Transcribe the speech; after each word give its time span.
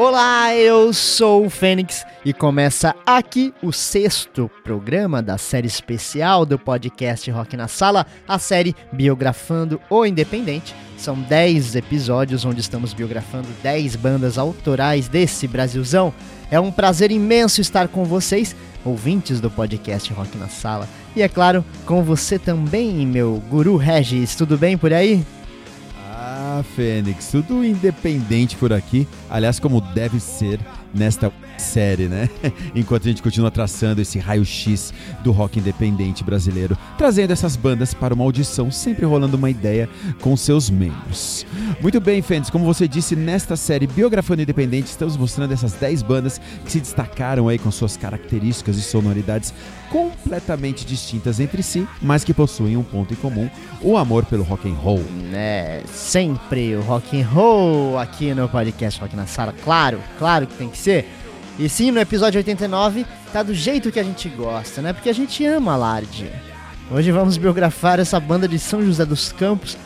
Olá, 0.00 0.54
eu 0.54 0.92
sou 0.92 1.44
o 1.44 1.50
Fênix 1.50 2.06
e 2.24 2.32
começa 2.32 2.94
aqui 3.04 3.52
o 3.60 3.72
sexto 3.72 4.48
programa 4.62 5.20
da 5.20 5.36
série 5.36 5.66
especial 5.66 6.46
do 6.46 6.56
podcast 6.56 7.28
Rock 7.32 7.56
na 7.56 7.66
Sala, 7.66 8.06
a 8.28 8.38
série 8.38 8.76
Biografando 8.92 9.80
o 9.90 10.06
Independente. 10.06 10.72
São 10.96 11.20
10 11.20 11.74
episódios 11.74 12.44
onde 12.44 12.60
estamos 12.60 12.94
biografando 12.94 13.48
10 13.60 13.96
bandas 13.96 14.38
autorais 14.38 15.08
desse 15.08 15.48
Brasilzão. 15.48 16.14
É 16.48 16.60
um 16.60 16.70
prazer 16.70 17.10
imenso 17.10 17.60
estar 17.60 17.88
com 17.88 18.04
vocês, 18.04 18.54
ouvintes 18.84 19.40
do 19.40 19.50
podcast 19.50 20.12
Rock 20.12 20.38
na 20.38 20.48
Sala. 20.48 20.88
E 21.16 21.22
é 21.22 21.28
claro, 21.28 21.64
com 21.84 22.04
você 22.04 22.38
também, 22.38 23.04
meu 23.04 23.42
guru 23.50 23.76
Regis. 23.76 24.36
Tudo 24.36 24.56
bem 24.56 24.78
por 24.78 24.92
aí? 24.92 25.26
Ah, 26.50 26.62
Fênix, 26.62 27.28
tudo 27.30 27.62
independente 27.62 28.56
por 28.56 28.72
aqui. 28.72 29.06
Aliás, 29.28 29.60
como 29.60 29.82
deve 29.82 30.18
ser 30.18 30.58
nesta 30.94 31.30
série, 31.58 32.08
né? 32.08 32.28
Enquanto 32.74 33.04
a 33.04 33.08
gente 33.08 33.22
continua 33.22 33.50
traçando 33.50 34.00
esse 34.00 34.18
raio-x 34.18 34.92
do 35.22 35.32
rock 35.32 35.58
independente 35.58 36.24
brasileiro, 36.24 36.76
trazendo 36.96 37.32
essas 37.32 37.56
bandas 37.56 37.94
para 37.94 38.14
uma 38.14 38.24
audição, 38.24 38.70
sempre 38.70 39.04
rolando 39.04 39.36
uma 39.36 39.50
ideia 39.50 39.88
com 40.20 40.36
seus 40.36 40.70
membros. 40.70 41.46
Muito 41.80 42.00
bem, 42.00 42.22
Fênix, 42.22 42.50
como 42.50 42.64
você 42.64 42.88
disse, 42.88 43.14
nesta 43.14 43.56
série 43.56 43.86
Biografando 43.86 44.42
Independente, 44.42 44.86
estamos 44.86 45.16
mostrando 45.16 45.52
essas 45.52 45.72
10 45.74 46.02
bandas 46.02 46.40
que 46.64 46.72
se 46.72 46.80
destacaram 46.80 47.48
aí 47.48 47.58
com 47.58 47.70
suas 47.70 47.96
características 47.96 48.76
e 48.76 48.82
sonoridades 48.82 49.52
completamente 49.90 50.84
distintas 50.84 51.40
entre 51.40 51.62
si, 51.62 51.86
mas 52.00 52.24
que 52.24 52.34
possuem 52.34 52.76
um 52.76 52.82
ponto 52.82 53.12
em 53.12 53.16
comum, 53.16 53.48
o 53.80 53.96
amor 53.96 54.24
pelo 54.24 54.44
rock 54.44 54.68
and 54.68 54.74
roll. 54.74 55.02
É, 55.32 55.82
sempre 55.86 56.76
o 56.76 56.82
rock 56.82 57.20
and 57.20 57.26
roll 57.26 57.98
aqui 57.98 58.34
no 58.34 58.48
podcast 58.48 59.00
Rock 59.00 59.16
na 59.16 59.26
Sala, 59.26 59.54
claro, 59.64 60.00
claro 60.18 60.46
que 60.46 60.54
tem 60.54 60.68
que 60.68 60.78
ser. 60.78 61.08
E 61.58 61.68
sim, 61.68 61.90
no 61.90 61.98
episódio 61.98 62.38
89 62.38 63.04
tá 63.32 63.42
do 63.42 63.52
jeito 63.52 63.90
que 63.90 63.98
a 63.98 64.04
gente 64.04 64.28
gosta, 64.28 64.80
né? 64.80 64.92
Porque 64.92 65.08
a 65.08 65.12
gente 65.12 65.44
ama 65.44 65.72
a 65.72 65.76
Lard. 65.76 66.30
Hoje 66.88 67.10
vamos 67.10 67.36
biografar 67.36 67.98
essa 67.98 68.20
banda 68.20 68.46
de 68.46 68.60
São 68.60 68.84
José 68.84 69.04
dos 69.04 69.32
Campos 69.32 69.76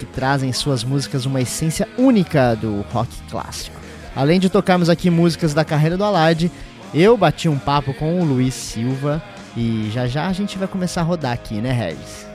que 0.00 0.04
trazem 0.04 0.50
em 0.50 0.52
suas 0.52 0.82
músicas 0.82 1.24
uma 1.24 1.40
essência 1.40 1.88
única 1.96 2.56
do 2.56 2.84
rock 2.92 3.10
clássico. 3.30 3.76
Além 4.16 4.40
de 4.40 4.50
tocarmos 4.50 4.90
aqui 4.90 5.08
músicas 5.08 5.54
da 5.54 5.64
carreira 5.64 5.96
do 5.96 6.02
Alard, 6.02 6.50
eu 6.92 7.16
bati 7.16 7.48
um 7.48 7.58
papo 7.58 7.94
com 7.94 8.20
o 8.20 8.24
Luiz 8.24 8.54
Silva 8.54 9.22
e 9.56 9.88
já 9.92 10.08
já 10.08 10.26
a 10.26 10.32
gente 10.32 10.58
vai 10.58 10.66
começar 10.66 11.02
a 11.02 11.04
rodar 11.04 11.32
aqui, 11.32 11.60
né, 11.60 11.70
Regis? 11.70 12.26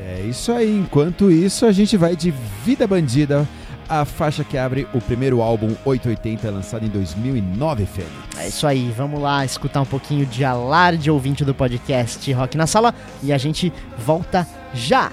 É 0.00 0.22
isso 0.22 0.52
aí. 0.52 0.74
Enquanto 0.74 1.30
isso, 1.30 1.66
a 1.66 1.72
gente 1.72 1.96
vai 1.96 2.16
de 2.16 2.32
Vida 2.64 2.86
Bandida 2.86 3.46
a 3.88 4.04
faixa 4.04 4.44
que 4.44 4.58
abre 4.58 4.86
o 4.92 5.00
primeiro 5.00 5.40
álbum 5.40 5.74
880, 5.84 6.50
lançado 6.50 6.84
em 6.84 6.88
2009, 6.88 7.86
Fênix. 7.86 8.12
É 8.38 8.48
isso 8.48 8.66
aí, 8.66 8.92
vamos 8.96 9.20
lá 9.20 9.44
escutar 9.44 9.80
um 9.80 9.86
pouquinho 9.86 10.26
de 10.26 10.44
alarde 10.44 11.10
ouvinte 11.10 11.44
do 11.44 11.54
podcast 11.54 12.32
Rock 12.32 12.56
na 12.56 12.66
Sala 12.66 12.94
e 13.22 13.32
a 13.32 13.38
gente 13.38 13.72
volta 13.98 14.46
já! 14.74 15.10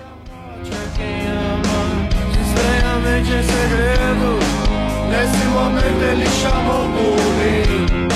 Nesse 5.09 5.46
momento 5.53 6.02
ele 6.02 6.26
chamou 6.26 6.86
por 6.90 7.20
mim 7.38 8.08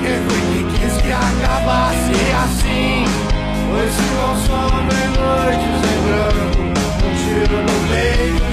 Quem 0.00 0.16
foi 0.24 0.40
que 0.48 0.60
quis 0.78 0.94
que 1.02 1.12
acabasse 1.12 2.12
assim 2.42 3.04
Pois 3.70 3.92
se 3.92 4.06
consomem 4.16 5.06
noites 5.18 5.80
em 5.84 5.98
branco 6.06 6.62
Um 7.04 7.12
tiro 7.14 7.58
no 7.62 7.76
peito 7.88 8.49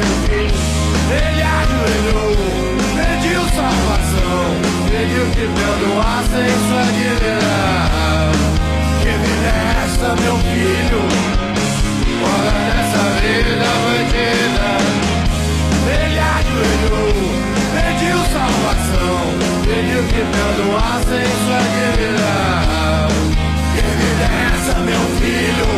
ele 0.00 1.42
ajoelhou, 1.42 2.32
pediu 2.96 3.40
salvação, 3.54 4.42
pediu 4.90 5.24
que 5.30 5.44
perdoassem 5.58 6.50
sua 6.68 6.84
dívida. 6.92 7.80
Que 9.00 9.12
vida 9.24 9.50
é 9.50 10.14
meu 10.22 10.36
filho? 10.38 11.02
Fora 12.20 12.58
dessa 12.68 13.02
vida 13.20 13.70
bandida. 13.84 14.70
Ele 15.92 16.18
ajoelhou, 16.18 17.14
pediu 17.74 18.18
salvação, 18.32 19.20
pediu 19.64 20.02
que 20.04 20.22
perdoassem 20.36 21.26
sua 21.44 21.60
dívida. 21.74 22.32
Que 23.74 23.82
vida 23.82 24.26
é 24.26 24.80
meu 24.80 25.04
filho? 25.18 25.69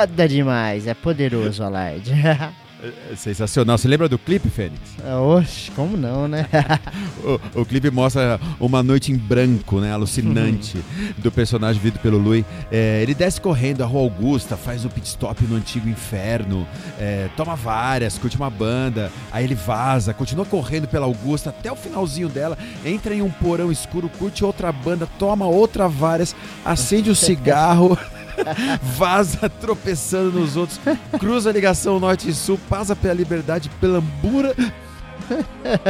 Foda 0.00 0.26
demais, 0.26 0.86
é 0.86 0.94
poderoso 0.94 1.62
Alard. 1.62 2.10
É 2.82 3.14
sensacional. 3.14 3.76
Você 3.76 3.86
lembra 3.86 4.08
do 4.08 4.18
clipe, 4.18 4.48
Fênix? 4.48 4.80
Oxe, 5.36 5.70
como 5.72 5.98
não, 5.98 6.26
né? 6.26 6.46
o, 7.54 7.60
o, 7.60 7.66
clipe 7.66 7.90
mostra 7.90 8.40
uma 8.58 8.82
noite 8.82 9.12
em 9.12 9.18
branco, 9.18 9.80
né? 9.80 9.92
Alucinante, 9.92 10.78
do 11.18 11.30
personagem 11.30 11.78
vindo 11.78 11.98
pelo 11.98 12.16
Lui. 12.16 12.42
É, 12.72 13.02
ele 13.02 13.12
desce 13.14 13.38
correndo 13.38 13.82
a 13.82 13.86
Rua 13.86 14.04
Augusta, 14.04 14.56
faz 14.56 14.86
o 14.86 14.88
pit 14.88 15.06
stop 15.08 15.44
no 15.44 15.56
antigo 15.56 15.90
inferno, 15.90 16.66
é, 16.98 17.28
toma 17.36 17.54
várias, 17.54 18.16
curte 18.16 18.38
uma 18.38 18.48
banda, 18.48 19.12
aí 19.30 19.44
ele 19.44 19.54
vaza, 19.54 20.14
continua 20.14 20.46
correndo 20.46 20.88
pela 20.88 21.04
Augusta 21.04 21.50
até 21.50 21.70
o 21.70 21.76
finalzinho 21.76 22.30
dela, 22.30 22.56
entra 22.82 23.14
em 23.14 23.20
um 23.20 23.30
porão 23.30 23.70
escuro, 23.70 24.08
curte 24.08 24.42
outra 24.42 24.72
banda, 24.72 25.06
toma 25.18 25.46
outra 25.46 25.86
várias, 25.86 26.34
acende 26.64 27.10
o 27.10 27.12
um 27.12 27.14
cigarro. 27.16 27.98
Vaza 28.82 29.48
tropeçando 29.48 30.38
nos 30.38 30.56
outros, 30.56 30.80
cruza 31.18 31.50
a 31.50 31.52
ligação 31.52 31.98
norte 32.00 32.28
e 32.28 32.34
sul, 32.34 32.58
passa 32.68 32.94
pela 32.94 33.14
liberdade, 33.14 33.70
pelambura. 33.80 34.54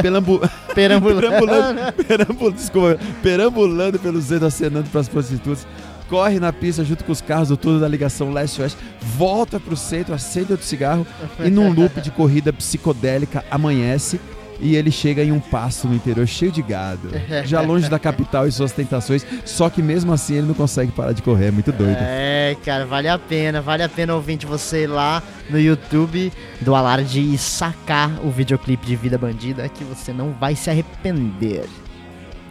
Pelambu... 0.01 0.39
Perambulando. 0.75 1.21
perambulando, 1.21 1.93
perambulando, 2.07 2.55
desculpa, 2.55 2.99
perambulando 3.23 3.97
pelo 3.97 4.21
centro, 4.21 4.45
acenando 4.45 4.89
para 4.89 5.01
as 5.01 5.07
prostitutas. 5.07 5.65
Corre 6.07 6.39
na 6.39 6.51
pista 6.51 6.83
junto 6.83 7.03
com 7.05 7.11
os 7.11 7.21
carros 7.21 7.47
do 7.47 7.57
turno 7.57 7.79
da 7.79 7.87
ligação 7.87 8.31
leste-oeste, 8.33 8.77
volta 9.01 9.59
para 9.59 9.73
o 9.73 9.77
centro, 9.77 10.13
acende 10.13 10.51
outro 10.51 10.67
cigarro 10.67 11.07
e 11.39 11.49
num 11.49 11.71
loop 11.71 12.01
de 12.01 12.11
corrida 12.11 12.51
psicodélica 12.51 13.45
amanhece 13.49 14.19
e 14.61 14.75
ele 14.75 14.91
chega 14.91 15.23
em 15.23 15.31
um 15.31 15.39
pasto 15.39 15.87
no 15.87 15.95
interior 15.95 16.27
cheio 16.27 16.51
de 16.51 16.61
gado, 16.61 17.09
já 17.43 17.61
longe 17.61 17.89
da 17.89 17.97
capital 17.97 18.47
e 18.47 18.51
suas 18.51 18.71
tentações, 18.71 19.25
só 19.43 19.69
que 19.69 19.81
mesmo 19.81 20.13
assim 20.13 20.35
ele 20.35 20.47
não 20.47 20.53
consegue 20.53 20.91
parar 20.91 21.13
de 21.13 21.21
correr, 21.21 21.47
é 21.47 21.51
muito 21.51 21.71
doido. 21.71 21.97
É, 21.99 22.55
cara, 22.63 22.85
vale 22.85 23.07
a 23.07 23.17
pena, 23.17 23.61
vale 23.61 23.81
a 23.81 23.89
pena 23.89 24.13
ouvinte 24.13 24.45
você 24.45 24.83
ir 24.83 24.87
lá 24.87 25.23
no 25.49 25.59
YouTube 25.59 26.31
do 26.61 26.75
Alarde 26.75 27.33
e 27.33 27.37
sacar 27.37 28.23
o 28.23 28.29
videoclipe 28.29 28.85
de 28.85 28.95
Vida 28.95 29.17
Bandida 29.17 29.67
que 29.67 29.83
você 29.83 30.13
não 30.13 30.31
vai 30.31 30.55
se 30.55 30.69
arrepender. 30.69 31.65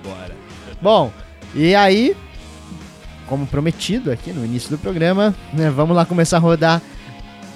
Bora. 0.02 0.34
Bom, 0.82 1.12
e 1.54 1.74
aí, 1.74 2.16
como 3.26 3.46
prometido 3.46 4.10
aqui 4.10 4.32
no 4.32 4.44
início 4.44 4.70
do 4.70 4.78
programa, 4.78 5.34
né, 5.52 5.70
vamos 5.70 5.94
lá 5.94 6.04
começar 6.04 6.38
a 6.38 6.40
rodar 6.40 6.82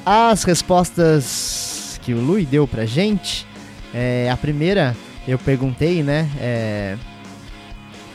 as 0.07 0.45
respostas 0.45 1.99
que 2.03 2.13
o 2.13 2.21
Lui 2.21 2.45
deu 2.45 2.69
pra 2.69 2.85
gente 2.85 3.47
é, 3.95 4.29
a 4.29 4.37
primeira, 4.37 4.97
eu 5.27 5.39
perguntei, 5.39 6.03
né? 6.03 6.29
É, 6.41 6.99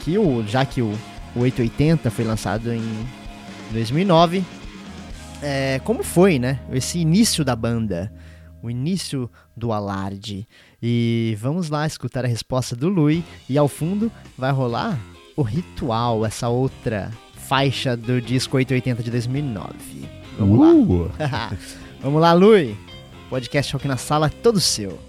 que 0.02 0.18
o, 0.18 0.46
já 0.46 0.66
que 0.66 0.82
o, 0.82 0.92
o 1.34 1.40
880 1.40 2.12
foi 2.12 2.26
lançado 2.26 2.74
em 2.74 2.84
2009, 3.72 4.44
é, 5.42 5.80
como 5.86 6.04
foi, 6.04 6.38
né? 6.38 6.60
Esse 6.72 7.00
início 7.00 7.46
da 7.46 7.56
banda, 7.56 8.12
o 8.62 8.70
início 8.70 9.30
do 9.56 9.72
alarde. 9.72 10.46
E 10.84 11.38
vamos 11.40 11.70
lá 11.70 11.88
escutar 11.88 12.26
a 12.26 12.28
resposta 12.28 12.76
do 12.76 12.90
Lui. 12.90 13.24
E 13.48 13.58
ao 13.58 13.70
fundo 13.70 14.12
vai 14.38 14.52
rolar 14.52 15.00
o 15.36 15.42
ritual, 15.42 16.26
essa 16.26 16.50
outra 16.50 17.10
faixa 17.34 17.96
do 17.96 18.22
disco 18.22 18.58
880 18.58 19.02
de 19.02 19.12
2009. 19.12 19.74
Vamos 20.38 20.60
uh. 20.60 21.12
lá. 21.20 21.52
vamos 22.04 22.22
lá, 22.22 22.34
Lui. 22.34 22.78
Podcast 23.30 23.72
Rock 23.74 23.88
na 23.88 23.98
Sala, 23.98 24.30
todo 24.30 24.60
seu. 24.60 25.09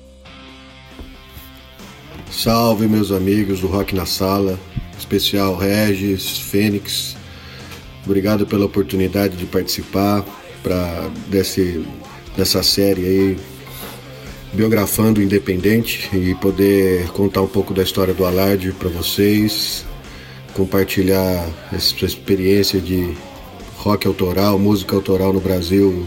Salve 2.31 2.87
meus 2.87 3.11
amigos 3.11 3.61
do 3.61 3.67
Rock 3.67 3.95
na 3.95 4.07
Sala, 4.07 4.59
especial 4.97 5.57
Regis, 5.57 6.39
Fênix. 6.39 7.17
Obrigado 8.05 8.47
pela 8.47 8.65
oportunidade 8.65 9.37
de 9.37 9.47
participar 9.47 10.25
para 10.63 11.11
desse 11.27 11.85
dessa 12.37 12.63
série 12.63 13.05
aí 13.05 13.37
biografando 14.53 15.21
o 15.21 15.23
Independente 15.23 16.09
e 16.17 16.35
poder 16.37 17.09
contar 17.09 17.43
um 17.43 17.47
pouco 17.49 17.75
da 17.75 17.83
história 17.83 18.15
do 18.15 18.25
Alarde 18.25 18.73
para 18.73 18.89
vocês, 18.89 19.85
compartilhar 20.55 21.47
essa 21.73 22.05
experiência 22.05 22.81
de 22.81 23.13
rock 23.77 24.07
autoral, 24.07 24.59
música 24.59 24.95
autoral 24.95 25.33
no 25.33 25.41
Brasil, 25.41 26.07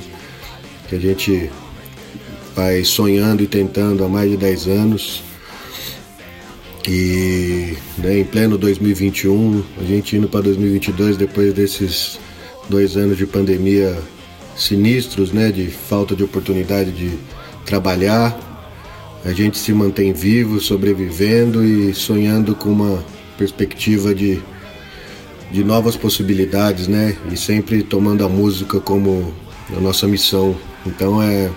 que 0.88 0.96
a 0.96 1.00
gente 1.00 1.50
vai 2.56 2.84
sonhando 2.84 3.44
e 3.44 3.48
tentando 3.48 4.04
há 4.04 4.10
mais 4.10 4.31
de 4.31 4.38
10 4.38 4.68
anos. 4.68 5.33
E 6.88 7.78
né, 7.98 8.20
em 8.20 8.26
pleno 8.26 8.58
2021, 8.58 9.64
a 9.80 9.84
gente 9.84 10.18
indo 10.18 10.28
para 10.28 10.42
2022, 10.42 11.16
depois 11.16 11.54
desses 11.54 12.20
dois 12.70 12.98
anos 12.98 13.18
de 13.18 13.26
pandemia 13.26 13.98
sinistros, 14.56 15.32
né, 15.32 15.50
de 15.52 15.68
falta 15.68 16.16
de 16.16 16.24
oportunidade 16.24 16.92
de 16.92 17.18
trabalhar, 17.66 18.38
a 19.24 19.32
gente 19.32 19.58
se 19.58 19.74
mantém 19.74 20.12
vivo, 20.12 20.60
sobrevivendo 20.60 21.64
e 21.64 21.94
sonhando 21.94 22.54
com 22.54 22.70
uma 22.70 23.04
perspectiva 23.38 24.14
de, 24.14 24.42
de 25.52 25.64
novas 25.64 25.96
possibilidades, 25.96 26.90
né, 26.90 27.16
e 27.32 27.38
sempre 27.38 27.82
tomando 27.82 28.26
a 28.26 28.30
música 28.30 28.82
como 28.82 29.34
a 29.76 29.80
nossa 29.80 30.06
missão. 30.06 30.54
Então 30.86 31.24
é 31.24 31.50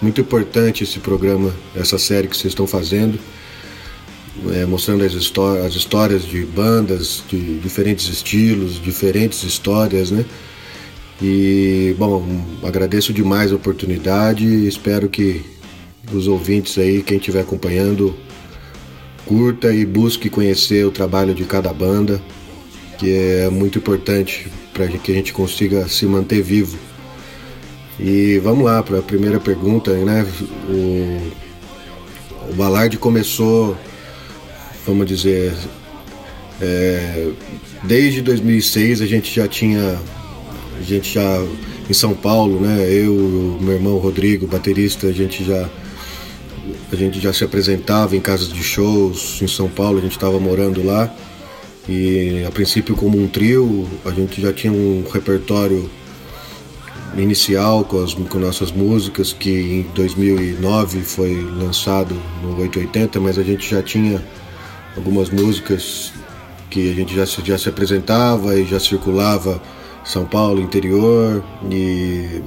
muito 0.00 0.22
importante 0.22 0.82
esse 0.82 0.98
programa, 0.98 1.54
essa 1.76 1.98
série 1.98 2.26
que 2.26 2.36
vocês 2.36 2.52
estão 2.52 2.66
fazendo 2.66 3.18
é, 4.54 4.64
mostrando 4.64 5.04
as, 5.04 5.14
as 5.14 5.74
histórias 5.74 6.24
de 6.24 6.44
bandas 6.44 7.22
de 7.28 7.58
diferentes 7.58 8.08
estilos, 8.08 8.82
diferentes 8.82 9.42
histórias, 9.42 10.10
né? 10.10 10.24
E, 11.20 11.94
bom, 11.98 12.26
agradeço 12.62 13.12
demais 13.12 13.52
a 13.52 13.56
oportunidade 13.56 14.44
e 14.44 14.66
espero 14.66 15.08
que 15.08 15.44
os 16.12 16.26
ouvintes 16.26 16.76
aí, 16.78 17.02
quem 17.02 17.18
estiver 17.18 17.42
acompanhando, 17.42 18.14
curta 19.24 19.72
e 19.72 19.86
busque 19.86 20.28
conhecer 20.28 20.84
o 20.84 20.90
trabalho 20.90 21.32
de 21.34 21.44
cada 21.44 21.72
banda, 21.72 22.20
que 22.98 23.14
é 23.14 23.48
muito 23.50 23.78
importante 23.78 24.48
para 24.72 24.88
que 24.88 25.12
a 25.12 25.14
gente 25.14 25.32
consiga 25.32 25.88
se 25.88 26.06
manter 26.06 26.42
vivo. 26.42 26.76
E 28.00 28.40
vamos 28.42 28.64
lá 28.64 28.82
para 28.82 28.98
a 28.98 29.02
primeira 29.02 29.38
pergunta, 29.38 29.92
né? 29.92 30.26
O, 30.68 31.30
o 32.50 32.54
Ballard 32.54 32.96
começou 32.98 33.76
vamos 34.86 35.06
dizer, 35.06 35.52
é, 36.60 37.30
desde 37.84 38.22
2006 38.22 39.00
a 39.00 39.06
gente 39.06 39.34
já 39.34 39.48
tinha, 39.48 39.98
a 40.78 40.82
gente 40.82 41.14
já 41.14 41.44
em 41.88 41.92
São 41.92 42.14
Paulo, 42.14 42.60
né? 42.60 42.86
Eu, 42.88 43.58
meu 43.60 43.74
irmão 43.74 43.98
Rodrigo, 43.98 44.46
baterista, 44.46 45.08
a 45.08 45.12
gente 45.12 45.44
já 45.44 45.68
a 46.92 46.96
gente 46.96 47.18
já 47.18 47.32
se 47.32 47.42
apresentava 47.42 48.16
em 48.16 48.20
casas 48.20 48.48
de 48.48 48.62
shows 48.62 49.40
em 49.42 49.48
São 49.48 49.68
Paulo, 49.68 49.98
a 49.98 50.00
gente 50.00 50.12
estava 50.12 50.38
morando 50.38 50.84
lá 50.84 51.12
e 51.88 52.44
a 52.46 52.50
princípio 52.50 52.94
como 52.94 53.20
um 53.20 53.26
trio, 53.26 53.88
a 54.04 54.10
gente 54.10 54.40
já 54.40 54.52
tinha 54.52 54.72
um 54.72 55.04
repertório 55.12 55.90
inicial 57.16 57.84
com, 57.84 58.02
as, 58.02 58.14
com 58.14 58.38
nossas 58.38 58.70
músicas 58.70 59.32
que 59.32 59.50
em 59.50 59.82
2009 59.94 61.00
foi 61.00 61.34
lançado 61.42 62.14
no 62.42 62.60
880, 62.60 63.20
mas 63.20 63.38
a 63.38 63.42
gente 63.42 63.68
já 63.68 63.82
tinha 63.82 64.22
algumas 64.96 65.30
músicas 65.30 66.12
que 66.70 66.90
a 66.90 66.94
gente 66.94 67.14
já 67.14 67.26
se, 67.26 67.42
já 67.44 67.58
se 67.58 67.68
apresentava 67.68 68.58
e 68.58 68.64
já 68.64 68.80
circulava 68.80 69.62
São 70.04 70.24
Paulo, 70.24 70.60
interior, 70.60 71.44
e 71.70 72.42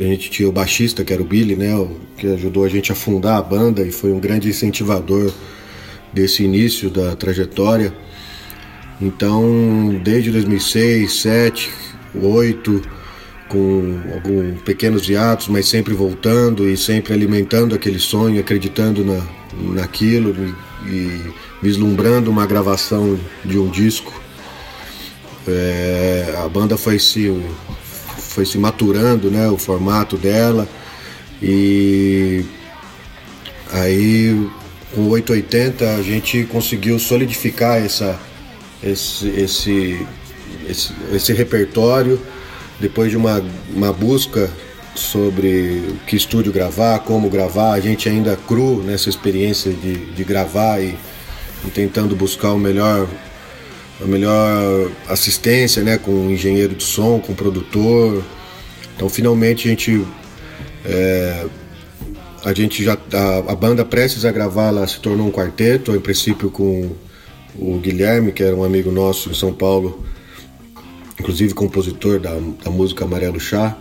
a 0.00 0.02
gente 0.02 0.30
tinha 0.30 0.48
o 0.48 0.52
baixista, 0.52 1.04
que 1.04 1.12
era 1.12 1.22
o 1.22 1.24
Billy, 1.24 1.54
né, 1.54 1.72
que 2.16 2.26
ajudou 2.26 2.64
a 2.64 2.68
gente 2.68 2.90
a 2.90 2.94
fundar 2.94 3.36
a 3.36 3.42
banda 3.42 3.82
e 3.82 3.92
foi 3.92 4.12
um 4.12 4.18
grande 4.18 4.48
incentivador 4.48 5.32
desse 6.12 6.42
início 6.42 6.90
da 6.90 7.14
trajetória. 7.14 7.92
Então, 9.00 10.00
desde 10.02 10.30
2006, 10.30 11.00
2007, 11.00 11.70
2008, 12.14 12.82
com 13.48 14.00
alguns 14.14 14.62
pequenos 14.62 15.08
hiatos, 15.08 15.48
mas 15.48 15.68
sempre 15.68 15.92
voltando 15.94 16.68
e 16.68 16.76
sempre 16.76 17.12
alimentando 17.12 17.74
aquele 17.74 17.98
sonho, 17.98 18.40
acreditando 18.40 19.04
na, 19.04 19.20
naquilo 19.74 20.34
e 20.86 21.32
vislumbrando 21.62 22.30
uma 22.30 22.46
gravação 22.46 23.18
de 23.44 23.58
um 23.58 23.68
disco. 23.68 24.12
É, 25.46 26.34
a 26.44 26.48
banda 26.48 26.76
foi 26.76 26.98
se, 26.98 27.30
foi 28.16 28.46
se 28.46 28.58
maturando, 28.58 29.30
né, 29.30 29.48
o 29.48 29.58
formato 29.58 30.16
dela 30.16 30.68
e 31.42 32.44
aí 33.72 34.48
com 34.94 35.02
o 35.02 35.08
880 35.10 35.96
a 35.96 36.02
gente 36.02 36.44
conseguiu 36.44 36.98
solidificar 36.98 37.82
essa, 37.82 38.20
esse, 38.82 39.28
esse, 39.28 40.06
esse, 40.68 40.92
esse 41.12 41.32
repertório 41.32 42.20
depois 42.78 43.10
de 43.10 43.16
uma, 43.16 43.42
uma 43.74 43.92
busca 43.92 44.50
sobre 44.94 45.96
que 46.06 46.16
estúdio 46.16 46.52
gravar, 46.52 47.00
como 47.00 47.30
gravar, 47.30 47.72
a 47.72 47.80
gente 47.80 48.08
ainda 48.08 48.36
cru 48.36 48.82
nessa 48.82 49.08
experiência 49.08 49.72
de, 49.72 50.12
de 50.12 50.24
gravar 50.24 50.80
e, 50.80 50.96
e 51.64 51.70
tentando 51.70 52.14
buscar 52.14 52.52
o 52.52 52.58
melhor 52.58 53.08
a 54.00 54.04
melhor 54.04 54.90
assistência, 55.08 55.82
né, 55.82 55.96
com 55.96 56.10
o 56.10 56.30
engenheiro 56.30 56.74
de 56.74 56.82
som, 56.82 57.20
com 57.20 57.32
o 57.32 57.36
produtor. 57.36 58.24
Então, 58.96 59.08
finalmente 59.08 59.68
a 59.68 59.70
gente 59.70 60.04
é, 60.84 61.46
a 62.44 62.52
gente 62.52 62.82
já 62.82 62.94
a, 62.94 63.52
a, 63.52 63.54
banda 63.54 63.84
prestes 63.84 64.24
a 64.24 64.32
gravar, 64.32 64.68
ela 64.68 64.86
se 64.88 64.98
tornou 64.98 65.28
um 65.28 65.30
quarteto, 65.30 65.94
em 65.94 66.00
princípio 66.00 66.50
com 66.50 66.90
o 67.56 67.78
Guilherme, 67.78 68.32
que 68.32 68.42
era 68.42 68.56
um 68.56 68.64
amigo 68.64 68.90
nosso 68.90 69.30
em 69.30 69.34
São 69.34 69.52
Paulo, 69.52 70.04
inclusive 71.20 71.54
compositor 71.54 72.18
da, 72.18 72.34
da 72.64 72.70
música 72.70 73.04
Amarelo 73.04 73.38
Chá 73.38 73.78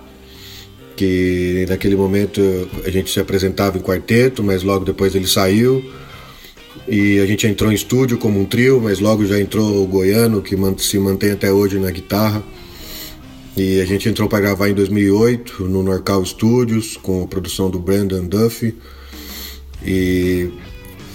que 1.02 1.66
naquele 1.68 1.96
momento 1.96 2.40
a 2.86 2.90
gente 2.92 3.10
se 3.10 3.20
apresentava 3.20 3.76
em 3.76 3.82
quarteto, 3.82 4.44
mas 4.44 4.62
logo 4.62 4.86
depois 4.86 5.16
ele 5.16 5.26
saiu 5.26 5.84
e 6.88 7.20
a 7.20 7.26
gente 7.26 7.48
entrou 7.48 7.72
em 7.72 7.74
estúdio 7.74 8.20
como 8.20 8.40
um 8.40 8.46
trio, 8.46 8.80
mas 8.80 9.00
logo 9.00 9.26
já 9.26 9.40
entrou 9.40 9.84
o 9.84 9.88
Goiano, 9.88 10.44
que 10.44 10.56
se 10.78 11.00
mantém 11.00 11.32
até 11.32 11.52
hoje 11.52 11.80
na 11.80 11.90
guitarra. 11.90 12.44
E 13.58 13.82
a 13.82 13.86
gente 13.86 14.08
entrou 14.08 14.30
para 14.30 14.42
gravar 14.42 14.70
em 14.70 14.76
2008 14.76 15.64
no 15.64 15.82
Norcal 15.82 16.24
Studios, 16.24 16.98
com 16.98 17.24
a 17.24 17.28
produção 17.28 17.72
do 17.72 17.80
Brandon 17.80 18.28
Duffy. 18.28 18.76
E 19.84 20.52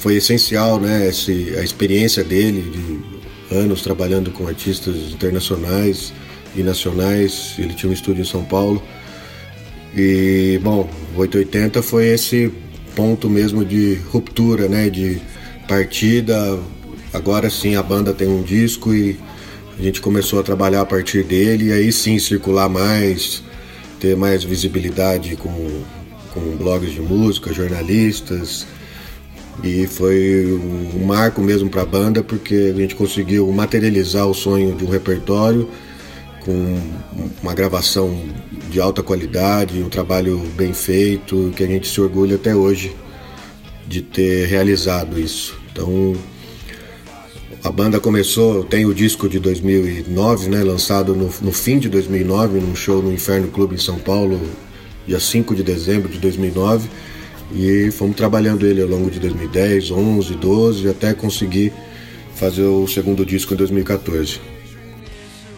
foi 0.00 0.16
essencial, 0.16 0.81
né, 0.81 1.09
esse, 1.09 1.55
a 1.57 1.62
experiência 1.62 2.25
dele 2.25 2.73
de 2.73 3.55
anos 3.55 3.83
trabalhando 3.83 4.33
com 4.33 4.49
artistas 4.49 4.97
internacionais 5.12 6.12
e 6.57 6.62
nacionais. 6.64 7.55
Ele 7.57 7.73
tinha 7.73 7.88
um 7.88 7.95
estúdio 7.95 8.23
em 8.23 8.26
São 8.26 8.45
Paulo 8.45 8.83
e, 9.97 10.61
bom, 10.62 10.88
880 11.17 11.83
foi 11.83 12.09
esse 12.09 12.53
ponto 12.95 13.31
mesmo 13.31 13.65
de 13.65 13.95
ruptura, 14.11 14.69
né? 14.69 14.91
De 14.91 15.21
partida. 15.67 16.59
Agora 17.12 17.49
sim 17.49 17.76
a 17.76 17.83
banda 17.83 18.12
tem 18.12 18.29
um 18.29 18.43
disco 18.43 18.95
e 18.95 19.19
a 19.79 19.83
gente 19.83 20.03
começou 20.03 20.38
a 20.38 20.43
trabalhar 20.43 20.83
a 20.83 20.87
partir 20.87 21.23
dele 21.23 21.69
e 21.69 21.73
aí 21.73 21.91
sim 21.91 22.19
circular 22.19 22.69
mais, 22.69 23.43
ter 23.99 24.15
mais 24.15 24.45
visibilidade 24.45 25.35
com, 25.37 25.83
com 26.35 26.41
blogs 26.57 26.93
de 26.93 27.00
música, 27.00 27.53
jornalistas. 27.55 28.67
E 29.65 29.87
foi 29.87 30.45
um 30.95 31.07
marco 31.07 31.41
mesmo 31.41 31.71
para 31.71 31.83
a 31.83 31.87
banda 31.87 32.23
porque 32.23 32.73
a 32.75 32.79
gente 32.79 32.95
conseguiu 32.95 33.50
materializar 33.50 34.26
o 34.26 34.35
sonho 34.35 34.75
de 34.75 34.85
um 34.85 34.91
repertório 34.91 35.71
com 36.47 36.79
uma 37.43 37.53
gravação 37.53 38.17
de 38.71 38.81
alta 38.81 39.03
qualidade, 39.03 39.83
um 39.83 39.88
trabalho 39.88 40.38
bem 40.57 40.73
feito, 40.73 41.53
que 41.57 41.65
a 41.65 41.67
gente 41.67 41.88
se 41.88 42.00
orgulha 42.00 42.37
até 42.37 42.55
hoje 42.55 42.95
de 43.87 44.00
ter 44.00 44.47
realizado 44.47 45.19
isso. 45.19 45.59
Então, 45.73 46.15
a 47.65 47.71
banda 47.71 47.99
começou, 47.99 48.62
tem 48.62 48.87
o 48.87 48.95
disco 48.95 49.29
de 49.29 49.41
2009, 49.41 50.49
né, 50.49 50.62
lançado 50.62 51.17
no, 51.17 51.29
no 51.43 51.53
fim 51.53 51.81
de 51.81 51.88
2009, 51.88 52.61
num 52.61 52.76
show 52.76 53.03
no 53.03 53.12
Inferno 53.12 53.49
Clube 53.49 53.75
em 53.75 53.79
São 53.79 53.99
Paulo, 53.99 54.41
dia 55.05 55.19
5 55.19 55.53
de 55.53 55.65
dezembro 55.65 56.09
de 56.09 56.19
2009, 56.19 56.88
e 57.55 57.91
fomos 57.91 58.15
trabalhando 58.15 58.65
ele 58.65 58.81
ao 58.81 58.88
longo 58.88 59.11
de 59.11 59.19
2010, 59.19 59.91
11, 59.91 60.35
12, 60.35 60.88
até 60.88 61.12
conseguir 61.12 61.73
fazer 62.37 62.62
o 62.62 62.87
segundo 62.87 63.26
disco 63.26 63.53
em 63.53 63.57
2014. 63.57 64.55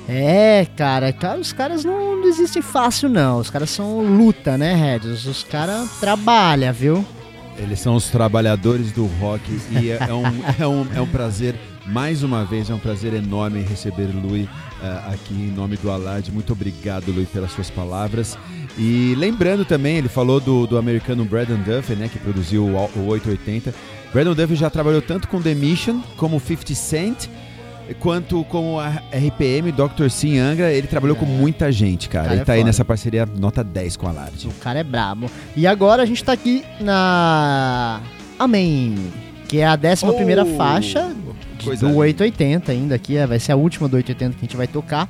É, 0.09 0.67
cara, 0.75 1.15
os 1.39 1.53
caras 1.53 1.85
não 1.85 2.23
desistem 2.23 2.63
fácil, 2.63 3.11
não. 3.11 3.39
Os 3.39 3.51
caras 3.51 3.69
são 3.69 4.01
luta, 4.01 4.57
né, 4.57 4.75
Regis? 4.75 5.27
Os 5.27 5.45
caras 5.45 5.91
trabalham, 6.01 6.73
viu? 6.73 7.05
Eles 7.59 7.79
são 7.81 7.95
os 7.95 8.09
trabalhadores 8.09 8.91
do 8.93 9.05
rock 9.21 9.43
e 9.71 9.91
é, 9.91 9.99
é 10.09 10.15
um, 10.15 10.25
é, 10.59 10.67
um, 10.67 10.87
é 10.95 11.01
um 11.01 11.07
prazer, 11.07 11.57
mais 11.85 12.23
uma 12.23 12.45
vez, 12.45 12.71
é 12.71 12.75
um 12.75 12.79
prazer 12.79 13.13
enorme 13.13 13.61
receber 13.61 14.07
Lui 14.07 14.45
uh, 14.45 15.13
aqui 15.13 15.35
em 15.35 15.51
nome 15.51 15.77
do 15.77 15.91
Alad. 15.91 16.31
Muito 16.31 16.53
obrigado, 16.53 17.13
Lui, 17.13 17.27
pelas 17.27 17.51
suas 17.51 17.69
palavras. 17.69 18.39
E 18.79 19.15
lembrando 19.19 19.65
também, 19.65 19.97
ele 19.97 20.09
falou 20.09 20.41
do, 20.41 20.67
do 20.67 20.79
americano 20.79 21.25
Brandon 21.25 21.59
Duffy, 21.59 21.97
né, 21.97 22.09
que 22.09 22.19
produziu 22.19 22.65
o, 22.65 22.91
o 22.97 23.09
880. 23.09 23.75
Brandon 24.13 24.35
Duffy 24.35 24.57
já 24.57 24.71
trabalhou 24.71 25.03
tanto 25.03 25.29
com 25.29 25.43
The 25.43 25.55
Mission 25.55 26.01
como 26.17 26.41
50 26.41 26.75
Cent 26.75 27.29
quanto 27.95 28.45
com 28.45 28.79
a 28.79 28.89
RPM, 29.13 29.73
Dr. 29.73 30.09
Sim 30.11 30.39
Angra, 30.39 30.73
ele 30.73 30.87
trabalhou 30.87 31.17
é. 31.17 31.21
com 31.21 31.27
muita 31.27 31.73
gente, 31.73 32.09
cara. 32.09 32.25
cara 32.25 32.37
ele 32.37 32.45
tá 32.45 32.55
é 32.55 32.59
aí 32.59 32.65
nessa 32.65 32.85
parceria 32.85 33.27
nota 33.27 33.65
10 33.65 33.97
com 33.97 34.07
a 34.09 34.13
Lard. 34.13 34.47
O 34.47 34.53
cara 34.55 34.79
é 34.79 34.85
brabo. 34.85 35.31
E 35.57 35.67
agora 35.67 36.03
a 36.03 36.07
gente 36.07 36.23
tá 36.23 36.33
aqui 36.33 36.65
na 36.81 38.01
Amém, 38.39 38.95
que 39.49 39.59
é 39.59 39.67
a 39.67 39.75
11 39.75 40.07
oh, 40.07 40.13
primeira 40.13 40.45
faixa 40.45 41.11
do 41.81 41.97
880 41.97 42.71
ainda 42.71 42.95
aqui, 42.95 43.17
é, 43.17 43.27
vai 43.27 43.39
ser 43.39 43.53
a 43.53 43.57
última 43.57 43.89
do 43.89 43.97
880 43.97 44.35
que 44.35 44.45
a 44.45 44.47
gente 44.47 44.57
vai 44.57 44.67
tocar. 44.67 45.09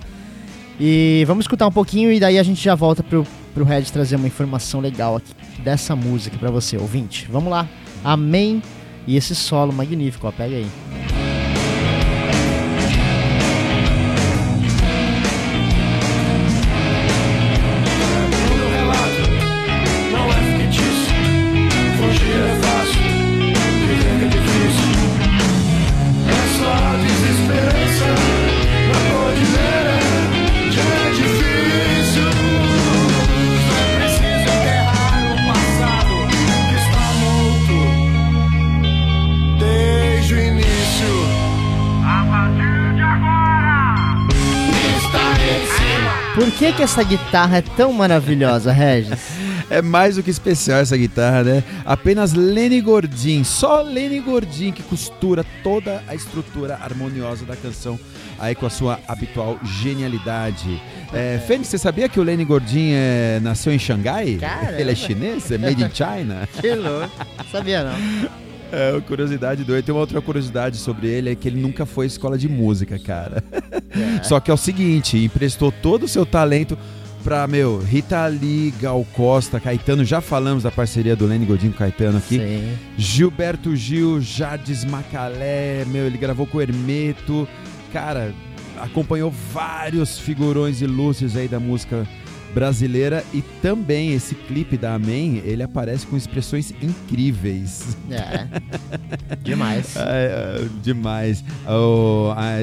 E 0.80 1.24
vamos 1.26 1.44
escutar 1.44 1.66
um 1.66 1.72
pouquinho 1.72 2.12
e 2.12 2.20
daí 2.20 2.38
a 2.38 2.42
gente 2.42 2.62
já 2.62 2.74
volta 2.74 3.02
pro, 3.02 3.26
pro 3.52 3.64
Red 3.64 3.82
trazer 3.82 4.16
uma 4.16 4.28
informação 4.28 4.80
legal 4.80 5.16
aqui 5.16 5.34
dessa 5.62 5.96
música 5.96 6.38
para 6.38 6.50
você, 6.50 6.76
ouvinte. 6.76 7.26
Vamos 7.30 7.50
lá. 7.50 7.68
Amém. 8.04 8.62
E 9.06 9.16
esse 9.16 9.34
solo 9.34 9.72
magnífico, 9.72 10.26
ó, 10.26 10.32
pega 10.32 10.56
aí. 10.56 11.17
Que, 46.78 46.78
que 46.78 46.82
essa 46.82 47.02
guitarra 47.02 47.58
é 47.58 47.62
tão 47.62 47.92
maravilhosa, 47.92 48.72
Regis? 48.72 49.18
É 49.70 49.82
mais 49.82 50.16
do 50.16 50.22
que 50.22 50.30
especial 50.30 50.78
essa 50.78 50.96
guitarra, 50.96 51.44
né? 51.44 51.62
Apenas 51.84 52.32
Lenny 52.32 52.80
Gordin, 52.80 53.44
só 53.44 53.82
Lenny 53.82 54.18
Gordin 54.18 54.72
que 54.72 54.82
costura 54.82 55.44
toda 55.62 56.02
a 56.08 56.14
estrutura 56.14 56.78
harmoniosa 56.82 57.44
da 57.44 57.54
canção 57.54 58.00
aí 58.38 58.54
com 58.54 58.64
a 58.64 58.70
sua 58.70 58.98
habitual 59.06 59.60
genialidade. 59.62 60.80
É, 61.12 61.38
Fênix, 61.46 61.68
você 61.68 61.76
sabia 61.76 62.08
que 62.08 62.18
o 62.18 62.22
Lenny 62.22 62.46
Gordin 62.46 62.92
é, 62.94 63.40
nasceu 63.42 63.70
em 63.70 63.78
Xangai? 63.78 64.38
Caramba. 64.40 64.80
Ele 64.80 64.90
é 64.90 64.94
chinês? 64.94 65.50
É 65.50 65.58
made 65.58 65.84
in 65.84 65.90
China? 65.92 66.48
Que 66.58 66.74
louco. 66.74 67.10
Sabia 67.52 67.84
não. 67.84 68.38
É, 68.70 69.00
curiosidade 69.00 69.64
do 69.64 69.82
Tem 69.82 69.94
uma 69.94 70.00
outra 70.00 70.20
curiosidade 70.20 70.76
sobre 70.76 71.08
ele, 71.08 71.30
é 71.30 71.34
que 71.34 71.48
ele 71.48 71.60
nunca 71.60 71.86
foi 71.86 72.06
escola 72.06 72.36
de 72.36 72.48
música, 72.48 72.98
cara. 72.98 73.42
É. 73.90 74.22
Só 74.22 74.38
que 74.38 74.50
é 74.50 74.54
o 74.54 74.56
seguinte, 74.56 75.16
emprestou 75.16 75.72
todo 75.72 76.04
o 76.04 76.08
seu 76.08 76.26
talento 76.26 76.76
pra, 77.24 77.46
meu, 77.46 77.78
Rita 77.78 78.26
Lee, 78.26 78.72
Gal 78.80 79.04
Costa, 79.12 79.58
Caetano, 79.58 80.04
já 80.04 80.20
falamos 80.20 80.62
da 80.62 80.70
parceria 80.70 81.16
do 81.16 81.26
Lenny 81.26 81.46
Godinho 81.46 81.72
com 81.72 81.78
Caetano 81.78 82.18
aqui. 82.18 82.38
Sim. 82.38 82.78
Gilberto 82.96 83.74
Gil, 83.74 84.20
Jardes 84.20 84.84
Macalé, 84.84 85.84
meu, 85.86 86.06
ele 86.06 86.18
gravou 86.18 86.46
com 86.46 86.58
o 86.58 86.62
Hermeto. 86.62 87.48
Cara, 87.92 88.34
acompanhou 88.78 89.30
vários 89.30 90.18
figurões 90.18 90.80
ilustres 90.80 91.36
aí 91.36 91.48
da 91.48 91.58
música 91.58 92.06
brasileira 92.54 93.24
e 93.32 93.42
também 93.62 94.12
esse 94.12 94.34
clipe 94.34 94.76
da 94.76 94.94
Amém, 94.94 95.42
ele 95.44 95.62
aparece 95.62 96.06
com 96.06 96.16
expressões 96.16 96.72
incríveis. 96.82 97.96
É. 98.10 98.46
demais. 99.42 99.96
É, 100.10 100.66
demais. 100.82 101.44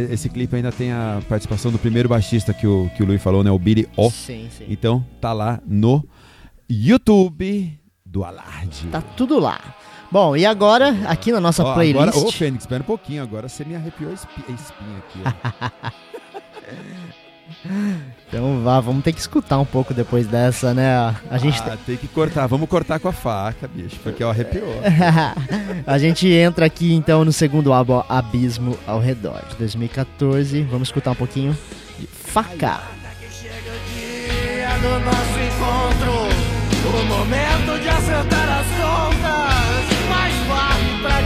Esse 0.09 0.29
clipe 0.29 0.55
ainda 0.55 0.71
tem 0.71 0.91
a 0.91 1.21
participação 1.29 1.71
do 1.71 1.77
primeiro 1.77 2.09
baixista 2.09 2.53
que 2.53 2.65
o, 2.65 2.89
que 2.95 3.03
o 3.03 3.05
Luiz 3.05 3.21
falou, 3.21 3.43
né? 3.43 3.51
O 3.51 3.59
Billy 3.59 3.87
O. 3.95 4.09
Sim, 4.09 4.47
sim. 4.49 4.65
Então 4.67 5.05
tá 5.21 5.31
lá 5.31 5.59
no 5.65 6.07
YouTube 6.69 7.77
do 8.05 8.23
Alarde. 8.23 8.87
Tá 8.87 9.01
tudo 9.01 9.39
lá. 9.39 9.59
Bom, 10.11 10.35
e 10.35 10.45
agora, 10.45 10.95
aqui 11.07 11.31
na 11.31 11.41
nossa 11.41 11.63
playlist. 11.73 12.07
Agora, 12.07 12.27
ô, 12.27 12.31
Fênix, 12.31 12.63
espera 12.63 12.81
um 12.81 12.85
pouquinho. 12.85 13.21
Agora 13.21 13.49
você 13.49 13.65
me 13.65 13.75
arrepiou 13.75 14.11
a 14.11 14.13
espinha 14.13 14.97
aqui. 14.97 15.19
Então 18.27 18.61
vá, 18.63 18.79
vamos 18.79 19.03
ter 19.03 19.13
que 19.13 19.19
escutar 19.19 19.59
um 19.59 19.65
pouco 19.65 19.93
depois 19.93 20.27
dessa, 20.27 20.73
né? 20.73 21.15
A 21.29 21.37
gente 21.37 21.61
ah, 21.61 21.77
tem 21.85 21.95
que 21.95 22.07
cortar, 22.07 22.47
vamos 22.47 22.67
cortar 22.67 22.99
com 22.99 23.07
a 23.07 23.13
faca, 23.13 23.67
bicho, 23.67 23.97
porque 24.03 24.23
ó, 24.23 24.31
arrepiou. 24.31 24.81
a 25.85 25.97
gente 25.97 26.27
entra 26.27 26.65
aqui 26.65 26.93
então 26.93 27.23
no 27.23 27.31
segundo 27.31 27.71
álbum 27.71 28.03
Abismo 28.09 28.77
ao 28.85 28.99
Redor, 28.99 29.41
de 29.49 29.55
2014. 29.55 30.63
Vamos 30.63 30.89
escutar 30.89 31.11
um 31.11 31.15
pouquinho 31.15 31.57
de 31.99 32.07
Faca. 32.07 32.81
Chega 33.31 33.71
o 33.71 33.79
dia 33.93 34.69
do 34.81 34.99
nosso 35.05 35.39
encontro, 35.39 36.13
o 36.89 37.05
momento 37.05 37.81
de 37.81 37.89
acertar 37.89 38.59
as 38.59 38.67
contas, 38.67 40.09
mais 40.09 40.33
vale 40.47 41.01
pra 41.01 41.21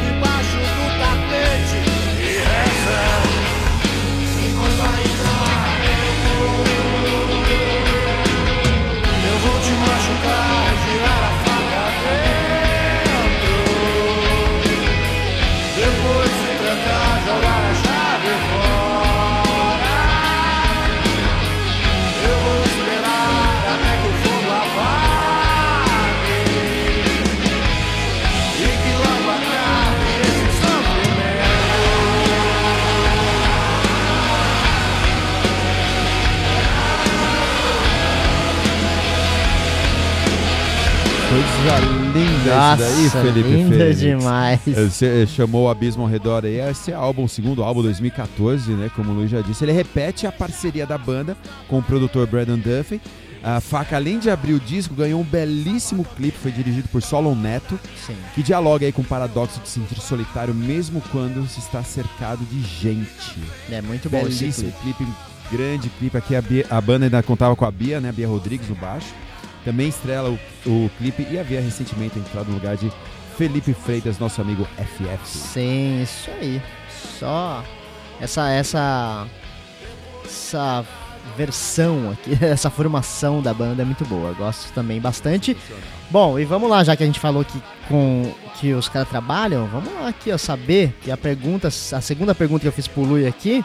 Nossa, 42.77 42.83
daí, 42.83 43.09
Felipe 43.09 43.49
linda 43.49 43.77
Fênix. 43.77 43.99
demais. 43.99 44.59
Você 44.65 45.27
chamou 45.27 45.65
o 45.65 45.69
Abismo 45.69 46.03
ao 46.03 46.09
Redor 46.09 46.45
aí. 46.45 46.59
Esse 46.59 46.93
álbum, 46.93 47.23
o 47.23 47.29
segundo 47.29 47.63
álbum, 47.63 47.81
2014, 47.81 48.71
né? 48.71 48.91
Como 48.95 49.11
o 49.11 49.13
Luiz 49.15 49.29
já 49.31 49.41
disse. 49.41 49.63
Ele 49.63 49.71
repete 49.71 50.27
a 50.27 50.31
parceria 50.31 50.85
da 50.85 50.97
banda 50.97 51.35
com 51.67 51.79
o 51.79 51.83
produtor 51.83 52.27
Brandon 52.27 52.57
Duffy. 52.57 53.01
A 53.41 53.61
Faca, 53.61 53.95
além 53.95 54.19
de 54.19 54.29
abrir 54.29 54.53
o 54.53 54.59
disco, 54.59 54.93
ganhou 54.93 55.21
um 55.21 55.23
belíssimo 55.23 56.03
clipe, 56.03 56.37
foi 56.37 56.51
dirigido 56.51 56.89
por 56.89 57.01
Solon 57.01 57.35
Neto, 57.35 57.79
Sim. 58.05 58.15
que 58.35 58.43
dialoga 58.43 58.85
aí 58.85 58.91
com 58.91 59.01
o 59.01 59.05
paradoxo 59.05 59.61
de 59.61 59.69
sentir 59.69 59.99
solitário 60.01 60.53
mesmo 60.53 61.01
quando 61.09 61.47
se 61.47 61.59
está 61.59 61.81
cercado 61.81 62.43
de 62.45 62.61
gente. 62.61 63.39
É 63.71 63.81
muito 63.81 64.09
bom 64.09 64.21
belíssimo 64.23 64.49
esse 64.49 64.61
clipe. 64.81 65.05
clipe. 65.05 65.11
grande 65.49 65.89
clipe 65.89 66.17
aqui. 66.17 66.35
A, 66.35 66.41
Bia, 66.41 66.65
a 66.69 66.81
banda 66.81 67.05
ainda 67.05 67.23
contava 67.23 67.55
com 67.55 67.63
a 67.63 67.71
Bia, 67.71 68.01
né? 68.01 68.09
A 68.09 68.11
Bia 68.11 68.27
Rodrigues 68.27 68.67
no 68.67 68.75
baixo 68.75 69.07
também 69.69 69.87
estrela 69.87 70.29
o, 70.29 70.39
o 70.65 70.89
clipe 70.97 71.27
e 71.29 71.37
havia 71.37 71.61
recentemente 71.61 72.17
entrado 72.17 72.47
no 72.47 72.55
lugar 72.55 72.75
de 72.75 72.91
Felipe 73.37 73.71
Freitas, 73.71 74.17
nosso 74.17 74.41
amigo 74.41 74.67
FF. 74.77 75.19
Sim, 75.23 76.01
isso 76.01 76.31
aí. 76.31 76.59
Só 77.19 77.63
essa 78.19 78.49
essa 78.49 79.27
essa 80.25 80.83
versão 81.37 82.09
aqui, 82.11 82.35
essa 82.43 82.71
formação 82.71 83.43
da 83.43 83.53
banda 83.53 83.83
é 83.83 83.85
muito 83.85 84.03
boa. 84.05 84.33
Gosto 84.33 84.73
também 84.73 84.99
bastante. 84.99 85.55
Bom, 86.09 86.39
e 86.39 86.45
vamos 86.45 86.67
lá, 86.67 86.83
já 86.83 86.95
que 86.95 87.03
a 87.03 87.05
gente 87.05 87.19
falou 87.19 87.45
que 87.45 87.61
com 87.87 88.33
que 88.59 88.73
os 88.73 88.89
caras 88.89 89.07
trabalham, 89.07 89.67
vamos 89.67 89.93
lá 89.93 90.07
aqui, 90.07 90.31
ó, 90.31 90.37
saber 90.37 90.97
que 91.03 91.11
a 91.11 91.17
pergunta, 91.17 91.67
a 91.67 92.01
segunda 92.01 92.33
pergunta 92.33 92.61
que 92.61 92.67
eu 92.67 92.71
fiz 92.71 92.87
pro 92.87 93.03
Lui 93.03 93.27
aqui 93.27 93.63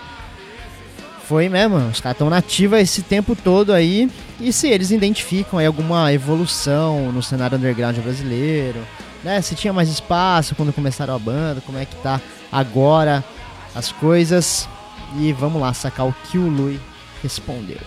foi 1.29 1.49
mesmo, 1.49 1.77
os 1.77 2.01
caras 2.01 2.15
estão 2.15 2.31
nativa 2.31 2.81
esse 2.81 3.03
tempo 3.03 3.35
todo 3.35 3.73
aí. 3.73 4.11
E 4.41 4.53
se 4.53 4.69
eles 4.69 4.91
identificam 4.91 5.59
aí 5.59 5.67
alguma 5.67 6.13
evolução 6.13 7.11
no 7.13 7.23
cenário 7.23 7.57
underground 7.57 7.97
brasileiro, 7.99 8.81
né? 9.23 9.41
Se 9.41 9.55
tinha 9.55 9.73
mais 9.73 9.89
espaço 9.89 10.55
quando 10.55 10.73
começaram 10.73 11.15
a 11.15 11.19
banda, 11.19 11.61
como 11.63 11.79
é 11.79 11.85
que 11.85 11.97
tá 11.97 12.21
agora 12.53 13.25
as 13.75 13.91
coisas. 13.91 14.69
E 15.19 15.33
vamos 15.33 15.61
lá 15.61 15.73
sacar 15.73 16.07
o 16.07 16.15
que 16.31 16.39
o 16.39 16.49
Lui 16.49 16.81
respondeu. 17.23 17.79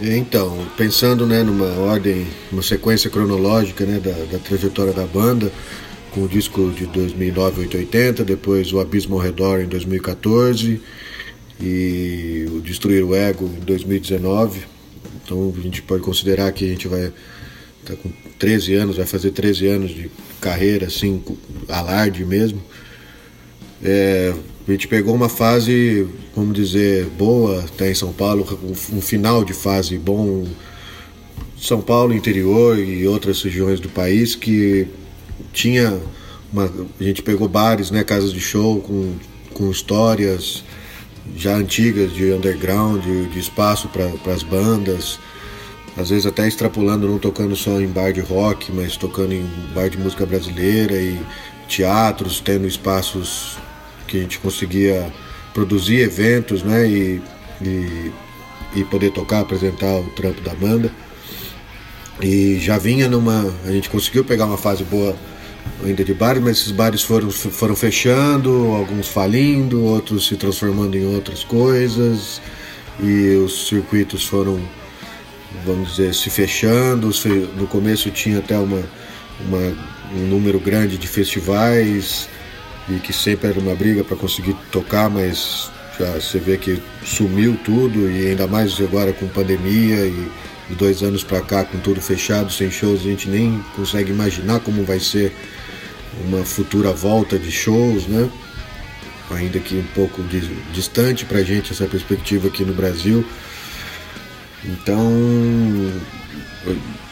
Então, 0.00 0.64
pensando 0.76 1.26
né, 1.26 1.42
numa 1.42 1.70
ordem, 1.80 2.28
uma 2.52 2.62
sequência 2.62 3.10
cronológica 3.10 3.84
né, 3.84 3.98
da, 3.98 4.12
da 4.30 4.38
trajetória 4.38 4.92
da 4.92 5.04
banda, 5.04 5.50
com 6.12 6.24
o 6.24 6.28
disco 6.28 6.70
de 6.70 6.86
2009, 6.86 7.60
880, 7.62 8.24
depois 8.24 8.72
o 8.72 8.80
Abismo 8.80 9.16
ao 9.16 9.20
Redor 9.20 9.60
em 9.60 9.66
2014 9.66 10.80
e 11.60 12.46
o 12.50 12.60
Destruir 12.60 13.04
o 13.04 13.14
Ego 13.14 13.46
em 13.46 13.64
2019. 13.64 14.60
Então 15.24 15.52
a 15.56 15.60
gente 15.60 15.82
pode 15.82 16.02
considerar 16.02 16.50
que 16.52 16.64
a 16.64 16.68
gente 16.68 16.88
vai 16.88 17.12
tá 17.84 17.94
com 17.96 18.10
13 18.38 18.74
anos, 18.74 18.96
vai 18.96 19.06
fazer 19.06 19.30
13 19.30 19.66
anos 19.66 19.90
de 19.90 20.10
carreira, 20.40 20.86
assim, 20.86 21.22
alarde 21.68 22.24
mesmo. 22.24 22.62
É, 23.82 24.34
a 24.66 24.70
gente 24.70 24.88
pegou 24.88 25.14
uma 25.14 25.28
fase, 25.28 26.06
vamos 26.34 26.54
dizer, 26.54 27.06
boa, 27.16 27.60
até 27.60 27.90
em 27.90 27.94
São 27.94 28.12
Paulo, 28.12 28.46
um 28.92 29.00
final 29.00 29.44
de 29.44 29.54
fase 29.54 29.98
bom. 29.98 30.46
São 31.60 31.80
Paulo, 31.80 32.14
interior 32.14 32.78
e 32.78 33.06
outras 33.06 33.42
regiões 33.42 33.80
do 33.80 33.88
país 33.88 34.36
que 34.36 34.86
tinha 35.52 36.00
uma, 36.52 36.64
a 37.00 37.02
gente 37.02 37.22
pegou 37.22 37.48
bares, 37.48 37.90
né, 37.90 38.02
casas 38.04 38.32
de 38.32 38.40
show 38.40 38.80
com, 38.80 39.14
com 39.54 39.70
histórias 39.70 40.64
já 41.36 41.54
antigas 41.54 42.12
de 42.12 42.32
underground, 42.32 43.02
de, 43.02 43.26
de 43.26 43.38
espaço 43.38 43.88
para 43.88 44.32
as 44.32 44.42
bandas, 44.42 45.18
às 45.96 46.10
vezes 46.10 46.26
até 46.26 46.46
extrapolando, 46.46 47.06
não 47.06 47.18
tocando 47.18 47.54
só 47.54 47.80
em 47.80 47.88
bar 47.88 48.12
de 48.12 48.20
rock, 48.20 48.72
mas 48.72 48.96
tocando 48.96 49.34
em 49.34 49.44
bar 49.74 49.90
de 49.90 49.98
música 49.98 50.24
brasileira 50.24 50.94
e 50.94 51.20
teatros, 51.68 52.40
tendo 52.40 52.66
espaços 52.66 53.58
que 54.06 54.16
a 54.16 54.20
gente 54.20 54.38
conseguia 54.38 55.12
produzir 55.52 56.00
eventos, 56.00 56.62
né? 56.62 56.88
E, 56.88 57.22
e, 57.60 58.12
e 58.76 58.84
poder 58.84 59.12
tocar, 59.12 59.40
apresentar 59.40 59.98
o 59.98 60.04
trampo 60.10 60.40
da 60.40 60.54
banda. 60.54 60.90
E 62.20 62.58
já 62.60 62.78
vinha 62.78 63.08
numa. 63.08 63.52
A 63.64 63.70
gente 63.70 63.90
conseguiu 63.90 64.24
pegar 64.24 64.46
uma 64.46 64.56
fase 64.56 64.84
boa 64.84 65.16
ainda 65.84 66.04
de 66.04 66.14
bares, 66.14 66.42
mas 66.42 66.58
esses 66.58 66.72
bares 66.72 67.02
foram, 67.02 67.30
foram 67.30 67.76
fechando, 67.76 68.50
alguns 68.74 69.08
falindo, 69.08 69.84
outros 69.84 70.26
se 70.26 70.36
transformando 70.36 70.96
em 70.96 71.14
outras 71.14 71.44
coisas, 71.44 72.40
e 73.00 73.36
os 73.36 73.68
circuitos 73.68 74.24
foram, 74.24 74.60
vamos 75.64 75.90
dizer, 75.90 76.14
se 76.14 76.30
fechando. 76.30 77.10
No 77.56 77.66
começo 77.66 78.10
tinha 78.10 78.38
até 78.38 78.58
uma, 78.58 78.82
uma 79.46 79.76
um 80.14 80.26
número 80.26 80.58
grande 80.58 80.96
de 80.96 81.06
festivais, 81.06 82.28
e 82.88 82.98
que 82.98 83.12
sempre 83.12 83.50
era 83.50 83.60
uma 83.60 83.74
briga 83.74 84.02
para 84.02 84.16
conseguir 84.16 84.56
tocar, 84.72 85.10
mas 85.10 85.70
já 85.98 86.12
você 86.12 86.38
vê 86.38 86.56
que 86.56 86.80
sumiu 87.04 87.58
tudo 87.64 88.10
e 88.10 88.28
ainda 88.28 88.46
mais 88.46 88.80
agora 88.80 89.12
com 89.12 89.26
pandemia 89.26 90.06
e 90.06 90.30
de 90.68 90.74
dois 90.74 91.02
anos 91.02 91.24
para 91.24 91.40
cá 91.40 91.64
com 91.64 91.78
tudo 91.78 92.00
fechado, 92.00 92.52
sem 92.52 92.70
shows, 92.70 93.00
a 93.00 93.04
gente 93.04 93.28
nem 93.28 93.62
consegue 93.74 94.10
imaginar 94.10 94.60
como 94.60 94.84
vai 94.84 95.00
ser 95.00 95.32
uma 96.26 96.44
futura 96.44 96.92
volta 96.92 97.38
de 97.38 97.50
shows, 97.50 98.06
né? 98.06 98.28
Ainda 99.30 99.58
que 99.58 99.76
um 99.76 99.86
pouco 99.94 100.22
distante 100.72 101.24
para 101.24 101.38
a 101.38 101.44
gente 101.44 101.72
essa 101.72 101.86
perspectiva 101.86 102.48
aqui 102.48 102.64
no 102.64 102.72
Brasil. 102.72 103.24
Então 104.64 105.10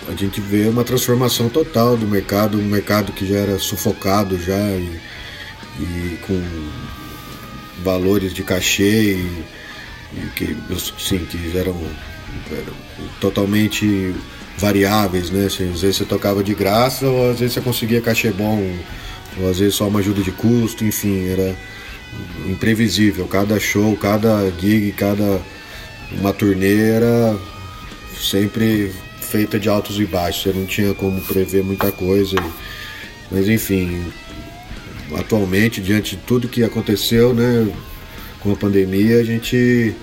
a 0.08 0.14
gente 0.14 0.40
vê 0.40 0.66
uma 0.66 0.84
transformação 0.84 1.48
total 1.48 1.96
do 1.96 2.06
mercado, 2.06 2.58
um 2.58 2.64
mercado 2.64 3.12
que 3.12 3.26
já 3.26 3.36
era 3.36 3.58
sufocado 3.58 4.40
já 4.40 4.58
e 4.70 5.00
e 5.78 6.18
com 6.26 6.42
valores 7.82 8.32
de 8.32 8.42
cachê 8.42 9.14
e, 9.14 9.44
e 10.14 10.26
que, 10.34 10.56
sim, 10.98 11.24
que 11.26 11.56
eram, 11.56 11.76
eram, 12.50 12.74
totalmente 13.20 14.14
variáveis, 14.58 15.30
né? 15.30 15.46
Às 15.46 15.56
vezes 15.56 15.96
você 15.96 16.04
tocava 16.04 16.42
de 16.42 16.54
graça 16.54 17.06
ou 17.06 17.30
às 17.30 17.40
vezes 17.40 17.54
você 17.54 17.60
conseguia 17.60 18.00
cachê 18.00 18.30
bom, 18.30 18.62
ou 19.38 19.50
às 19.50 19.58
vezes 19.58 19.74
só 19.74 19.88
uma 19.88 20.00
ajuda 20.00 20.22
de 20.22 20.32
custo, 20.32 20.84
enfim, 20.84 21.28
era 21.28 21.56
imprevisível. 22.46 23.26
Cada 23.26 23.58
show, 23.60 23.96
cada 23.96 24.50
gig, 24.58 24.92
cada 24.92 25.40
uma 26.12 26.32
turnê 26.32 26.90
era 26.90 27.36
sempre 28.18 28.92
feita 29.20 29.58
de 29.58 29.68
altos 29.68 29.98
e 29.98 30.04
baixos, 30.04 30.44
você 30.44 30.58
não 30.58 30.66
tinha 30.66 30.94
como 30.94 31.20
prever 31.22 31.62
muita 31.62 31.92
coisa. 31.92 32.36
Mas 33.30 33.48
enfim, 33.48 34.04
atualmente, 35.14 35.80
diante 35.80 36.16
de 36.16 36.22
tudo 36.22 36.48
que 36.48 36.62
aconteceu 36.62 37.34
né, 37.34 37.68
com 38.40 38.52
a 38.52 38.56
pandemia, 38.56 39.18
a 39.18 39.24
gente 39.24 39.94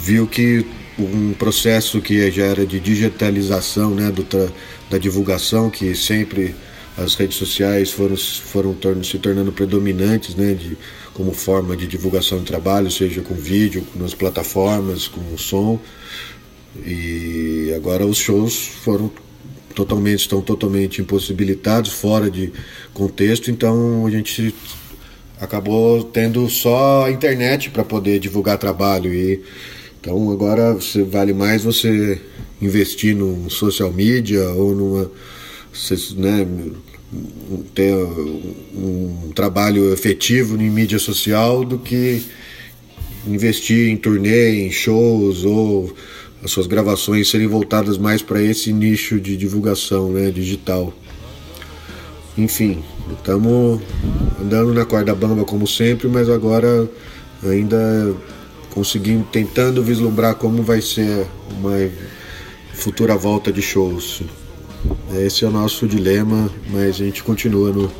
viu 0.00 0.26
que 0.26 0.64
um 0.98 1.32
processo 1.32 2.00
que 2.00 2.30
já 2.30 2.44
era 2.44 2.66
de 2.66 2.80
digitalização 2.80 3.94
né, 3.94 4.10
do, 4.10 4.26
da 4.90 4.98
divulgação, 4.98 5.70
que 5.70 5.94
sempre 5.94 6.54
as 6.96 7.14
redes 7.14 7.36
sociais 7.36 7.90
foram, 7.90 8.16
foram 8.16 8.74
torno, 8.74 9.04
se 9.04 9.18
tornando 9.18 9.52
predominantes 9.52 10.34
né, 10.34 10.54
de, 10.54 10.76
como 11.14 11.32
forma 11.32 11.76
de 11.76 11.86
divulgação 11.86 12.38
de 12.38 12.44
trabalho, 12.44 12.90
seja 12.90 13.20
com 13.20 13.34
vídeo, 13.34 13.86
nas 13.94 14.14
plataformas, 14.14 15.06
com 15.06 15.38
som. 15.38 15.78
E 16.84 17.72
agora 17.76 18.04
os 18.04 18.18
shows 18.18 18.56
foram 18.82 19.10
totalmente 19.74 20.20
estão 20.22 20.40
totalmente 20.40 21.00
impossibilitados, 21.00 21.92
fora 21.92 22.28
de 22.28 22.52
contexto, 22.92 23.48
então 23.48 24.04
a 24.06 24.10
gente 24.10 24.52
acabou 25.40 26.02
tendo 26.02 26.48
só 26.48 27.06
a 27.06 27.10
internet 27.12 27.70
para 27.70 27.84
poder 27.84 28.18
divulgar 28.18 28.58
trabalho 28.58 29.14
e 29.14 29.40
então 30.00 30.30
agora 30.30 30.74
você 30.74 31.02
vale 31.02 31.32
mais 31.32 31.64
você 31.64 32.20
investir 32.60 33.14
no 33.14 33.50
social 33.50 33.92
media 33.92 34.48
ou 34.50 34.74
numa 34.74 35.10
né, 36.16 36.46
ter 37.74 37.94
um 38.74 39.30
trabalho 39.34 39.92
efetivo 39.92 40.60
em 40.60 40.70
mídia 40.70 40.98
social 40.98 41.64
do 41.64 41.78
que 41.78 42.22
investir 43.26 43.88
em 43.88 43.96
turnê, 43.96 44.66
em 44.66 44.70
shows 44.70 45.44
ou 45.44 45.92
as 46.42 46.50
suas 46.50 46.66
gravações 46.66 47.28
serem 47.28 47.46
voltadas 47.46 47.98
mais 47.98 48.22
para 48.22 48.42
esse 48.42 48.72
nicho 48.72 49.20
de 49.20 49.36
divulgação 49.36 50.10
né, 50.12 50.30
digital. 50.30 50.92
Enfim, 52.36 52.84
estamos 53.16 53.80
andando 54.40 54.72
na 54.72 54.84
corda 54.84 55.14
bamba 55.14 55.44
como 55.44 55.66
sempre, 55.66 56.06
mas 56.06 56.28
agora 56.28 56.88
ainda 57.42 58.14
conseguimos, 58.70 59.28
tentando 59.30 59.82
vislumbrar 59.82 60.34
como 60.34 60.62
vai 60.62 60.80
ser 60.80 61.26
uma 61.58 61.90
futura 62.72 63.16
volta 63.16 63.52
de 63.52 63.62
shows. 63.62 64.22
Esse 65.14 65.44
é 65.44 65.48
o 65.48 65.50
nosso 65.50 65.86
dilema, 65.86 66.50
mas 66.70 66.96
a 66.96 67.04
gente 67.04 67.22
continua 67.22 67.72
no 67.72 67.90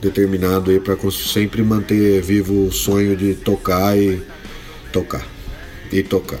determinado 0.00 0.70
aí 0.70 0.78
para 0.78 0.96
sempre 1.10 1.62
manter 1.62 2.22
vivo 2.22 2.66
o 2.66 2.72
sonho 2.72 3.16
de 3.16 3.34
tocar 3.34 3.96
e 3.98 4.22
tocar 4.92 5.26
e 5.90 6.02
tocar. 6.02 6.40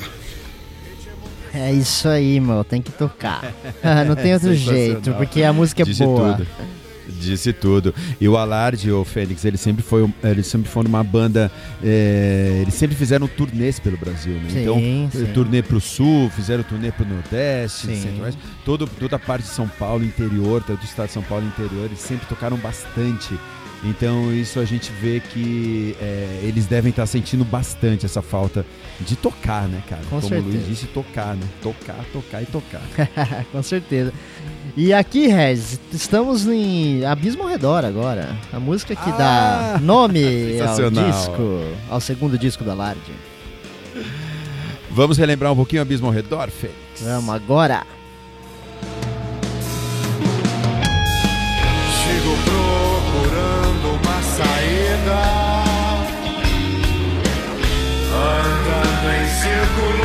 É 1.52 1.72
isso 1.72 2.08
aí, 2.08 2.40
meu, 2.40 2.64
tem 2.64 2.82
que 2.82 2.90
tocar. 2.90 3.54
Não 4.06 4.16
tem 4.16 4.34
outro 4.34 4.54
jeito, 4.54 5.12
porque 5.14 5.42
a 5.42 5.52
música 5.52 5.82
é 5.82 5.84
Disse 5.84 6.04
boa. 6.04 6.34
Tudo. 6.34 6.46
Disse 7.08 7.52
tudo. 7.52 7.94
E 8.20 8.28
o 8.28 8.36
Alarde, 8.36 8.90
o 8.90 9.04
Félix, 9.04 9.44
ele 9.44 9.56
sempre 9.56 9.82
foi, 9.82 10.12
eles 10.22 10.46
sempre 10.46 10.68
foram 10.68 10.88
uma 10.88 11.04
banda. 11.04 11.50
É, 11.82 12.60
eles 12.62 12.74
sempre 12.74 12.96
fizeram 12.96 13.26
turnês 13.26 13.78
pelo 13.78 13.96
Brasil, 13.96 14.34
né? 14.34 14.50
Sim, 14.50 14.62
então, 14.62 14.78
sim. 15.12 15.32
turnê 15.32 15.62
pro 15.62 15.80
sul, 15.80 16.30
fizeram 16.30 16.62
turnê 16.62 16.90
pro 16.90 17.06
Nordeste. 17.06 17.86
Centro-Oeste, 17.94 18.40
todo, 18.64 18.86
toda 18.86 19.16
a 19.16 19.18
parte 19.18 19.42
de 19.42 19.50
São 19.50 19.68
Paulo, 19.68 20.04
interior, 20.04 20.62
todo 20.62 20.80
o 20.80 20.84
estado 20.84 21.08
de 21.08 21.12
São 21.12 21.22
Paulo 21.22 21.46
interior, 21.46 21.86
eles 21.86 22.00
sempre 22.00 22.26
tocaram 22.26 22.56
bastante. 22.56 23.38
Então 23.84 24.32
isso 24.32 24.58
a 24.58 24.64
gente 24.64 24.90
vê 24.92 25.20
que 25.20 25.94
é, 26.00 26.40
eles 26.42 26.66
devem 26.66 26.88
estar 26.90 27.04
sentindo 27.06 27.44
bastante 27.44 28.06
essa 28.06 28.22
falta 28.22 28.64
de 29.00 29.14
tocar, 29.14 29.68
né, 29.68 29.82
cara? 29.88 30.00
Com 30.04 30.20
Como 30.20 30.22
certeza. 30.22 30.48
o 30.48 30.50
Luiz 30.52 30.66
disse, 30.66 30.86
tocar, 30.86 31.34
né? 31.36 31.46
Tocar, 31.62 32.02
tocar 32.12 32.42
e 32.42 32.46
tocar. 32.46 32.80
Com 33.52 33.62
certeza. 33.62 34.12
E 34.76 34.92
aqui, 34.92 35.26
Regis, 35.26 35.78
estamos 35.92 36.46
em 36.46 37.04
Abismo 37.04 37.42
ao 37.42 37.48
Redor 37.48 37.84
agora. 37.84 38.34
A 38.52 38.58
música 38.58 38.96
que 38.96 39.10
Ah, 39.10 39.74
dá 39.76 39.80
nome 39.82 40.58
ao 40.60 40.90
disco, 40.90 41.60
ao 41.90 42.00
segundo 42.00 42.38
disco 42.38 42.64
da 42.64 42.72
Larde. 42.74 43.12
Vamos 44.90 45.18
relembrar 45.18 45.52
um 45.52 45.56
pouquinho 45.56 45.82
o 45.82 45.84
Abismo 45.84 46.06
ao 46.06 46.12
Redor, 46.12 46.48
Félix? 46.50 46.78
Vamos 47.02 47.34
agora. 47.34 47.84
circulou. 59.44 60.03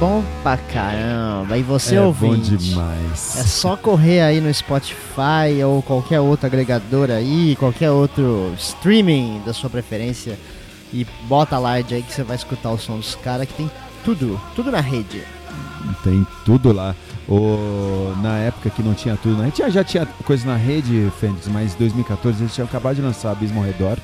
Bom 0.00 0.24
pra 0.42 0.56
caramba. 0.56 1.58
E 1.58 1.62
você 1.62 1.96
é 1.96 2.00
ouvinte, 2.00 2.52
bom 2.52 2.56
demais. 2.56 3.36
é 3.36 3.42
só 3.42 3.76
correr 3.76 4.22
aí 4.22 4.40
no 4.40 4.52
Spotify 4.52 5.62
ou 5.62 5.82
qualquer 5.82 6.20
outro 6.20 6.46
agregador 6.46 7.10
aí, 7.10 7.54
qualquer 7.56 7.90
outro 7.90 8.50
streaming 8.56 9.42
da 9.44 9.52
sua 9.52 9.68
preferência 9.68 10.38
e 10.90 11.06
bota 11.28 11.56
a 11.56 11.58
Lard 11.58 11.94
aí 11.94 12.02
que 12.02 12.14
você 12.14 12.22
vai 12.22 12.34
escutar 12.34 12.70
o 12.70 12.78
som 12.78 12.96
dos 12.96 13.14
caras 13.14 13.46
que 13.46 13.52
tem 13.52 13.70
tudo, 14.02 14.40
tudo 14.56 14.72
na 14.72 14.80
rede. 14.80 15.22
Tem 16.02 16.26
tudo 16.46 16.72
lá. 16.72 16.94
O, 17.28 18.14
na 18.22 18.38
época 18.38 18.70
que 18.70 18.82
não 18.82 18.94
tinha 18.94 19.16
tudo 19.16 19.36
na 19.36 19.44
rede, 19.44 19.58
já, 19.58 19.68
já 19.68 19.84
tinha 19.84 20.06
coisa 20.24 20.46
na 20.46 20.56
rede, 20.56 21.12
Fênix, 21.20 21.46
mas 21.46 21.74
em 21.74 21.78
2014 21.78 22.42
eles 22.42 22.54
tinham 22.54 22.66
acabado 22.66 22.96
de 22.96 23.02
lançar 23.02 23.32
Abismo 23.32 23.60
ao 23.60 23.66
Redor. 23.66 23.98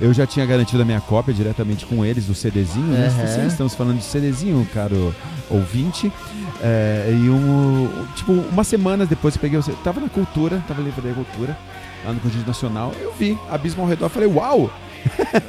Eu 0.00 0.12
já 0.12 0.26
tinha 0.26 0.44
garantido 0.44 0.82
a 0.82 0.84
minha 0.84 1.00
cópia 1.00 1.32
diretamente 1.32 1.86
com 1.86 2.04
eles, 2.04 2.26
do 2.26 2.34
CDzinho, 2.34 2.86
né? 2.86 3.08
Uhum. 3.16 3.26
Sim, 3.26 3.46
estamos 3.46 3.74
falando 3.74 3.98
de 3.98 4.04
CDzinho, 4.04 4.66
caro 4.74 5.14
ouvinte. 5.48 6.12
É, 6.60 7.08
e 7.10 7.30
um, 7.30 7.88
tipo, 8.16 8.32
uma 8.32 8.64
semana 8.64 9.06
depois 9.06 9.34
eu 9.36 9.40
peguei, 9.40 9.58
eu 9.58 9.62
tava 9.84 10.00
na 10.00 10.08
cultura, 10.08 10.62
tava 10.66 10.80
na 10.80 10.86
livraria 10.88 11.14
cultura, 11.14 11.56
lá 12.04 12.12
no 12.12 12.20
Conjunto 12.20 12.46
Nacional, 12.46 12.92
eu 13.00 13.12
vi 13.18 13.38
Abismo 13.50 13.82
ao 13.82 13.88
Redor, 13.88 14.08
falei, 14.08 14.28
uau! 14.28 14.70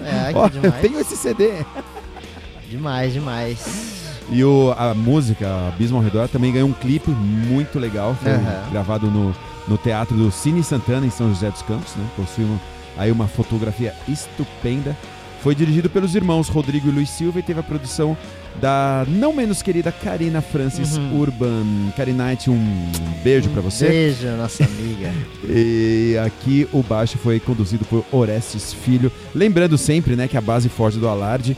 É, 0.03 0.31
que 0.31 0.37
Ó, 0.37 0.47
demais. 0.47 0.81
tenho 0.81 0.99
esse 0.99 1.17
CD! 1.17 1.49
Demais, 2.69 3.13
demais. 3.13 4.05
E 4.29 4.43
o, 4.43 4.73
a 4.77 4.93
música 4.93 5.47
Abismo 5.69 5.97
ao 5.97 6.03
Redor 6.03 6.27
também 6.27 6.51
ganhou 6.51 6.67
um 6.69 6.73
clipe 6.73 7.09
muito 7.11 7.77
legal. 7.79 8.15
Foi 8.21 8.31
Aham. 8.31 8.63
gravado 8.71 9.07
no, 9.07 9.35
no 9.67 9.77
teatro 9.77 10.15
do 10.17 10.31
Cine 10.31 10.63
Santana, 10.63 11.05
em 11.05 11.11
São 11.11 11.29
José 11.29 11.49
dos 11.51 11.61
Campos. 11.61 11.95
Né? 11.95 12.05
Possui 12.15 12.43
uma- 12.43 12.59
aí 12.97 13.11
uma 13.11 13.27
fotografia 13.27 13.93
estupenda. 14.07 14.95
Foi 15.41 15.53
dirigido 15.53 15.89
pelos 15.89 16.15
irmãos 16.15 16.47
Rodrigo 16.47 16.87
e 16.87 16.91
Luiz 16.91 17.09
Silva 17.09 17.37
e 17.39 17.43
teve 17.43 17.59
a 17.59 17.63
produção 17.63 18.17
da 18.59 19.05
não 19.07 19.31
menos 19.33 19.61
querida 19.61 19.91
Karina 19.91 20.41
Francis 20.41 20.97
Uhum. 20.97 21.19
Urban. 21.19 21.91
Karinite, 21.95 22.49
um 22.49 22.89
beijo 23.23 23.49
pra 23.49 23.61
você. 23.61 23.87
Beijo, 23.87 24.27
nossa 24.37 24.63
amiga. 24.63 25.11
E 25.47 26.17
aqui 26.25 26.67
o 26.73 26.81
baixo 26.81 27.17
foi 27.19 27.39
conduzido 27.39 27.85
por 27.85 28.03
Orestes 28.11 28.73
Filho. 28.73 29.11
Lembrando 29.35 29.77
sempre, 29.77 30.15
né, 30.15 30.27
que 30.27 30.35
a 30.37 30.41
base 30.41 30.67
forte 30.67 30.97
do 30.97 31.07
Alarde, 31.07 31.55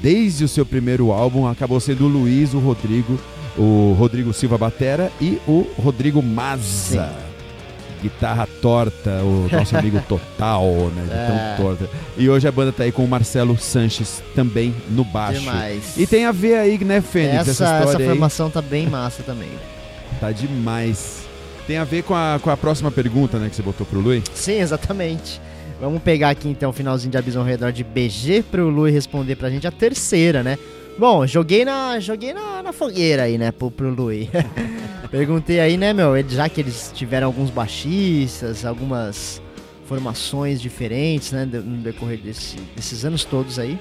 desde 0.00 0.44
o 0.44 0.48
seu 0.48 0.64
primeiro 0.64 1.12
álbum, 1.12 1.46
acabou 1.46 1.78
sendo 1.80 2.06
o 2.06 2.08
Luiz, 2.08 2.54
o 2.54 2.58
Rodrigo, 2.58 3.20
o 3.58 3.94
Rodrigo 3.98 4.32
Silva 4.32 4.56
Batera 4.56 5.12
e 5.20 5.38
o 5.46 5.66
Rodrigo 5.78 6.22
Maza. 6.22 7.29
Guitarra 8.02 8.48
torta, 8.62 9.10
o 9.22 9.48
nosso 9.50 9.76
amigo 9.76 10.00
total, 10.08 10.64
né? 10.94 11.02
De 11.04 11.12
É. 11.12 11.54
tão 11.56 11.64
torta. 11.66 11.88
E 12.16 12.28
hoje 12.28 12.48
a 12.48 12.52
banda 12.52 12.72
tá 12.72 12.84
aí 12.84 12.92
com 12.92 13.04
o 13.04 13.08
Marcelo 13.08 13.56
Sanches 13.58 14.22
também 14.34 14.74
no 14.90 15.04
baixo. 15.04 15.40
Demais. 15.40 15.96
E 15.96 16.06
tem 16.06 16.24
a 16.24 16.32
ver 16.32 16.56
aí, 16.56 16.78
né, 16.84 17.00
Fênix? 17.00 17.40
essa, 17.48 17.50
essa 17.50 17.64
essa 17.64 17.78
história 17.84 17.98
aí. 18.06 18.10
formação 18.10 18.50
tá 18.50 18.62
bem 18.62 18.86
massa 18.88 19.22
também. 19.22 19.50
Tá 20.18 20.32
demais. 20.32 21.20
Tem 21.66 21.76
a 21.78 21.84
ver 21.84 22.02
com 22.02 22.14
a, 22.14 22.38
com 22.42 22.50
a 22.50 22.56
próxima 22.56 22.90
pergunta, 22.90 23.38
né, 23.38 23.48
que 23.48 23.54
você 23.56 23.62
botou 23.62 23.86
pro 23.86 24.00
Lui? 24.00 24.22
Sim, 24.34 24.60
exatamente. 24.60 25.40
Vamos 25.80 26.02
pegar 26.02 26.30
aqui 26.30 26.48
então 26.48 26.70
o 26.70 26.72
finalzinho 26.72 27.10
de 27.10 27.16
Abismo 27.16 27.40
ao 27.40 27.46
Redor 27.46 27.72
de 27.72 27.82
BG 27.84 28.42
pro 28.50 28.68
Lui 28.68 28.90
responder 28.90 29.36
pra 29.36 29.48
gente 29.48 29.66
a 29.66 29.70
terceira, 29.70 30.42
né? 30.42 30.58
Bom, 31.00 31.26
joguei 31.26 31.64
na, 31.64 31.98
joguei 31.98 32.34
na, 32.34 32.62
na 32.62 32.74
fogueira 32.74 33.22
aí, 33.22 33.38
né, 33.38 33.50
pro, 33.50 33.70
pro. 33.70 33.96
Perguntei 35.10 35.58
aí, 35.58 35.78
né, 35.78 35.94
meu, 35.94 36.12
já 36.28 36.46
que 36.46 36.60
eles 36.60 36.92
tiveram 36.94 37.26
alguns 37.26 37.48
baixistas, 37.48 38.66
algumas 38.66 39.40
formações 39.86 40.60
diferentes, 40.60 41.32
né, 41.32 41.46
no 41.46 41.78
decorrer 41.78 42.20
desse- 42.20 42.58
desses 42.76 43.02
anos 43.02 43.24
todos 43.24 43.58
aí. 43.58 43.78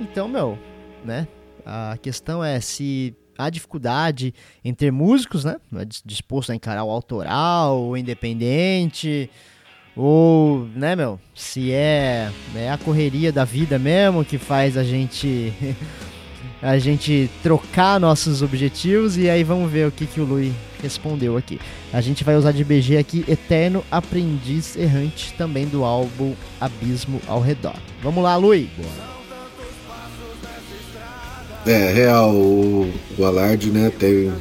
Então, 0.00 0.28
meu, 0.28 0.56
né, 1.04 1.26
a 1.66 1.98
questão 2.00 2.44
é 2.44 2.60
se 2.60 3.12
há 3.36 3.50
dificuldade 3.50 4.32
em 4.64 4.72
ter 4.72 4.92
músicos, 4.92 5.44
né, 5.44 5.56
dis- 5.84 6.00
disposto 6.06 6.52
a 6.52 6.54
encarar 6.54 6.84
o 6.84 6.90
autoral, 6.92 7.82
o 7.82 7.96
independente, 7.96 9.28
ou, 9.96 10.68
né, 10.76 10.94
meu, 10.94 11.18
se 11.34 11.72
é, 11.72 12.30
é 12.54 12.70
a 12.70 12.78
correria 12.78 13.32
da 13.32 13.44
vida 13.44 13.80
mesmo 13.80 14.24
que 14.24 14.38
faz 14.38 14.76
a 14.76 14.84
gente 14.84 15.52
a 16.62 16.78
gente 16.78 17.28
trocar 17.42 17.98
nossos 17.98 18.40
objetivos 18.40 19.18
e 19.18 19.28
aí 19.28 19.42
vamos 19.42 19.70
ver 19.70 19.88
o 19.88 19.90
que 19.90 20.06
que 20.06 20.20
o 20.20 20.24
Lui 20.24 20.52
respondeu 20.80 21.36
aqui. 21.36 21.60
A 21.92 22.00
gente 22.00 22.22
vai 22.22 22.36
usar 22.36 22.52
de 22.52 22.62
BG 22.62 22.96
aqui 22.96 23.24
Eterno 23.26 23.84
Aprendiz 23.90 24.76
Errante, 24.76 25.34
também 25.36 25.66
do 25.66 25.82
álbum 25.82 26.34
Abismo 26.60 27.20
ao 27.26 27.40
Redor. 27.40 27.74
Vamos 28.00 28.22
lá, 28.22 28.36
Lui. 28.36 28.70
É, 31.66 31.92
real, 31.92 32.30
o, 32.30 32.92
o 33.18 33.24
Alarde, 33.24 33.70
né, 33.70 33.90
tem, 33.98 34.32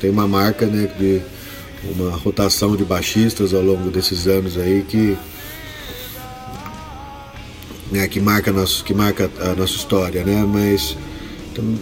tem 0.00 0.10
uma 0.10 0.26
marca, 0.26 0.66
né, 0.66 0.88
de 0.98 1.20
uma 1.84 2.16
rotação 2.16 2.76
de 2.76 2.84
baixistas 2.84 3.52
ao 3.52 3.62
longo 3.62 3.90
desses 3.90 4.26
anos 4.26 4.56
aí 4.56 4.84
que 4.88 5.16
né, 7.90 8.06
que 8.06 8.20
marca 8.20 8.52
nosso, 8.52 8.84
que 8.84 8.92
marca 8.92 9.30
a 9.40 9.54
nossa 9.54 9.74
história, 9.74 10.24
né, 10.24 10.44
mas 10.44 10.96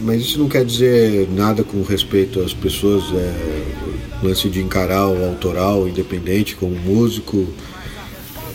mas 0.02 0.22
isso 0.22 0.38
não 0.38 0.48
quer 0.48 0.64
dizer 0.64 1.28
nada 1.30 1.62
com 1.62 1.82
respeito 1.82 2.40
às 2.40 2.52
pessoas, 2.52 3.04
é, 3.14 4.22
lance 4.22 4.48
de 4.48 4.60
encarar 4.60 5.08
o 5.08 5.24
autoral, 5.24 5.88
independente 5.88 6.56
como 6.56 6.74
músico, 6.74 7.46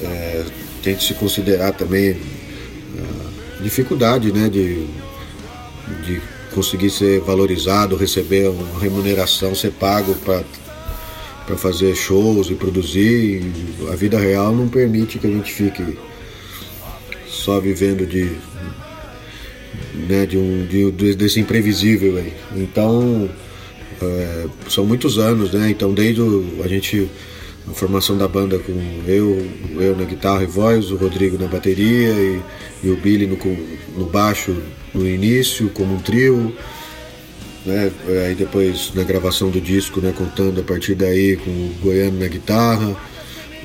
é, 0.02 0.46
tem 0.82 0.96
que 0.96 1.04
se 1.04 1.14
considerar 1.14 1.74
também 1.74 2.18
a 3.60 3.64
dificuldade, 3.64 4.32
né, 4.32 4.50
de 4.50 4.88
de 6.06 6.22
conseguir 6.54 6.90
ser 6.90 7.22
valorizado, 7.22 7.96
receber 7.96 8.50
uma 8.50 8.80
remuneração, 8.80 9.56
ser 9.56 9.72
pago 9.72 10.16
para 10.16 11.58
fazer 11.58 11.96
shows 11.96 12.50
e 12.50 12.56
produzir. 12.56 13.44
A 13.92 13.96
vida 13.96 14.20
real 14.20 14.54
não 14.54 14.68
permite 14.68 15.20
que 15.20 15.28
a 15.28 15.30
gente 15.30 15.52
fique 15.52 15.98
só 17.28 17.60
vivendo 17.60 18.06
de, 18.06 18.32
né, 20.08 20.26
de 20.26 20.38
um, 20.38 20.66
de, 20.66 20.92
de- 20.92 21.16
desse 21.16 21.40
imprevisível 21.40 22.18
aí. 22.18 22.34
Então, 22.56 23.30
é, 24.02 24.46
são 24.70 24.86
muitos 24.86 25.18
anos, 25.18 25.52
né? 25.52 25.70
Então, 25.70 25.94
desde 25.94 26.22
o- 26.22 26.62
a 26.64 26.68
gente, 26.68 27.08
a 27.70 27.74
formação 27.74 28.18
da 28.18 28.28
banda 28.28 28.58
com 28.60 28.74
eu, 29.08 29.46
eu 29.80 29.96
na 29.96 30.04
guitarra 30.06 30.44
e 30.44 30.48
voz, 30.48 30.92
o 30.92 30.96
Rodrigo 30.96 31.38
na 31.38 31.48
bateria 31.48 32.10
e, 32.10 32.40
e 32.84 32.90
o 32.90 32.96
Billy 32.98 33.28
no, 33.28 33.38
no 33.98 34.06
baixo 34.06 34.56
no 34.94 35.08
início, 35.08 35.70
como 35.70 35.96
um 35.96 36.00
trio. 36.00 36.54
Né? 37.66 37.92
Aí 38.28 38.34
depois 38.36 38.92
na 38.96 39.04
gravação 39.04 39.50
do 39.52 39.62
disco, 39.62 40.02
né, 40.02 40.12
contando 40.18 40.60
a 40.62 40.64
partir 40.64 40.96
daí 40.96 41.36
com 41.38 41.52
o 41.52 41.76
Goiano 41.82 42.20
na 42.20 42.28
guitarra. 42.28 42.96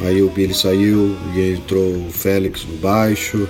Aí 0.01 0.21
o 0.21 0.29
Billy 0.29 0.53
saiu 0.53 1.17
e 1.35 1.55
entrou 1.55 2.07
o 2.07 2.11
Félix 2.11 2.67
no 2.67 2.77
baixo, 2.77 3.49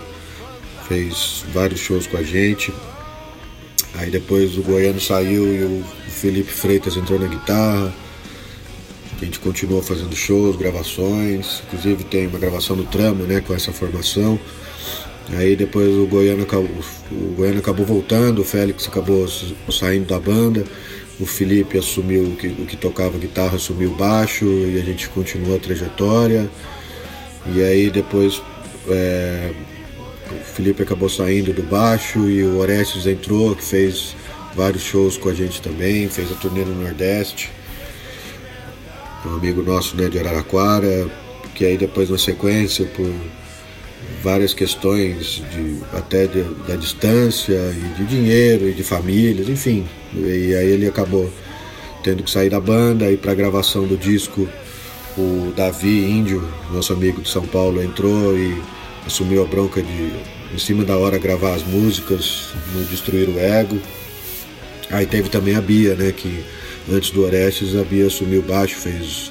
fez 0.88 1.44
vários 1.52 1.80
shows 1.80 2.06
com 2.06 2.16
a 2.16 2.22
gente. 2.22 2.72
Aí 3.94 4.10
depois 4.10 4.56
o 4.58 4.62
Goiano 4.62 5.00
saiu 5.00 5.46
e 5.46 5.64
o 5.64 5.84
Felipe 6.08 6.50
Freitas 6.50 6.96
entrou 6.96 7.18
na 7.18 7.26
guitarra. 7.26 7.92
A 9.20 9.24
gente 9.24 9.38
continuou 9.38 9.82
fazendo 9.82 10.14
shows, 10.14 10.56
gravações, 10.56 11.62
inclusive 11.66 12.04
tem 12.04 12.26
uma 12.26 12.38
gravação 12.38 12.76
do 12.76 12.84
Trama, 12.84 13.24
né, 13.24 13.40
com 13.40 13.54
essa 13.54 13.72
formação. 13.72 14.38
Aí 15.30 15.56
depois 15.56 15.88
o 15.96 16.06
Goiano 16.06 16.42
acabou, 16.42 16.70
o 17.10 17.34
Goiano 17.34 17.58
acabou 17.58 17.86
voltando, 17.86 18.42
o 18.42 18.44
Félix 18.44 18.86
acabou 18.86 19.26
saindo 19.70 20.06
da 20.06 20.20
banda, 20.20 20.64
o 21.18 21.24
Felipe 21.24 21.78
assumiu 21.78 22.24
o 22.24 22.36
que, 22.36 22.48
o 22.48 22.66
que 22.66 22.76
tocava 22.76 23.16
guitarra, 23.18 23.56
assumiu 23.56 23.90
baixo 23.92 24.44
e 24.44 24.78
a 24.78 24.84
gente 24.84 25.08
continuou 25.08 25.56
a 25.56 25.58
trajetória. 25.58 26.48
E 27.54 27.62
aí 27.62 27.90
depois 27.90 28.42
é, 28.88 29.52
Felipe 30.44 30.82
acabou 30.82 31.08
saindo 31.08 31.52
do 31.52 31.62
baixo 31.62 32.28
e 32.28 32.42
o 32.42 32.58
Orestes 32.58 33.06
entrou, 33.06 33.54
que 33.54 33.64
fez 33.64 34.14
vários 34.54 34.82
shows 34.82 35.16
com 35.16 35.28
a 35.28 35.34
gente 35.34 35.60
também, 35.60 36.08
fez 36.08 36.30
a 36.30 36.34
turnê 36.34 36.64
no 36.64 36.74
Nordeste. 36.74 37.50
Um 39.24 39.34
amigo 39.36 39.62
nosso 39.62 39.96
né, 39.96 40.08
de 40.08 40.18
Araraquara, 40.18 41.08
que 41.54 41.64
aí 41.64 41.76
depois 41.76 42.08
na 42.10 42.18
sequência, 42.18 42.84
por 42.86 43.10
várias 44.22 44.54
questões 44.54 45.42
de, 45.52 45.78
até 45.92 46.26
de- 46.26 46.44
da 46.66 46.76
distância 46.76 47.54
e 47.74 47.94
de 47.98 48.04
dinheiro 48.06 48.68
e 48.68 48.72
de 48.72 48.82
famílias, 48.84 49.48
enfim. 49.48 49.86
E 50.14 50.54
aí 50.54 50.68
ele 50.70 50.86
acabou 50.86 51.30
tendo 52.04 52.22
que 52.22 52.30
sair 52.30 52.48
da 52.50 52.60
banda 52.60 53.10
e 53.10 53.16
para 53.16 53.32
a 53.32 53.34
gravação 53.34 53.84
do 53.86 53.96
disco 53.96 54.48
o 55.18 55.52
Davi 55.56 56.04
Índio, 56.10 56.46
nosso 56.70 56.92
amigo 56.92 57.20
de 57.22 57.28
São 57.28 57.46
Paulo, 57.46 57.82
entrou 57.82 58.36
e 58.36 58.54
assumiu 59.06 59.42
a 59.42 59.46
bronca 59.46 59.82
de 59.82 60.12
em 60.54 60.58
cima 60.58 60.84
da 60.84 60.96
hora 60.96 61.18
gravar 61.18 61.54
as 61.54 61.62
músicas, 61.62 62.48
no 62.74 62.84
Destruir 62.84 63.28
o 63.28 63.38
Ego. 63.38 63.78
Aí 64.90 65.04
teve 65.04 65.28
também 65.28 65.54
a 65.54 65.60
Bia, 65.60 65.94
né, 65.94 66.12
que 66.12 66.44
antes 66.90 67.10
do 67.10 67.24
Orestes 67.24 67.76
a 67.76 67.82
Bia 67.82 68.06
assumiu 68.06 68.42
baixo, 68.42 68.76
fez, 68.76 69.30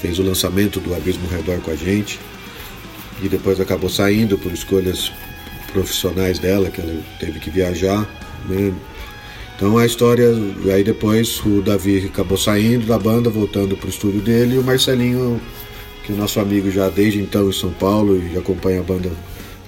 fez 0.00 0.18
o 0.18 0.22
lançamento 0.22 0.80
do 0.80 0.94
Abismo 0.94 1.28
Redor 1.28 1.60
com 1.60 1.70
a 1.70 1.76
gente 1.76 2.18
e 3.22 3.28
depois 3.28 3.60
acabou 3.60 3.88
saindo 3.88 4.36
por 4.36 4.52
escolhas 4.52 5.12
profissionais 5.72 6.38
dela, 6.38 6.70
que 6.70 6.80
ela 6.80 7.00
teve 7.18 7.38
que 7.38 7.50
viajar, 7.50 8.06
né? 8.48 8.72
Então 9.56 9.78
a 9.78 9.86
história, 9.86 10.28
aí 10.74 10.82
depois 10.82 11.40
o 11.46 11.62
Davi 11.62 12.04
acabou 12.06 12.36
saindo 12.36 12.86
da 12.86 12.98
banda, 12.98 13.30
voltando 13.30 13.76
pro 13.76 13.88
estúdio 13.88 14.20
dele, 14.20 14.56
e 14.56 14.58
o 14.58 14.62
Marcelinho, 14.62 15.40
que 16.04 16.12
é 16.12 16.16
nosso 16.16 16.40
amigo 16.40 16.70
já 16.70 16.88
desde 16.88 17.20
então 17.20 17.48
em 17.48 17.52
São 17.52 17.72
Paulo 17.72 18.20
e 18.20 18.36
acompanha 18.36 18.80
a 18.80 18.82
banda 18.82 19.10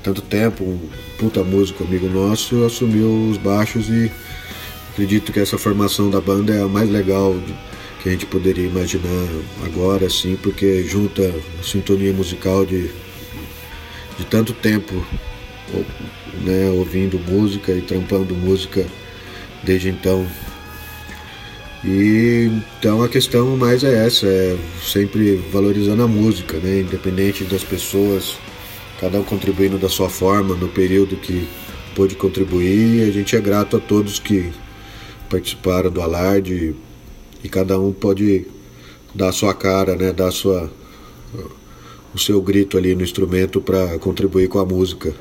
tanto 0.03 0.21
tempo, 0.21 0.65
um 0.65 0.79
puta 1.19 1.43
músico 1.43 1.83
amigo 1.85 2.09
nosso, 2.09 2.65
assumiu 2.65 3.31
os 3.31 3.39
baixos 3.39 3.89
e 3.89 4.11
acredito 4.93 5.33
que 5.33 5.41
essa 5.41 5.57
formação 5.57 6.11
da 6.11 6.21
banda 6.21 6.55
é 6.55 6.63
a 6.63 6.69
mais 6.69 6.91
legal 6.91 7.35
que 8.03 8.11
a 8.11 8.13
gente 8.13 8.27
poderia 8.27 8.67
imaginar 8.67 9.29
agora, 9.65 10.07
assim, 10.07 10.37
porque 10.37 10.85
junta 10.85 11.23
a 11.59 11.63
sintonia 11.63 12.13
musical 12.13 12.67
de, 12.67 12.91
de 14.19 14.25
tanto 14.29 14.53
tempo 14.53 14.95
né, 16.43 16.69
ouvindo 16.71 17.19
música 17.19 17.73
e 17.73 17.81
trampando 17.81 18.35
música 18.35 18.87
desde 19.63 19.89
então. 19.89 20.27
E 21.85 22.63
então 22.79 23.03
a 23.03 23.09
questão 23.09 23.57
mais 23.59 23.85
é 23.85 24.07
essa, 24.07 24.27
é 24.27 24.57
sempre 24.83 25.37
valorizando 25.53 26.03
a 26.03 26.09
música, 26.09 26.57
né? 26.59 26.81
Independente 26.81 27.45
das 27.45 27.63
pessoas, 27.63 28.39
cada 28.99 29.19
um 29.21 29.25
contribuindo 29.25 29.77
da 29.77 29.89
sua 29.89 30.09
forma 30.09 30.55
no 30.55 30.69
período 30.69 31.17
que 31.17 31.47
pôde 31.95 32.15
contribuir. 32.15 33.07
A 33.07 33.13
gente 33.13 33.37
é 33.37 33.41
grato 33.41 33.77
a 33.77 33.81
todos 33.81 34.19
que 34.19 34.51
participaram 35.29 35.91
do 35.91 36.01
alarde 36.01 36.75
e 37.43 37.49
cada 37.51 37.79
um 37.79 37.93
pode 37.93 38.47
dar 39.15 39.29
a 39.29 39.33
sua 39.33 39.53
cara, 39.53 39.95
né? 39.95 40.11
Dar 40.11 40.31
sua 40.31 40.73
o 42.15 42.19
seu 42.19 42.41
grito 42.41 42.79
ali 42.79 42.95
no 42.95 43.03
instrumento 43.03 43.61
para 43.61 43.99
contribuir 43.99 44.49
com 44.49 44.59
a 44.59 44.65
música. 44.65 45.13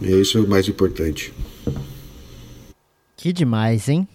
E 0.00 0.12
é 0.12 0.16
isso 0.16 0.42
o 0.42 0.48
mais 0.48 0.66
importante. 0.66 1.32
Que 3.16 3.32
demais, 3.32 3.88
hein? 3.88 4.08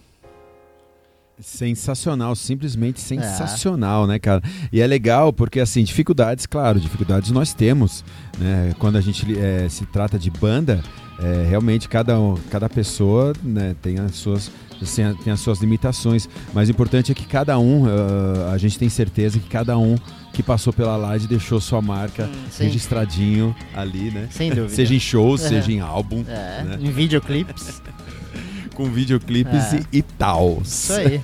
Sensacional, 1.40 2.36
simplesmente 2.36 3.00
sensacional, 3.00 4.04
é. 4.04 4.06
né, 4.06 4.18
cara? 4.18 4.40
E 4.72 4.80
é 4.80 4.86
legal 4.86 5.32
porque, 5.32 5.58
assim, 5.58 5.82
dificuldades, 5.82 6.46
claro, 6.46 6.78
dificuldades 6.78 7.30
nós 7.32 7.52
temos, 7.52 8.04
né? 8.38 8.72
Quando 8.78 8.96
a 8.96 9.00
gente 9.00 9.26
é, 9.38 9.68
se 9.68 9.84
trata 9.86 10.16
de 10.16 10.30
banda, 10.30 10.80
é, 11.18 11.46
realmente 11.48 11.88
cada, 11.88 12.14
cada 12.50 12.68
pessoa 12.68 13.32
né, 13.42 13.74
tem 13.80 13.98
as 13.98 14.14
suas 14.16 14.50
tem 15.22 15.32
as 15.32 15.40
suas 15.40 15.60
limitações, 15.60 16.28
mas 16.52 16.68
o 16.68 16.72
importante 16.72 17.10
é 17.10 17.14
que 17.14 17.24
cada 17.24 17.58
um, 17.58 17.84
uh, 17.84 18.50
a 18.52 18.58
gente 18.58 18.78
tem 18.78 18.88
certeza 18.88 19.38
que 19.38 19.48
cada 19.48 19.78
um 19.78 19.96
que 20.32 20.42
passou 20.42 20.72
pela 20.72 20.96
live 20.96 21.26
deixou 21.26 21.60
sua 21.60 21.80
marca 21.80 22.24
hum, 22.24 22.48
registradinho 22.58 23.56
ali, 23.74 24.10
né? 24.10 24.28
Sem 24.30 24.50
dúvida. 24.52 24.68
seja 24.68 24.94
em 24.94 25.00
shows, 25.00 25.42
é. 25.44 25.48
seja 25.48 25.72
em 25.72 25.80
álbum. 25.80 26.22
É. 26.28 26.64
Né? 26.64 26.78
Em 26.82 26.90
videoclipes. 26.90 27.80
Com 28.74 28.84
videoclipes 28.84 29.72
é. 29.72 29.80
e, 29.92 29.98
e 29.98 30.02
tal. 30.02 30.60
Isso 30.62 30.92
aí. 30.92 31.20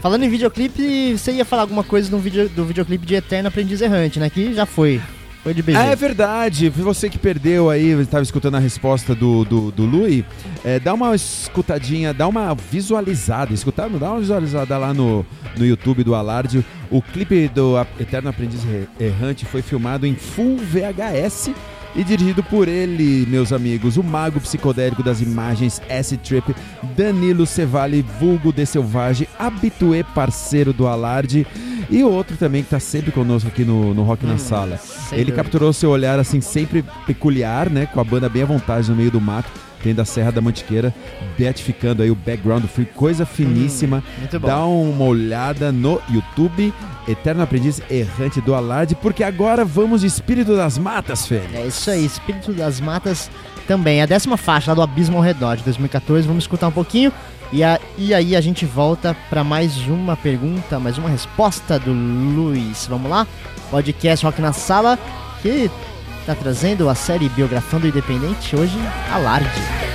Falando 0.00 0.24
em 0.24 0.28
videoclipe, 0.28 1.16
você 1.16 1.32
ia 1.32 1.44
falar 1.44 1.62
alguma 1.62 1.84
coisa 1.84 2.10
do, 2.10 2.18
video, 2.18 2.48
do 2.48 2.64
videoclipe 2.64 3.06
de 3.06 3.14
Eterno 3.14 3.48
Aprendiz 3.48 3.80
Errante, 3.80 4.18
né? 4.18 4.28
Que 4.28 4.52
já 4.52 4.66
foi. 4.66 5.00
Foi 5.42 5.54
de 5.54 5.62
BG. 5.62 5.76
Ah, 5.76 5.84
é 5.84 5.94
verdade. 5.94 6.68
Você 6.68 7.08
que 7.08 7.18
perdeu 7.18 7.70
aí, 7.70 7.90
estava 8.00 8.24
escutando 8.24 8.56
a 8.56 8.58
resposta 8.58 9.14
do, 9.14 9.44
do, 9.44 9.70
do 9.70 9.84
Lui, 9.84 10.24
é, 10.64 10.80
dá 10.80 10.92
uma 10.92 11.14
escutadinha, 11.14 12.12
dá 12.12 12.26
uma 12.26 12.52
visualizada, 12.52 13.54
escutar, 13.54 13.88
dá 13.88 14.10
uma 14.10 14.18
visualizada 14.18 14.76
lá 14.76 14.92
no, 14.92 15.24
no 15.56 15.64
YouTube 15.64 16.02
do 16.02 16.16
Alarde. 16.16 16.64
O 16.90 17.00
clipe 17.00 17.46
do 17.46 17.78
Eterno 18.00 18.30
Aprendiz 18.30 18.62
Errante 18.98 19.44
foi 19.44 19.62
filmado 19.62 20.04
em 20.04 20.16
Full 20.16 20.56
VHS 20.56 21.50
e 21.96 22.04
dirigido 22.04 22.42
por 22.42 22.68
ele, 22.68 23.26
meus 23.26 23.52
amigos, 23.52 23.96
o 23.96 24.04
mago 24.04 24.38
psicodélico 24.38 25.02
das 25.02 25.22
imagens 25.22 25.80
S-Trip, 25.88 26.54
Danilo 26.96 27.46
Cevale, 27.46 28.02
vulgo 28.20 28.52
de 28.52 28.66
Selvagem, 28.66 29.26
habitué 29.38 30.02
parceiro 30.02 30.72
do 30.74 30.86
Alarde 30.86 31.46
e 31.88 32.04
outro 32.04 32.36
também 32.36 32.62
que 32.62 32.66
está 32.66 32.78
sempre 32.78 33.10
conosco 33.10 33.48
aqui 33.48 33.64
no, 33.64 33.94
no 33.94 34.02
Rock 34.02 34.26
hum, 34.26 34.28
na 34.28 34.38
Sala. 34.38 34.78
Ele 35.10 35.24
dúvida. 35.24 35.36
capturou 35.36 35.72
seu 35.72 35.90
olhar 35.90 36.18
assim 36.18 36.40
sempre 36.40 36.84
peculiar, 37.06 37.70
né, 37.70 37.86
com 37.86 37.98
a 37.98 38.04
banda 38.04 38.28
bem 38.28 38.42
à 38.42 38.46
vontade 38.46 38.90
no 38.90 38.96
meio 38.96 39.10
do 39.10 39.20
mato 39.20 39.50
tem 39.86 39.94
da 39.94 40.04
Serra 40.04 40.32
da 40.32 40.40
Mantiqueira, 40.40 40.92
beatificando 41.38 42.02
aí 42.02 42.10
o 42.10 42.14
background 42.16 42.64
free, 42.64 42.86
coisa 42.86 43.24
finíssima. 43.24 44.02
Hum, 44.20 44.38
Dá 44.40 44.64
uma 44.64 45.04
olhada 45.04 45.70
no 45.70 46.02
YouTube, 46.10 46.74
Eterno 47.06 47.42
Aprendiz 47.44 47.80
Errante 47.88 48.40
do 48.40 48.52
Alarde, 48.52 48.96
porque 48.96 49.22
agora 49.22 49.64
vamos 49.64 50.00
de 50.00 50.08
Espírito 50.08 50.56
das 50.56 50.76
Matas, 50.76 51.24
Fê. 51.24 51.40
É 51.54 51.64
isso 51.64 51.88
aí, 51.88 52.04
Espírito 52.04 52.52
das 52.52 52.80
Matas 52.80 53.30
também. 53.68 54.02
A 54.02 54.06
décima 54.06 54.36
faixa 54.36 54.72
lá 54.72 54.74
do 54.74 54.82
Abismo 54.82 55.18
ao 55.18 55.22
Redor 55.22 55.56
de 55.56 55.62
2014, 55.62 56.26
vamos 56.26 56.42
escutar 56.42 56.66
um 56.66 56.72
pouquinho. 56.72 57.12
E, 57.52 57.62
a, 57.62 57.78
e 57.96 58.12
aí 58.12 58.34
a 58.34 58.40
gente 58.40 58.66
volta 58.66 59.16
para 59.30 59.44
mais 59.44 59.76
uma 59.86 60.16
pergunta, 60.16 60.80
mais 60.80 60.98
uma 60.98 61.08
resposta 61.08 61.78
do 61.78 61.92
Luiz. 61.92 62.88
Vamos 62.88 63.08
lá? 63.08 63.24
Podcast 63.70 64.26
Rock 64.26 64.40
na 64.42 64.52
Sala, 64.52 64.98
que 65.40 65.70
está 66.26 66.34
trazendo 66.34 66.88
a 66.88 66.94
série 66.96 67.28
Biografando 67.28 67.86
Independente 67.86 68.56
hoje, 68.56 68.76
Alarde. 69.12 69.85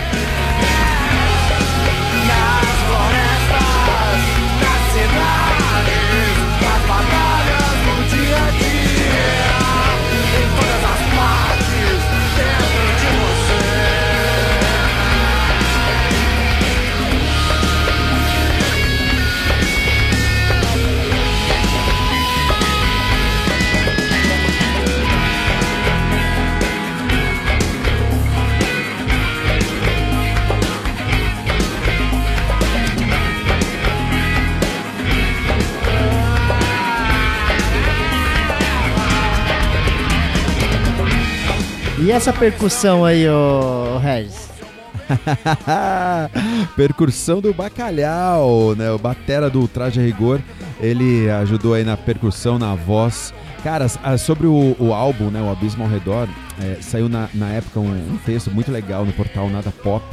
E 42.12 42.13
essa 42.13 42.34
percussão 42.34 43.06
aí, 43.06 43.26
ô 43.26 43.97
Regis? 43.97 44.50
Percussão 46.76 47.39
do 47.39 47.54
bacalhau, 47.54 48.76
né? 48.76 48.91
O 48.91 48.97
batera 48.97 49.50
do 49.50 49.65
Traje 49.65 50.02
Rigor, 50.02 50.41
ele 50.82 51.30
ajudou 51.30 51.74
aí 51.74 51.86
na 51.86 51.95
percussão, 51.95 52.60
na 52.60 52.76
voz. 52.76 53.34
Cara, 53.63 53.88
sobre 54.17 54.45
o, 54.45 54.76
o 54.78 54.93
álbum, 54.93 55.30
né, 55.30 55.41
o 55.41 55.50
Abismo 55.50 55.86
ao 55.86 55.89
Redor, 55.89 56.28
é, 56.62 56.82
saiu 56.82 57.08
na, 57.08 57.30
na 57.34 57.47
época 57.47 57.80
um, 57.80 57.88
um, 57.89 58.17
texto 58.26 58.52
muito 58.52 58.74
legal 58.74 59.06
no 59.06 59.13
portal 59.13 59.50
Nada 59.50 59.71
Pop. 59.71 60.04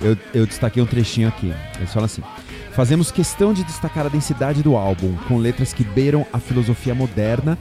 Eu, 0.00 0.16
eu 0.32 0.46
destaquei 0.46 0.80
um 0.80 0.86
trechinho 0.86 1.26
aqui. 1.26 1.52
Eles 1.78 1.92
falam 1.92 2.04
assim: 2.04 2.22
Fazemos 2.70 3.10
questão 3.10 3.52
de 3.52 3.64
destacar 3.64 4.06
a 4.06 4.08
densidade 4.08 4.62
do 4.62 4.76
álbum, 4.76 5.16
com 5.26 5.36
letras 5.36 5.72
que 5.72 5.82
beiram 5.82 6.24
a 6.32 6.38
filosofia 6.38 6.94
moderna 6.94 7.58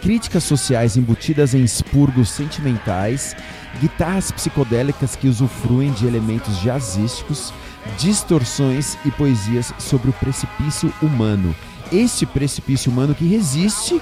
críticas 0.00 0.44
sociais 0.44 0.96
embutidas 0.96 1.54
em 1.54 1.62
expurgos 1.62 2.30
sentimentais, 2.30 3.36
guitarras 3.80 4.30
psicodélicas 4.30 5.16
que 5.16 5.28
usufruem 5.28 5.92
de 5.92 6.06
elementos 6.06 6.60
jazzísticos, 6.60 7.52
distorções 7.98 8.96
e 9.04 9.10
poesias 9.10 9.72
sobre 9.78 10.10
o 10.10 10.12
precipício 10.14 10.92
humano. 11.02 11.54
Este 11.92 12.26
precipício 12.26 12.92
humano 12.92 13.14
que 13.14 13.26
resiste 13.26 14.00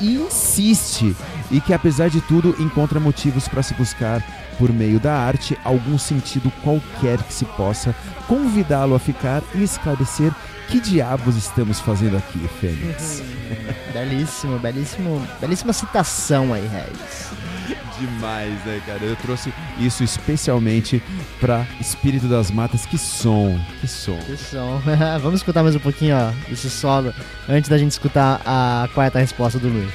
e 0.00 0.14
insiste 0.14 1.14
e 1.50 1.60
que, 1.60 1.74
apesar 1.74 2.08
de 2.08 2.20
tudo, 2.22 2.56
encontra 2.58 2.98
motivos 2.98 3.46
para 3.46 3.62
se 3.62 3.74
buscar, 3.74 4.24
por 4.58 4.72
meio 4.72 4.98
da 4.98 5.14
arte, 5.14 5.58
algum 5.64 5.98
sentido 5.98 6.50
qualquer 6.62 7.22
que 7.22 7.32
se 7.32 7.44
possa 7.44 7.94
convidá-lo 8.30 8.94
a 8.94 8.98
ficar 9.00 9.42
e 9.56 9.62
esclarecer 9.64 10.32
que 10.70 10.80
diabos 10.80 11.36
estamos 11.36 11.80
fazendo 11.80 12.16
aqui, 12.16 12.38
Fênix? 12.60 13.22
belíssimo, 13.92 14.58
belíssimo, 14.58 15.26
belíssima 15.40 15.72
citação 15.72 16.54
aí, 16.54 16.66
Regis. 16.68 17.30
Demais, 17.98 18.54
né, 18.64 18.80
cara? 18.86 19.04
Eu 19.04 19.16
trouxe 19.16 19.52
isso 19.78 20.02
especialmente 20.02 21.02
para 21.38 21.66
Espírito 21.80 22.28
das 22.28 22.50
Matas. 22.50 22.86
Que 22.86 22.96
som, 22.96 23.60
que 23.80 23.88
som. 23.88 24.16
Que 24.18 24.36
som. 24.36 24.80
Vamos 25.20 25.40
escutar 25.40 25.62
mais 25.62 25.74
um 25.74 25.80
pouquinho, 25.80 26.16
ó, 26.16 26.32
esse 26.50 26.70
solo, 26.70 27.12
antes 27.48 27.68
da 27.68 27.76
gente 27.76 27.90
escutar 27.90 28.40
a 28.46 28.88
quarta 28.94 29.18
resposta 29.18 29.58
do 29.58 29.68
Luiz. 29.68 29.90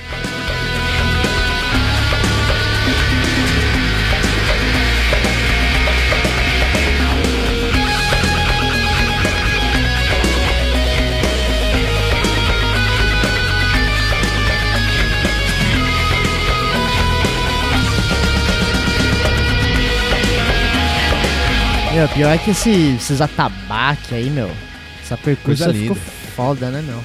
Meu, 21.95 22.09
pior 22.09 22.29
é 22.29 22.37
que 22.37 22.51
esse, 22.51 22.95
esses 22.97 23.21
atabaques 23.21 24.11
aí, 24.11 24.29
meu. 24.29 24.49
Essa 25.01 25.15
percussão 25.15 25.67
Coisa 25.67 25.73
ficou 25.73 25.95
linda. 25.95 26.09
foda, 26.35 26.69
né, 26.69 26.81
meu? 26.81 27.01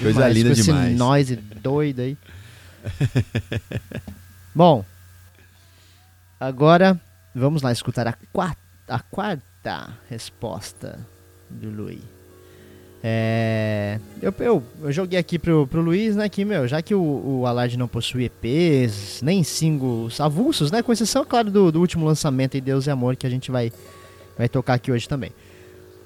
Coisa 0.00 0.18
Demais, 0.18 0.34
linda 0.34 0.48
com 0.48 0.52
esse 0.54 0.62
demais. 0.64 0.98
noise 0.98 1.36
doido 1.36 2.00
aí. 2.00 2.18
Bom, 4.52 4.84
agora 6.40 7.00
vamos 7.32 7.62
lá 7.62 7.70
escutar 7.70 8.08
a 8.08 8.14
quarta, 8.32 8.58
a 8.88 8.98
quarta 8.98 9.90
resposta 10.10 10.98
do 11.48 11.70
Luiz. 11.70 12.02
É, 13.00 14.00
eu, 14.20 14.34
eu, 14.40 14.62
eu 14.82 14.90
joguei 14.90 15.20
aqui 15.20 15.38
pro, 15.38 15.68
pro 15.68 15.80
Luiz, 15.80 16.16
né, 16.16 16.28
que, 16.28 16.44
meu, 16.44 16.66
já 16.66 16.82
que 16.82 16.96
o, 16.96 17.40
o 17.42 17.46
Alarde 17.46 17.78
não 17.78 17.86
possui 17.86 18.24
EPs, 18.24 19.22
nem 19.22 19.44
singles 19.44 20.20
avulsos, 20.20 20.72
né, 20.72 20.82
com 20.82 20.92
exceção, 20.92 21.24
claro, 21.24 21.48
do, 21.48 21.70
do 21.70 21.78
último 21.78 22.04
lançamento, 22.04 22.56
aí, 22.56 22.60
Deus 22.60 22.88
e 22.88 22.90
Amor, 22.90 23.14
que 23.14 23.26
a 23.26 23.30
gente 23.30 23.48
vai, 23.48 23.72
vai 24.36 24.48
tocar 24.48 24.74
aqui 24.74 24.90
hoje 24.90 25.08
também. 25.08 25.32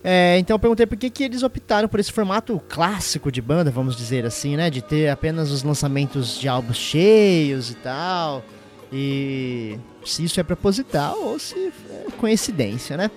É, 0.05 0.39
então 0.39 0.55
eu 0.55 0.59
perguntei 0.59 0.87
por 0.87 0.97
que, 0.97 1.11
que 1.11 1.25
eles 1.25 1.43
optaram 1.43 1.89
por 1.89 1.99
esse 1.99 2.13
formato 2.13 2.61
clássico 2.69 3.33
de 3.33 3.43
banda, 3.43 3.71
vamos 3.71 3.97
dizer 3.97 4.25
assim, 4.25 4.57
né? 4.57 4.71
De 4.71 4.81
ter 4.81 5.09
apenas 5.09 5.51
os 5.51 5.63
lançamentos 5.63 6.39
de 6.39 6.47
álbuns 6.47 6.77
cheios 6.77 7.71
e 7.71 7.75
tal. 7.75 8.45
E 8.93 9.79
se 10.05 10.25
isso 10.25 10.39
é 10.39 10.45
proposital 10.45 11.19
ou 11.21 11.39
se 11.39 11.73
é 11.91 12.11
coincidência, 12.19 12.97
né? 12.97 13.11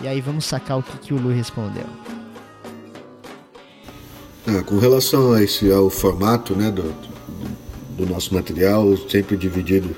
E 0.00 0.08
aí 0.08 0.20
vamos 0.20 0.44
sacar 0.44 0.78
o 0.78 0.82
que, 0.82 0.98
que 0.98 1.14
o 1.14 1.16
Lu 1.16 1.30
respondeu. 1.30 1.86
Ah, 4.48 4.64
com 4.64 4.78
relação 4.78 5.32
a 5.32 5.42
esse, 5.42 5.70
ao 5.70 5.88
formato 5.88 6.56
né, 6.56 6.72
do, 6.72 6.92
do 7.96 8.04
nosso 8.04 8.34
material, 8.34 8.96
sempre 9.08 9.36
dividido, 9.36 9.94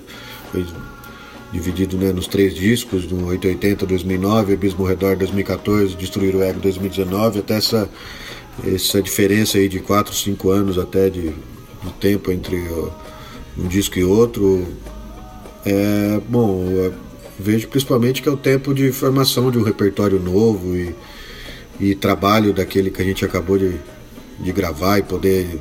dividido 1.55 1.97
né, 1.97 2.13
nos 2.13 2.27
três 2.27 2.53
discos, 2.53 3.07
do 3.07 3.27
880 3.27 3.87
2009, 3.87 4.55
Abismo 4.55 4.85
Redor 4.85 5.15
2014, 5.15 5.95
Destruir 5.95 6.35
o 6.35 6.43
Ego 6.43 6.59
2019, 6.59 7.39
até 7.39 7.55
essa, 7.55 7.89
essa 8.67 9.01
diferença 9.01 9.57
aí 9.57 9.69
de 9.69 9.79
4, 9.79 10.13
5 10.13 10.51
anos 10.51 10.79
até 10.79 11.09
de, 11.09 11.29
de 11.29 11.93
tempo 12.01 12.33
entre 12.33 12.57
um 13.57 13.69
disco 13.69 13.97
e 13.97 14.05
outro. 14.05 14.67
É, 15.65 16.21
bom, 16.29 16.93
vejo 17.39 17.69
principalmente 17.69 18.21
que 18.21 18.29
é 18.29 18.33
o 18.33 18.37
tempo 18.37 18.75
de 18.75 18.91
formação 18.91 19.49
de 19.49 19.57
um 19.57 19.63
repertório 19.63 20.19
novo 20.19 20.75
e, 20.75 20.93
e 21.79 21.95
trabalho 21.95 22.53
daquele 22.53 22.91
que 22.91 23.01
a 23.01 23.05
gente 23.05 23.25
acabou 23.25 23.57
de, 23.57 23.77
de 24.41 24.51
gravar 24.51 24.99
e 24.99 25.05
poder 25.05 25.61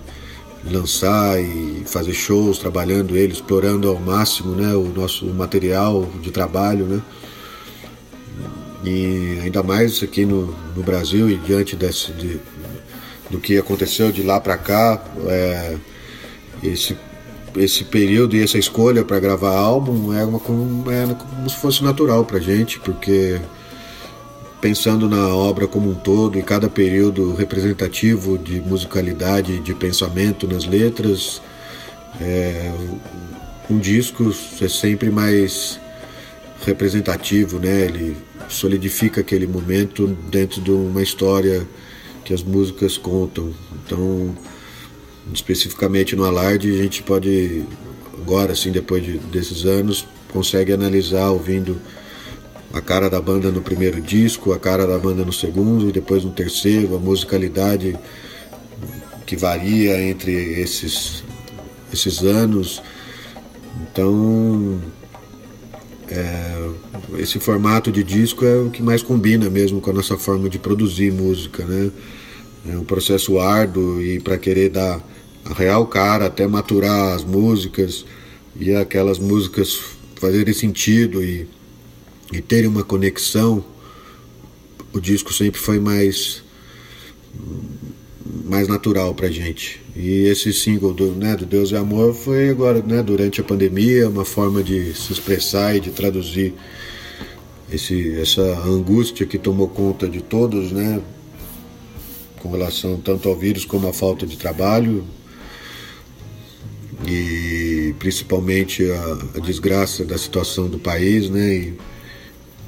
lançar 0.72 1.40
e 1.42 1.84
fazer 1.86 2.14
shows 2.14 2.58
trabalhando 2.58 3.18
ele, 3.18 3.34
explorando 3.34 3.90
ao 3.90 4.00
máximo 4.00 4.56
né, 4.56 4.74
o 4.76 4.86
nosso 4.86 5.26
material 5.28 6.08
de 6.22 6.32
trabalho. 6.32 6.86
Né? 6.86 7.02
E 8.84 9.40
ainda 9.42 9.64
mais 9.64 10.02
aqui 10.04 10.26
no, 10.26 10.54
no 10.76 10.84
Brasil 10.84 11.30
e 11.30 11.38
diante 11.38 11.76
desse, 11.76 12.12
de, 12.14 12.40
do 13.30 13.40
que 13.40 13.58
aconteceu 13.58 14.12
de 14.12 14.24
lá 14.24 14.40
para 14.40 14.58
cá, 14.58 15.02
é, 15.28 15.78
esse, 16.62 16.98
esse 17.56 17.86
período 17.86 18.36
e 18.36 18.44
essa 18.44 18.58
escolha 18.58 19.04
para 19.06 19.20
gravar 19.20 19.56
álbum 19.56 20.14
é, 20.14 20.26
uma, 20.26 20.40
como- 20.40 20.90
é 20.92 21.06
como 21.14 21.50
se 21.50 21.56
fosse 21.58 21.84
natural 21.84 22.26
para 22.26 22.40
gente, 22.40 22.80
porque 22.80 23.40
pensando 24.64 25.10
na 25.10 25.28
obra 25.28 25.68
como 25.68 25.90
um 25.90 25.94
todo 25.94 26.40
e 26.40 26.42
cada 26.42 26.70
período 26.70 27.34
representativo 27.34 28.38
de 28.38 28.62
musicalidade, 28.62 29.60
de 29.60 29.76
pensamento 29.76 30.48
nas 30.48 30.64
letras, 30.64 31.42
é, 32.22 32.72
um 33.70 33.78
disco 33.78 34.34
é 34.62 34.70
sempre 34.70 35.12
mais 35.12 35.78
representativo, 36.66 37.60
né? 37.60 37.88
Ele 37.88 38.16
solidifica 38.48 39.20
aquele 39.20 39.46
momento 39.46 40.08
dentro 40.32 40.62
de 40.62 40.72
uma 40.72 41.04
história 41.04 41.68
que 42.24 42.34
as 42.34 42.42
músicas 42.42 42.98
contam. 42.98 43.54
Então, 43.86 44.34
especificamente 45.34 46.16
no 46.16 46.24
Alarde, 46.24 46.72
a 46.72 46.84
gente 46.84 47.04
pode 47.04 47.66
agora, 48.18 48.54
assim, 48.54 48.72
depois 48.72 49.04
de, 49.04 49.18
desses 49.18 49.66
anos, 49.66 50.08
consegue 50.32 50.72
analisar 50.72 51.32
ouvindo 51.32 51.82
a 52.74 52.82
cara 52.82 53.08
da 53.08 53.22
banda 53.22 53.52
no 53.52 53.62
primeiro 53.62 54.02
disco, 54.02 54.52
a 54.52 54.60
cara 54.60 54.88
da 54.88 54.98
banda 54.98 55.24
no 55.24 55.32
segundo 55.32 55.92
depois 55.92 56.24
no 56.24 56.32
terceiro, 56.32 56.96
a 56.96 57.00
musicalidade 57.00 57.96
que 59.28 59.36
varia 59.36 60.02
entre 60.02 60.32
esses, 60.60 61.24
esses 61.94 62.24
anos. 62.24 62.82
Então, 63.80 64.82
é, 66.10 66.70
esse 67.20 67.40
formato 67.40 67.92
de 67.92 68.04
disco 68.04 68.44
é 68.44 68.56
o 68.56 68.72
que 68.72 68.82
mais 68.82 69.04
combina 69.04 69.50
mesmo 69.52 69.80
com 69.80 69.92
a 69.92 69.94
nossa 69.94 70.18
forma 70.18 70.50
de 70.50 70.58
produzir 70.58 71.12
música, 71.12 71.64
né? 71.64 71.92
É 72.68 72.78
um 72.78 72.84
processo 72.84 73.40
árduo 73.40 74.02
e 74.02 74.20
para 74.20 74.38
querer 74.38 74.70
dar 74.70 75.00
a 75.46 75.54
real 75.54 75.86
cara, 75.86 76.26
até 76.26 76.48
maturar 76.48 77.14
as 77.14 77.24
músicas 77.24 78.06
e 78.56 78.74
aquelas 78.74 79.20
músicas 79.20 79.80
fazerem 80.16 80.54
sentido 80.54 81.22
e 81.22 81.48
e 82.34 82.42
terem 82.42 82.68
uma 82.68 82.84
conexão, 82.84 83.64
o 84.92 85.00
disco 85.00 85.32
sempre 85.34 85.60
foi 85.60 85.80
mais 85.80 86.44
mais 88.46 88.68
natural 88.68 89.14
pra 89.14 89.30
gente. 89.30 89.82
E 89.96 90.26
esse 90.26 90.52
single 90.54 90.94
do, 90.94 91.12
né, 91.12 91.36
do 91.36 91.46
Deus 91.46 91.72
e 91.72 91.76
Amor 91.76 92.14
foi 92.14 92.50
agora, 92.50 92.82
né, 92.82 93.02
durante 93.02 93.42
a 93.42 93.44
pandemia, 93.44 94.10
uma 94.10 94.26
forma 94.26 94.64
de 94.64 94.94
se 94.94 95.14
expressar 95.14 95.76
e 95.76 95.80
de 95.80 95.92
traduzir 95.92 96.54
esse, 97.72 98.16
essa 98.20 98.42
angústia 98.66 99.26
que 99.26 99.38
tomou 99.38 99.68
conta 99.68 100.08
de 100.08 100.22
todos, 100.22 100.72
né, 100.72 101.02
com 102.40 102.52
relação 102.52 102.98
tanto 102.98 103.30
ao 103.30 103.36
vírus 103.36 103.66
como 103.66 103.88
à 103.88 103.94
falta 103.94 104.28
de 104.28 104.38
trabalho 104.38 105.04
e 107.08 107.96
principalmente 108.00 108.84
a, 108.90 109.38
a 109.38 109.40
desgraça 109.40 110.06
da 110.06 110.18
situação 110.18 110.68
do 110.68 110.78
país, 110.78 111.30
né, 111.30 111.56
e 111.56 111.74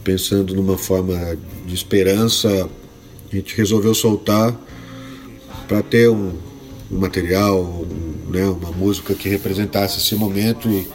pensando 0.05 0.53
numa 0.53 0.77
forma 0.77 1.35
de 1.65 1.73
esperança, 1.73 2.69
a 3.29 3.35
gente 3.35 3.57
resolveu 3.57 3.95
soltar 3.95 4.55
para 5.67 5.81
ter 5.81 6.09
um, 6.09 6.31
um 6.91 6.99
material, 6.99 7.59
um, 7.59 8.31
né, 8.31 8.45
uma 8.45 8.71
música 8.71 9.15
que 9.15 9.27
representasse 9.27 9.97
esse 9.97 10.15
momento 10.15 10.69
e, 10.69 10.87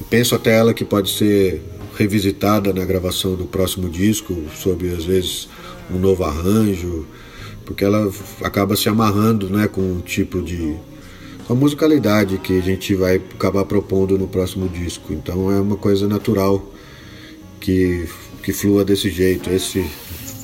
e 0.00 0.04
penso 0.10 0.34
até 0.34 0.58
ela 0.58 0.74
que 0.74 0.84
pode 0.84 1.10
ser 1.10 1.62
revisitada 1.96 2.72
na 2.72 2.84
gravação 2.84 3.36
do 3.36 3.44
próximo 3.44 3.88
disco, 3.88 4.36
sob 4.56 4.92
às 4.92 5.04
vezes 5.04 5.48
um 5.88 5.96
novo 5.96 6.24
arranjo, 6.24 7.06
porque 7.64 7.84
ela 7.84 8.10
acaba 8.42 8.74
se 8.74 8.88
amarrando 8.88 9.48
né, 9.48 9.68
com 9.68 9.80
um 9.80 10.00
tipo 10.00 10.42
de 10.42 10.76
com 11.46 11.52
a 11.52 11.56
musicalidade 11.56 12.38
que 12.38 12.58
a 12.58 12.62
gente 12.62 12.94
vai 12.94 13.16
acabar 13.16 13.64
propondo 13.66 14.18
no 14.18 14.26
próximo 14.26 14.68
disco. 14.68 15.12
Então 15.12 15.52
é 15.52 15.60
uma 15.60 15.76
coisa 15.76 16.08
natural 16.08 16.74
que, 17.64 18.06
que 18.44 18.52
flua 18.52 18.84
desse 18.84 19.10
jeito. 19.10 19.50
Esse, 19.50 19.84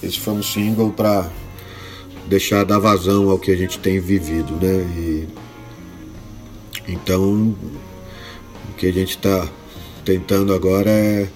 esse 0.03 0.19
foi 0.19 0.35
um 0.35 0.43
single 0.43 0.91
para 0.91 1.29
deixar 2.27 2.65
dar 2.65 2.79
vazão 2.79 3.29
ao 3.29 3.39
que 3.39 3.51
a 3.51 3.57
gente 3.57 3.79
tem 3.79 4.01
vivido, 4.01 4.55
né? 4.55 4.73
E, 4.97 5.29
então, 6.89 7.55
o 8.71 8.75
que 8.77 8.87
a 8.87 8.93
gente 8.93 9.11
está 9.11 9.47
tentando 10.05 10.55
agora 10.55 10.91
é 10.91 11.29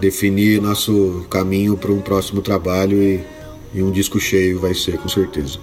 definir 0.00 0.60
nosso 0.60 1.26
caminho 1.30 1.76
para 1.76 1.90
um 1.90 2.00
próximo 2.00 2.42
trabalho 2.42 3.02
e, 3.02 3.24
e 3.72 3.82
um 3.82 3.90
disco 3.90 4.20
cheio 4.20 4.60
vai 4.60 4.74
ser, 4.74 4.98
com 4.98 5.08
certeza. 5.08 5.58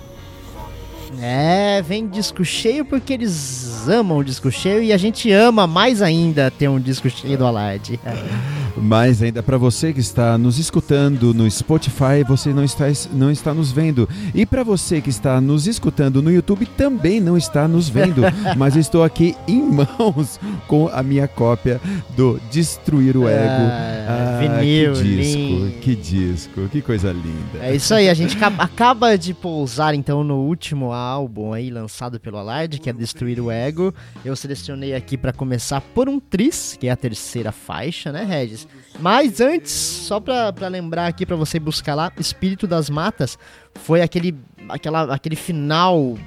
É, 1.22 1.82
vem 1.84 2.08
disco 2.08 2.44
cheio 2.44 2.84
porque 2.84 3.14
eles 3.14 3.88
amam 3.88 4.18
o 4.18 4.24
disco 4.24 4.50
cheio 4.50 4.82
e 4.82 4.92
a 4.92 4.98
gente 4.98 5.32
ama 5.32 5.68
mais 5.68 6.02
ainda 6.02 6.50
ter 6.50 6.68
um 6.68 6.80
disco 6.80 7.10
cheio 7.10 7.38
do 7.38 7.46
Alarde. 7.46 8.00
Mas 8.78 9.22
ainda 9.22 9.42
para 9.44 9.58
você 9.58 9.94
que 9.94 10.00
está 10.00 10.38
nos 10.38 10.58
escutando 10.58 11.34
no 11.34 11.50
Spotify, 11.50 12.24
você 12.28 12.54
não 12.54 12.64
está, 12.64 12.86
não 13.14 13.32
está 13.32 13.54
nos 13.54 13.72
vendo. 13.72 14.08
E 14.34 14.46
para 14.46 14.64
você 14.64 15.02
que 15.02 15.10
está 15.10 15.40
nos 15.42 15.68
escutando 15.68 16.22
no 16.22 16.32
YouTube, 16.32 16.66
também 16.66 17.20
não 17.20 17.38
está 17.38 17.68
nos 17.68 17.90
vendo. 17.90 18.22
mas 18.58 18.76
estou 18.76 19.04
aqui 19.04 19.36
em 19.48 19.62
mãos 19.62 20.40
com 20.68 20.88
a 20.88 21.04
minha 21.04 21.28
cópia 21.28 21.80
do 22.16 22.40
Destruir 22.52 23.18
o 23.18 23.28
Ego. 23.28 23.92
Ah, 24.08 24.40
vinil, 24.40 24.94
que 24.94 25.04
disco, 25.04 25.38
lindo. 25.40 25.72
que 25.80 25.96
disco, 25.96 26.70
que 26.70 26.82
coisa 26.82 27.12
linda. 27.12 27.60
É 27.62 27.76
isso 27.76 27.94
aí, 27.94 28.10
a 28.10 28.14
gente 28.14 28.36
acaba- 28.36 29.12
de 29.18 29.34
pousar 29.34 29.94
então 29.96 30.24
no 30.24 30.38
último 30.38 30.92
álbum 30.92 31.54
aí 31.54 31.70
lançado 31.70 32.20
pelo 32.20 32.38
Alarde, 32.38 32.80
que 32.80 32.90
é 32.90 32.94
Destruir 32.94 33.40
o 33.40 33.50
Ego. 33.50 33.94
Eu 34.24 34.36
selecionei 34.36 34.94
aqui 34.94 35.18
pra 35.18 35.34
começar 35.34 35.82
por 35.82 36.08
um 36.08 36.20
Tris, 36.20 36.78
que 36.80 36.88
é 36.88 36.92
a 36.92 36.96
terceira 36.96 37.52
faixa, 37.52 38.12
né, 38.12 38.24
Regis? 38.24 38.61
Mas 39.00 39.40
antes, 39.42 39.72
só 39.72 40.20
pra, 40.20 40.52
pra 40.54 40.68
lembrar 40.68 41.08
aqui 41.08 41.26
pra 41.26 41.36
você 41.36 41.60
buscar 41.60 41.96
lá, 41.96 42.12
Espírito 42.20 42.68
das 42.68 42.90
Matas 42.90 43.38
foi 43.76 44.02
aquele, 44.02 44.36
aquela, 44.70 45.14
aquele 45.14 45.36
final 45.36 46.18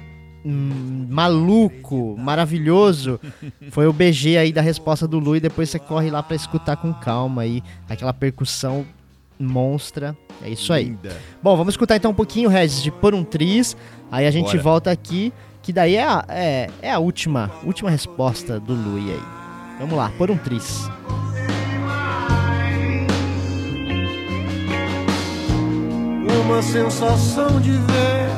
hum, 0.45 1.07
maluco, 1.09 2.15
maravilhoso. 2.17 3.19
Foi 3.71 3.87
o 3.87 3.93
BG 3.93 4.37
aí 4.37 4.51
da 4.51 4.61
resposta 4.61 5.07
do 5.07 5.19
Lu 5.19 5.35
e 5.35 5.39
depois 5.39 5.69
você 5.69 5.79
corre 5.79 6.09
lá 6.09 6.21
pra 6.21 6.35
escutar 6.35 6.75
com 6.77 6.93
calma 6.93 7.43
aí 7.43 7.63
aquela 7.87 8.13
percussão 8.13 8.85
monstra. 9.39 10.15
É 10.41 10.49
isso 10.49 10.73
aí. 10.73 10.85
Linda. 10.85 11.15
Bom, 11.41 11.55
vamos 11.55 11.73
escutar 11.73 11.95
então 11.95 12.11
um 12.11 12.15
pouquinho, 12.15 12.49
Regis, 12.49 12.81
de 12.81 12.91
Por 12.91 13.13
um 13.13 13.23
Tris. 13.23 13.75
Aí 14.11 14.25
a 14.25 14.31
gente 14.31 14.47
Bora. 14.51 14.61
volta 14.61 14.91
aqui, 14.91 15.33
que 15.61 15.73
daí 15.73 15.95
é 15.95 16.03
a, 16.03 16.25
é, 16.29 16.69
é 16.81 16.91
a 16.91 16.99
última, 16.99 17.51
última 17.63 17.89
resposta 17.89 18.59
do 18.59 18.73
Lui 18.73 19.11
aí. 19.11 19.23
Vamos 19.79 19.95
lá, 19.95 20.11
Por 20.17 20.31
um 20.31 20.37
Tris. 20.37 20.89
Uma 26.45 26.61
sensação 26.61 27.59
de 27.59 27.71
ver 27.71 28.29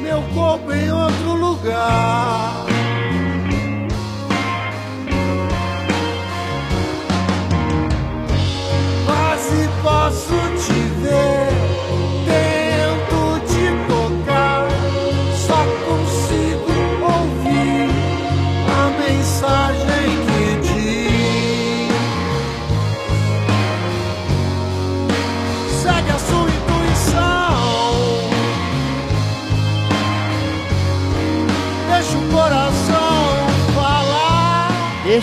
meu 0.00 0.22
corpo 0.32 0.72
em 0.72 0.90
outro 0.92 1.34
lugar. 1.34 2.64
Quase 9.04 9.68
posso 9.82 10.34
te 10.64 10.80
ver, 11.02 11.55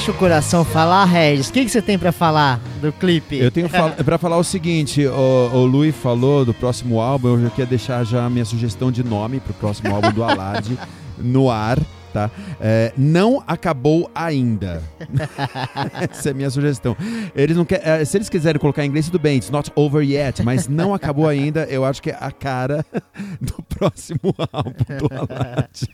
Deixa 0.04 0.12
o 0.12 0.20
coração 0.20 0.66
falar, 0.66 1.06
Regis. 1.06 1.48
O 1.48 1.54
que, 1.54 1.64
que 1.64 1.72
você 1.72 1.82
tem 1.82 1.98
pra 1.98 2.12
falar 2.12 2.60
do 2.82 2.92
clipe? 2.92 3.38
Eu 3.38 3.50
tenho 3.50 3.70
fal 3.70 3.90
pra 3.90 4.18
falar 4.18 4.36
o 4.36 4.44
seguinte, 4.44 5.08
o, 5.08 5.50
o 5.54 5.66
Lui 5.66 5.94
falou 5.94 6.44
do 6.44 6.54
próximo 6.54 7.00
álbum, 7.00 7.36
eu 7.36 7.44
já 7.44 7.50
queria 7.50 7.66
deixar 7.66 8.04
já 8.04 8.26
a 8.26 8.30
minha 8.30 8.44
sugestão 8.44 8.92
de 8.92 9.02
nome 9.02 9.40
pro 9.40 9.54
próximo 9.54 9.96
álbum 9.96 10.12
do 10.12 10.22
Alarde 10.22 10.78
no 11.18 11.50
ar, 11.50 11.80
tá? 12.12 12.30
É, 12.60 12.92
não 12.98 13.42
acabou 13.48 14.12
ainda. 14.14 14.84
Essa 16.12 16.28
é 16.28 16.32
a 16.34 16.36
minha 16.36 16.50
sugestão. 16.50 16.98
Eles 17.34 17.56
não 17.56 17.64
quer, 17.64 17.82
é, 17.88 18.04
se 18.04 18.18
eles 18.18 18.28
quiserem 18.28 18.60
colocar 18.60 18.84
em 18.84 18.90
inglês, 18.90 19.06
tudo 19.06 19.20
bem, 19.20 19.38
it's 19.38 19.50
not 19.50 19.72
over 19.74 20.04
yet, 20.04 20.44
mas 20.44 20.68
não 20.68 20.94
acabou 20.94 21.30
ainda, 21.30 21.64
eu 21.70 21.86
acho 21.86 22.02
que 22.02 22.10
é 22.10 22.18
a 22.20 22.30
cara 22.30 22.86
do 23.40 23.64
próximo 23.70 24.36
álbum 24.52 24.98
do 25.00 25.08
Alarde. 25.16 25.88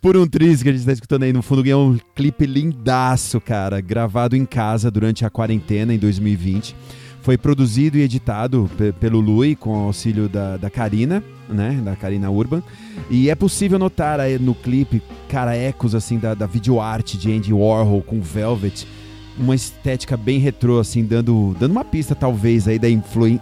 Por 0.00 0.16
um 0.16 0.26
triz 0.26 0.62
que 0.62 0.68
a 0.68 0.72
gente 0.72 0.84
tá 0.86 0.92
escutando 0.92 1.24
aí 1.24 1.32
no 1.32 1.42
fundo, 1.42 1.68
é 1.68 1.76
um 1.76 1.98
clipe 2.14 2.46
lindaço, 2.46 3.38
cara, 3.40 3.80
gravado 3.82 4.34
em 4.34 4.46
casa 4.46 4.90
durante 4.90 5.26
a 5.26 5.30
quarentena 5.30 5.92
em 5.92 5.98
2020. 5.98 6.74
Foi 7.20 7.36
produzido 7.36 7.98
e 7.98 8.00
editado 8.00 8.68
pe- 8.78 8.92
pelo 8.92 9.20
Lui 9.20 9.54
com 9.54 9.74
auxílio 9.74 10.26
da, 10.26 10.56
da 10.56 10.70
Karina, 10.70 11.22
né, 11.50 11.78
da 11.84 11.94
Karina 11.94 12.30
Urban. 12.30 12.62
E 13.10 13.28
é 13.28 13.34
possível 13.34 13.78
notar 13.78 14.18
aí 14.18 14.38
no 14.38 14.54
clipe, 14.54 15.02
cara, 15.28 15.54
ecos 15.54 15.94
assim 15.94 16.18
da, 16.18 16.32
da 16.32 16.46
videoarte 16.46 17.18
de 17.18 17.30
Andy 17.30 17.52
Warhol 17.52 18.00
com 18.00 18.22
Velvet. 18.22 18.86
Uma 19.40 19.54
estética 19.54 20.16
bem 20.16 20.38
retrô, 20.38 20.78
assim, 20.78 21.02
dando, 21.02 21.56
dando 21.58 21.72
uma 21.72 21.84
pista, 21.84 22.14
talvez, 22.14 22.68
aí 22.68 22.78
da, 22.78 22.88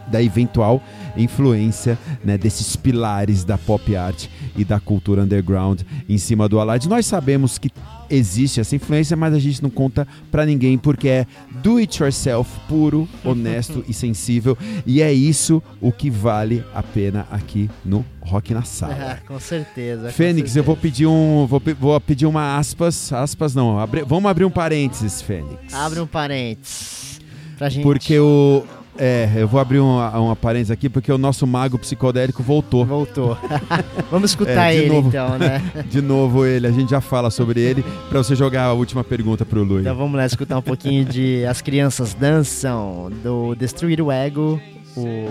da 0.07 0.23
eventual 0.23 0.81
influência 1.17 1.99
né, 2.25 2.39
desses 2.39 2.77
pilares 2.77 3.43
da 3.43 3.59
pop 3.59 3.97
art 3.97 4.27
e 4.57 4.65
da 4.65 4.79
cultura 4.79 5.23
underground 5.23 5.81
em 6.09 6.17
cima 6.17 6.49
do 6.49 6.61
Aladdin. 6.61 6.89
Nós 6.89 7.07
sabemos 7.07 7.59
que 7.59 7.71
existe 8.11 8.61
essa 8.61 8.75
influência, 8.77 9.17
mas 9.17 9.35
a 9.35 9.39
gente 9.39 9.63
não 9.63 9.71
conta 9.71 10.07
pra 10.31 10.47
ninguém 10.47 10.79
porque 10.79 11.09
é 11.09 11.27
do 11.63 11.77
it 11.79 12.03
yourself, 12.03 12.51
puro, 12.69 13.09
honesto 13.25 13.85
e 13.89 13.93
sensível. 13.95 14.57
E 14.87 15.01
é 15.03 15.13
isso 15.13 15.63
o 15.81 15.91
que 15.93 16.11
vale 16.11 16.65
a 16.75 16.83
pena 16.83 17.27
aqui 17.31 17.69
no 17.85 18.05
Rock 18.21 18.53
na 18.55 18.63
Sala. 18.63 18.95
Ah, 19.23 19.27
com 19.27 19.39
certeza. 19.41 20.05
com 20.09 20.13
Fênix, 20.13 20.55
eu 20.57 20.63
vou 20.63 20.75
certeza. 20.75 20.93
pedir 20.95 21.07
um. 21.07 21.47
Vou, 21.47 21.63
vou 21.81 22.01
pedir 22.01 22.27
uma 22.27 22.57
aspas. 22.59 23.13
Aspas 23.13 23.55
não. 23.55 23.79
abre- 23.79 24.05
vamos 24.05 24.31
abrir 24.31 24.45
um 24.45 24.51
parênteses, 24.51 25.21
Fênix. 25.23 25.73
Abre 25.73 26.01
um 26.01 26.07
parênteses. 26.07 27.21
Pra 27.57 27.69
gente. 27.69 27.83
Porque 27.83 28.19
o. 28.19 28.65
É, 29.01 29.31
eu 29.37 29.47
vou 29.47 29.61
abrir 29.61 29.79
uma, 29.79 30.19
uma 30.19 30.35
parênteses 30.35 30.73
aqui 30.73 30.89
porque 30.89 31.11
o 31.13 31.17
nosso 31.19 31.47
mago 31.47 31.79
psicodélico 31.79 32.43
voltou. 32.43 32.85
Voltou. 32.85 33.39
Vamos 34.11 34.31
escutar 34.33 34.73
É, 34.73 34.77
ele 34.77 34.89
novo. 34.89 35.09
então, 35.09 35.39
né? 35.39 35.63
De 35.89 36.03
novo 36.03 36.45
ele, 36.45 36.67
a 36.67 36.73
gente 36.73 36.91
já 36.91 37.01
fala 37.01 37.31
sobre 37.31 37.61
ele 37.61 37.85
pra 38.09 38.19
você 38.19 38.35
jogar 38.35 38.65
a 38.65 38.73
última 38.73 39.05
pergunta 39.05 39.45
pro 39.47 39.63
Lui. 39.63 39.83
Então 39.83 39.95
vamos 39.95 40.17
lá 40.17 40.27
escutar 40.27 40.59
um 40.59 40.63
pouquinho 40.63 41.05
de 41.05 41.45
As 41.47 41.63
Crianças 41.63 42.13
Dançam, 42.13 43.09
do 43.23 43.55
Destruir 43.55 44.01
o 44.01 44.11
Ego, 44.11 44.61
o 44.97 45.29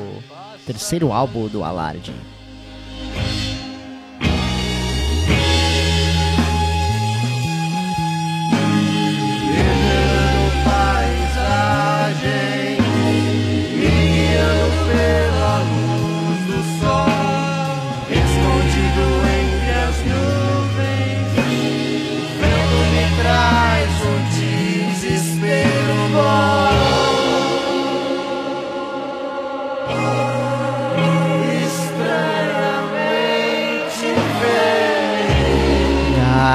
terceiro 0.65 1.11
álbum 1.11 1.47
do 1.47 1.63
Alarde. 1.63 2.13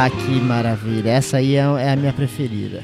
Ah, 0.04 0.10
que 0.10 0.40
maravilha. 0.40 1.10
Essa 1.10 1.36
aí 1.36 1.54
é, 1.54 1.60
é 1.60 1.92
a 1.92 1.94
minha 1.94 2.12
preferida. 2.12 2.82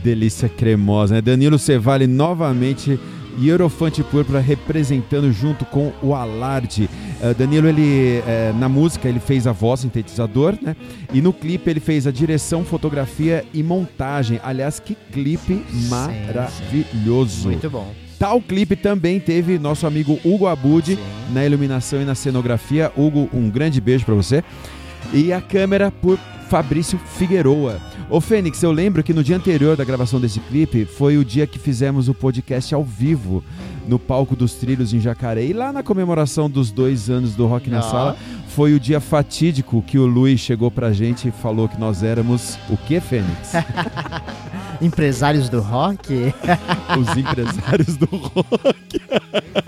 Delícia 0.00 0.48
cremosa, 0.48 1.16
né? 1.16 1.20
Danilo 1.20 1.58
Cevale 1.58 2.06
novamente 2.06 3.00
e 3.36 3.48
Eurofante 3.48 4.00
Púrpura 4.04 4.38
representando 4.38 5.32
junto 5.32 5.64
com 5.64 5.92
o 6.00 6.14
Alarde. 6.14 6.88
Eh, 7.20 7.34
Danilo, 7.34 7.66
ele 7.66 8.22
eh, 8.24 8.54
na 8.56 8.68
música 8.68 9.08
ele 9.08 9.18
fez 9.18 9.44
a 9.48 9.50
voz 9.50 9.80
sintetizador, 9.80 10.56
né? 10.62 10.76
E 11.12 11.20
no 11.20 11.32
clipe 11.32 11.68
ele 11.68 11.80
fez 11.80 12.06
a 12.06 12.12
direção, 12.12 12.64
fotografia 12.64 13.44
e 13.52 13.60
montagem. 13.60 14.38
Aliás, 14.44 14.78
que 14.78 14.96
clipe 15.12 15.64
maravilhoso. 15.88 17.48
Muito 17.48 17.68
bom. 17.68 17.92
Tal 18.20 18.40
clipe 18.40 18.76
também 18.76 19.18
teve 19.18 19.58
nosso 19.58 19.84
amigo 19.84 20.16
Hugo 20.24 20.46
Abud 20.46 20.94
Sim. 20.94 20.98
na 21.32 21.44
iluminação 21.44 22.00
e 22.00 22.04
na 22.04 22.14
cenografia. 22.14 22.92
Hugo, 22.96 23.28
um 23.32 23.50
grande 23.50 23.80
beijo 23.80 24.04
pra 24.04 24.14
você. 24.14 24.44
E 25.12 25.32
a 25.32 25.40
câmera 25.40 25.90
por 25.90 26.18
Fabrício 26.48 26.98
Figueroa. 26.98 27.80
Ô 28.08 28.20
Fênix, 28.20 28.60
eu 28.62 28.72
lembro 28.72 29.04
que 29.04 29.14
no 29.14 29.22
dia 29.22 29.36
anterior 29.36 29.76
da 29.76 29.84
gravação 29.84 30.20
desse 30.20 30.40
clipe 30.40 30.84
foi 30.84 31.16
o 31.16 31.24
dia 31.24 31.46
que 31.46 31.60
fizemos 31.60 32.08
o 32.08 32.14
podcast 32.14 32.74
ao 32.74 32.82
vivo 32.82 33.44
no 33.86 34.00
palco 34.00 34.34
dos 34.34 34.54
trilhos 34.54 34.92
em 34.92 34.98
Jacareí. 34.98 35.50
E 35.50 35.52
lá 35.52 35.72
na 35.72 35.82
comemoração 35.82 36.50
dos 36.50 36.72
dois 36.72 37.08
anos 37.08 37.36
do 37.36 37.46
Rock 37.46 37.70
na. 37.70 37.82
Sala, 37.82 38.16
foi 38.48 38.74
o 38.74 38.80
dia 38.80 39.00
fatídico 39.00 39.80
que 39.80 39.96
o 39.96 40.06
Luiz 40.06 40.40
chegou 40.40 40.70
pra 40.72 40.92
gente 40.92 41.28
e 41.28 41.30
falou 41.30 41.68
que 41.68 41.78
nós 41.78 42.02
éramos 42.02 42.58
o 42.68 42.76
que, 42.76 42.98
Fênix? 43.00 43.52
Empresários 44.82 45.48
do 45.48 45.60
rock? 45.60 46.32
Os 46.98 47.16
empresários 47.16 47.96
do 47.96 48.06
rock. 48.06 49.00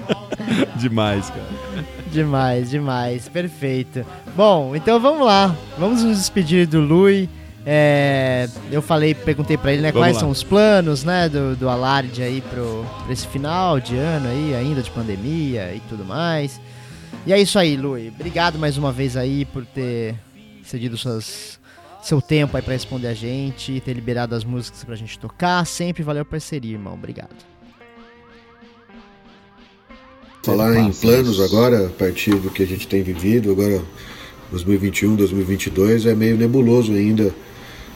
Demais, 0.80 1.28
cara. 1.28 2.01
Demais, 2.12 2.70
demais. 2.70 3.28
Perfeito. 3.28 4.04
Bom, 4.36 4.76
então 4.76 5.00
vamos 5.00 5.26
lá. 5.26 5.56
Vamos 5.78 6.02
nos 6.02 6.18
despedir 6.18 6.66
do 6.66 6.80
Lui. 6.80 7.28
É, 7.64 8.48
eu 8.72 8.82
falei, 8.82 9.14
perguntei 9.14 9.56
pra 9.56 9.72
ele, 9.72 9.82
né, 9.82 9.92
Vamos 9.92 10.04
quais 10.04 10.14
lá. 10.16 10.20
são 10.20 10.30
os 10.30 10.42
planos, 10.42 11.04
né, 11.04 11.28
do, 11.28 11.54
do 11.54 11.68
Alarde 11.68 12.20
aí 12.20 12.40
pro, 12.40 12.84
pra 13.04 13.12
esse 13.12 13.26
final 13.28 13.78
de 13.78 13.96
ano 13.96 14.28
aí, 14.28 14.52
ainda 14.54 14.82
de 14.82 14.90
pandemia 14.90 15.72
e 15.72 15.80
tudo 15.88 16.04
mais. 16.04 16.60
E 17.24 17.32
é 17.32 17.40
isso 17.40 17.58
aí, 17.58 17.76
Lui. 17.76 18.08
Obrigado 18.08 18.58
mais 18.58 18.76
uma 18.76 18.90
vez 18.90 19.16
aí 19.16 19.44
por 19.44 19.64
ter 19.64 20.16
cedido 20.64 20.98
suas, 20.98 21.60
seu 22.02 22.20
tempo 22.20 22.56
aí 22.56 22.62
pra 22.64 22.72
responder 22.72 23.06
a 23.06 23.14
gente, 23.14 23.80
ter 23.80 23.92
liberado 23.92 24.34
as 24.34 24.42
músicas 24.42 24.82
pra 24.82 24.96
gente 24.96 25.16
tocar. 25.16 25.64
Sempre 25.64 26.02
valeu 26.02 26.22
a 26.22 26.24
parceria, 26.24 26.72
irmão. 26.72 26.94
Obrigado. 26.94 27.51
Falar 30.42 30.76
em 30.76 30.92
planos 30.92 31.40
agora, 31.40 31.86
a 31.86 31.90
partir 31.90 32.34
do 32.34 32.50
que 32.50 32.62
a 32.62 32.66
gente 32.66 32.88
tem 32.88 33.02
vivido, 33.02 33.52
agora 33.52 33.82
2021, 34.50 35.14
2022, 35.14 36.06
é 36.06 36.14
meio 36.14 36.36
nebuloso 36.36 36.92
ainda 36.92 37.32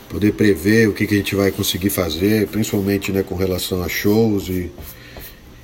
poder 0.08 0.32
prever 0.32 0.88
o 0.88 0.92
que, 0.92 1.06
que 1.06 1.14
a 1.14 1.18
gente 1.18 1.34
vai 1.34 1.50
conseguir 1.50 1.90
fazer, 1.90 2.46
principalmente 2.46 3.10
né, 3.10 3.24
com 3.24 3.34
relação 3.34 3.82
a 3.82 3.88
shows 3.88 4.48
e, 4.48 4.70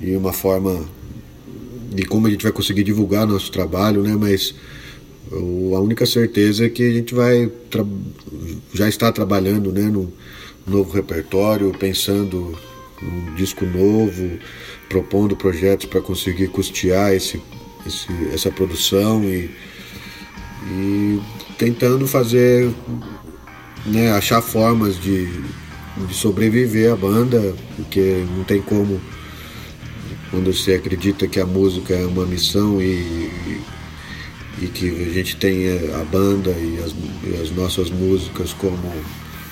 e 0.01 0.15
uma 0.17 0.33
forma 0.33 0.83
de 1.93 2.03
como 2.05 2.27
a 2.27 2.29
gente 2.29 2.43
vai 2.43 2.51
conseguir 2.51 2.83
divulgar 2.83 3.25
nosso 3.25 3.49
trabalho, 3.51 4.01
né? 4.03 4.15
Mas 4.19 4.53
o- 5.31 5.73
a 5.75 5.79
única 5.79 6.05
certeza 6.05 6.65
é 6.65 6.69
que 6.69 6.83
a 6.83 6.91
gente 6.91 7.15
vai 7.15 7.49
já 8.73 8.89
está 8.89 9.11
trabalhando 9.11 9.71
né, 9.71 9.83
num 9.83 10.09
novo 10.67 10.91
repertório, 10.91 11.71
pensando 11.79 12.57
um 13.01 13.35
disco 13.35 13.65
novo, 13.65 14.37
propondo 14.93 15.35
projetos 15.35 15.87
para 15.87 15.99
conseguir 16.01 16.49
custear 16.49 17.13
esse, 17.13 17.41
esse, 17.83 18.07
essa 18.31 18.51
produção 18.51 19.23
e, 19.23 19.49
e 20.69 21.19
tentando 21.57 22.05
fazer, 22.07 22.71
né, 23.87 24.11
achar 24.11 24.39
formas 24.39 25.01
de, 25.01 25.25
de 26.07 26.13
sobreviver 26.13 26.93
a 26.93 26.95
banda, 26.95 27.55
porque 27.75 28.23
não 28.37 28.43
tem 28.43 28.61
como 28.61 29.01
quando 30.29 30.53
você 30.53 30.75
acredita 30.75 31.27
que 31.27 31.39
a 31.39 31.45
música 31.45 31.95
é 31.95 32.05
uma 32.05 32.25
missão 32.25 32.79
e, 32.79 33.31
e 34.61 34.67
que 34.67 34.89
a 34.89 35.11
gente 35.11 35.37
tem 35.37 35.69
a 35.99 36.03
banda 36.03 36.51
e 36.51 36.79
as, 36.85 36.93
e 37.23 37.41
as, 37.41 37.49
nossas 37.49 37.89
músicas 37.89 38.53
como 38.53 38.93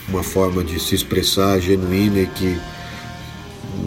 uma 0.08 0.22
forma 0.22 0.64
de 0.64 0.80
se 0.80 0.94
expressar 0.94 1.60
genuína 1.60 2.20
e 2.20 2.28
que 2.28 2.60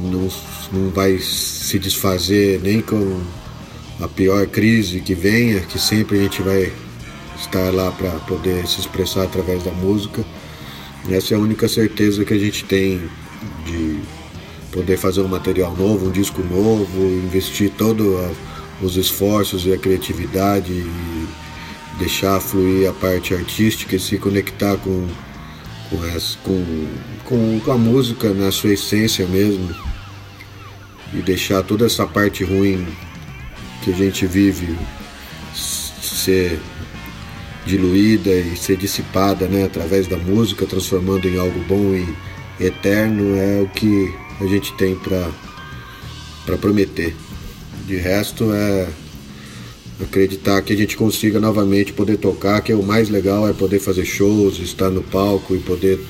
não, 0.03 0.29
não 0.73 0.91
vai 0.91 1.19
se 1.19 1.79
desfazer 1.79 2.61
nem 2.63 2.81
com 2.81 3.21
a 4.01 4.09
pior 4.09 4.47
crise 4.47 5.01
que 5.01 5.15
venha, 5.15 5.61
que 5.61 5.79
sempre 5.79 6.19
a 6.19 6.23
gente 6.23 6.43
vai 6.43 6.73
estar 7.39 7.73
lá 7.73 7.91
para 7.93 8.11
poder 8.21 8.67
se 8.67 8.81
expressar 8.81 9.25
através 9.25 9.63
da 9.63 9.71
música. 9.71 10.25
Essa 11.09 11.35
é 11.35 11.37
a 11.37 11.41
única 11.41 11.69
certeza 11.69 12.25
que 12.25 12.35
a 12.35 12.39
gente 12.39 12.65
tem 12.65 13.03
de 13.67 14.01
poder 14.73 14.97
fazer 14.97 15.21
um 15.21 15.29
material 15.29 15.77
novo, 15.77 16.07
um 16.07 16.11
disco 16.11 16.43
novo, 16.43 17.03
investir 17.25 17.71
todos 17.77 18.31
os 18.83 18.97
esforços 18.97 19.65
e 19.67 19.73
a 19.73 19.79
criatividade 19.79 20.73
e 20.73 21.27
deixar 21.99 22.41
fluir 22.41 22.89
a 22.89 22.93
parte 22.93 23.35
artística 23.35 23.95
e 23.95 24.01
se 24.01 24.19
conectar 24.19 24.77
com, 24.79 25.07
com, 25.97 26.37
com, 26.45 26.89
com, 27.25 27.61
com 27.61 27.73
a 27.73 27.79
música 27.79 28.33
na 28.33 28.51
sua 28.51 28.73
essência 28.73 29.27
mesmo 29.27 29.75
e 31.13 31.23
deixar 31.23 31.63
toda 31.63 31.87
essa 31.87 32.07
parte 32.07 32.45
ruim 32.45 32.87
que 33.83 33.93
a 33.93 33.95
gente 33.95 34.27
vive 34.27 34.77
ser 35.55 36.59
diluída 37.67 38.31
e 38.31 38.57
ser 38.57 38.77
dissipada 38.77 39.47
né, 39.47 39.65
através 39.65 40.07
da 40.07 40.17
música, 40.17 40.67
transformando 40.67 41.29
em 41.29 41.39
algo 41.39 41.59
bom 41.61 41.95
e 41.95 42.65
eterno, 42.65 43.37
é 43.37 43.61
o 43.61 43.69
que 43.69 44.15
a 44.41 44.47
gente 44.47 44.73
tem 44.75 44.97
para 44.97 46.57
prometer. 46.59 47.15
De 47.87 47.97
resto 47.97 48.53
é 48.53 48.89
acreditar 50.01 50.61
que 50.63 50.73
a 50.73 50.77
gente 50.77 50.97
consiga 50.97 51.39
novamente 51.39 51.93
poder 51.93 52.17
tocar, 52.19 52.61
que 52.61 52.73
é 52.73 52.75
o 52.75 52.83
mais 52.83 53.09
legal 53.09 53.49
é 53.49 53.53
poder 53.53 53.79
fazer 53.79 54.05
shows, 54.05 54.59
estar 54.59 54.91
no 54.91 55.03
palco 55.03 55.55
e 55.55 55.59
poder 55.59 56.01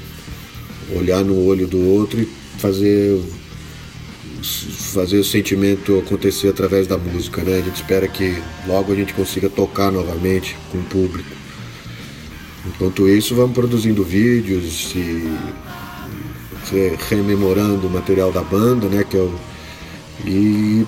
olhar 0.97 1.25
no 1.25 1.45
olho 1.45 1.67
do 1.67 1.81
outro 1.81 2.21
e 2.21 2.29
fazer 2.59 3.21
fazer 4.93 5.19
o 5.19 5.25
sentimento 5.25 5.99
acontecer 5.99 6.49
através 6.49 6.87
da 6.87 6.99
música, 6.99 7.43
né? 7.43 7.59
A 7.59 7.63
gente 7.63 7.77
espera 7.77 8.07
que 8.07 8.37
logo 8.67 8.93
a 8.93 8.95
gente 8.95 9.15
consiga 9.15 9.49
tocar 9.49 9.91
novamente 9.91 10.57
com 10.71 10.79
o 10.79 10.83
público. 10.85 11.31
Enquanto 12.67 13.09
isso, 13.09 13.35
vamos 13.35 13.55
produzindo 13.55 14.05
vídeos 14.05 14.95
e 14.95 15.29
rememorando 17.09 17.87
o 17.87 17.91
material 17.91 18.33
da 18.33 18.43
banda, 18.43 18.87
né? 18.89 19.05
Que 19.09 19.17
é 19.17 19.21
o, 19.21 19.35
e 20.27 20.87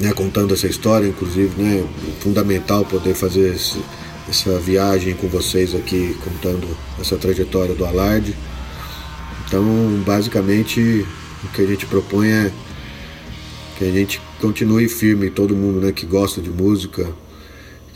né, 0.00 0.12
contando 0.14 0.54
essa 0.54 0.66
história, 0.66 1.06
inclusive, 1.06 1.62
né? 1.62 1.86
Fundamental 2.20 2.84
poder 2.86 3.14
fazer 3.14 3.54
esse, 3.54 3.78
essa 4.28 4.58
viagem 4.58 5.14
com 5.14 5.28
vocês 5.28 5.74
aqui, 5.74 6.16
contando 6.24 6.66
essa 6.98 7.16
trajetória 7.16 7.74
do 7.74 7.84
Alarde. 7.84 8.34
Então, 9.46 9.62
basicamente, 10.06 11.06
o 11.44 11.48
que 11.48 11.60
a 11.60 11.66
gente 11.66 11.84
propõe 11.84 12.28
é 12.28 12.52
que 13.76 13.84
a 13.84 13.90
gente 13.90 14.20
continue 14.40 14.88
firme, 14.88 15.30
todo 15.30 15.54
mundo 15.54 15.80
né, 15.80 15.92
que 15.92 16.06
gosta 16.06 16.40
de 16.40 16.48
música, 16.48 17.06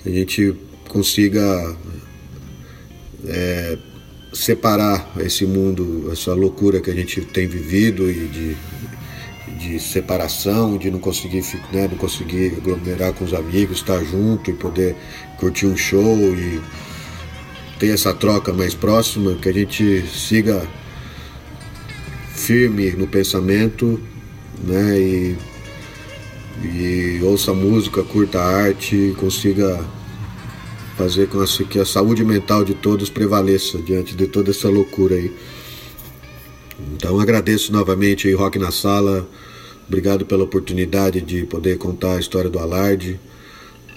que 0.03 0.09
a 0.09 0.13
gente 0.13 0.55
consiga 0.89 1.77
é, 3.27 3.79
separar 4.33 5.11
esse 5.21 5.47
mundo, 5.47 6.11
essa 6.13 6.35
loucura 6.35 6.81
que 6.81 6.91
a 6.91 6.95
gente 6.95 7.23
tem 7.23 7.47
vivido 7.47 8.11
e 8.11 8.27
de, 8.27 8.57
de 9.47 9.79
separação, 9.79 10.79
de 10.79 10.91
não 10.91 10.99
conseguir, 10.99 11.45
né, 11.73 11.89
não 11.89 11.97
conseguir 11.97 12.55
aglomerar 12.57 13.13
com 13.13 13.25
os 13.25 13.35
amigos, 13.35 13.79
estar 13.79 14.03
junto 14.03 14.51
e 14.51 14.55
poder 14.55 14.97
curtir 15.39 15.67
um 15.67 15.77
show 15.77 16.17
e 16.35 16.61
ter 17.79 17.89
essa 17.89 18.15
troca 18.15 18.53
mais 18.53 18.75
próxima, 18.75 19.35
que 19.35 19.49
a 19.49 19.53
gente 19.53 20.05
siga 20.07 20.67
firme 22.35 22.93
no 22.93 23.07
pensamento, 23.07 24.01
né, 24.63 24.99
e, 24.99 25.37
e 26.63 27.21
ouça 27.23 27.53
música, 27.53 28.03
curta 28.03 28.41
arte, 28.41 29.15
consiga 29.19 29.85
fazer 30.97 31.29
com 31.29 31.45
que 31.69 31.79
a 31.79 31.85
saúde 31.85 32.25
mental 32.25 32.65
de 32.65 32.75
todos 32.75 33.11
prevaleça 33.11 33.79
diante 33.79 34.15
de 34.15 34.27
toda 34.27 34.51
essa 34.51 34.69
loucura 34.69 35.17
aí. 35.17 35.33
Então 36.93 37.19
agradeço 37.19 37.73
novamente 37.73 38.29
aí, 38.29 38.35
Rock 38.35 38.59
na 38.59 38.71
Sala. 38.71 39.29
Obrigado 39.87 40.25
pela 40.27 40.45
oportunidade 40.45 41.21
de 41.21 41.45
poder 41.45 41.79
contar 41.79 42.17
a 42.17 42.21
história 42.21 42.51
do 42.51 42.59
Alarde. 42.59 43.19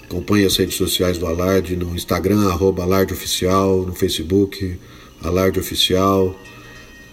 Acompanhe 0.04 0.44
as 0.44 0.56
redes 0.56 0.76
sociais 0.76 1.18
do 1.18 1.26
Alarde 1.26 1.76
no 1.76 1.94
Instagram, 1.94 2.48
arroba 2.48 2.82
Alarde 2.82 3.12
Oficial, 3.12 3.84
no 3.86 3.94
Facebook, 3.94 4.78
Alarde 5.22 5.58
Oficial. 5.58 6.34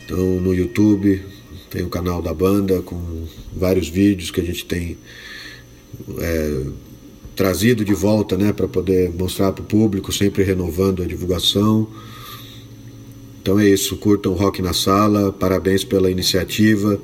Então 0.05 0.17
no 0.17 0.53
YouTube 0.53 1.21
tem 1.69 1.83
o 1.83 1.89
canal 1.89 2.21
da 2.21 2.33
banda 2.33 2.81
com 2.81 3.25
vários 3.53 3.89
vídeos 3.89 4.31
que 4.31 4.39
a 4.39 4.43
gente 4.43 4.65
tem 4.65 4.97
é, 6.19 6.63
trazido 7.35 7.83
de 7.83 7.93
volta 7.93 8.37
né, 8.37 8.53
para 8.53 8.67
poder 8.67 9.11
mostrar 9.11 9.51
para 9.51 9.61
o 9.61 9.65
público, 9.65 10.11
sempre 10.11 10.43
renovando 10.43 11.03
a 11.03 11.05
divulgação. 11.05 11.87
Então 13.45 13.59
é 13.59 13.69
isso, 13.69 13.95
curtam 13.97 14.33
Rock 14.33 14.59
na 14.59 14.73
Sala, 14.73 15.31
parabéns 15.31 15.83
pela 15.83 16.09
iniciativa 16.09 16.99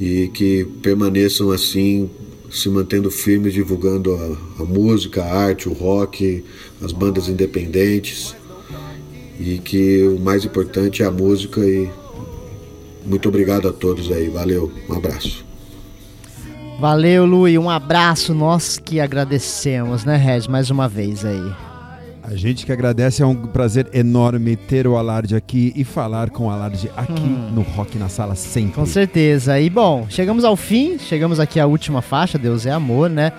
e 0.00 0.28
que 0.28 0.64
permaneçam 0.80 1.50
assim, 1.50 2.08
se 2.50 2.70
mantendo 2.70 3.10
firmes, 3.10 3.52
divulgando 3.52 4.14
a, 4.14 4.62
a 4.62 4.64
música, 4.64 5.22
a 5.22 5.30
arte, 5.30 5.68
o 5.68 5.74
rock, 5.74 6.42
as 6.80 6.90
bandas 6.90 7.28
independentes 7.28 8.34
e 9.38 9.58
que 9.58 10.04
o 10.04 10.18
mais 10.18 10.42
importante 10.42 11.02
é 11.02 11.04
a 11.04 11.10
música 11.10 11.60
e 11.60 11.90
muito 13.04 13.28
obrigado 13.28 13.68
a 13.68 13.72
todos 13.72 14.10
aí, 14.10 14.30
valeu, 14.30 14.72
um 14.88 14.94
abraço. 14.94 15.44
Valeu, 16.80 17.26
Lui. 17.26 17.58
Um 17.58 17.68
abraço. 17.68 18.32
Nós 18.32 18.78
que 18.78 19.00
agradecemos, 19.00 20.02
né, 20.02 20.16
Reg? 20.16 20.48
Mais 20.48 20.70
uma 20.70 20.88
vez 20.88 21.26
aí. 21.26 21.67
A 22.30 22.36
gente 22.36 22.66
que 22.66 22.70
agradece, 22.70 23.22
é 23.22 23.26
um 23.26 23.34
prazer 23.34 23.88
enorme 23.94 24.54
ter 24.54 24.86
o 24.86 24.98
Alarde 24.98 25.34
aqui 25.34 25.72
e 25.74 25.82
falar 25.82 26.28
com 26.28 26.48
o 26.48 26.50
Alarde 26.50 26.90
aqui 26.94 27.22
hum. 27.22 27.52
no 27.54 27.62
Rock 27.62 27.96
na 27.96 28.10
Sala 28.10 28.34
sempre. 28.34 28.72
Com 28.72 28.84
certeza. 28.84 29.58
E 29.58 29.70
bom, 29.70 30.06
chegamos 30.10 30.44
ao 30.44 30.54
fim, 30.54 30.98
chegamos 30.98 31.40
aqui 31.40 31.58
à 31.58 31.64
última 31.64 32.02
faixa, 32.02 32.36
Deus 32.36 32.66
é 32.66 32.70
Amor, 32.70 33.08
né? 33.08 33.32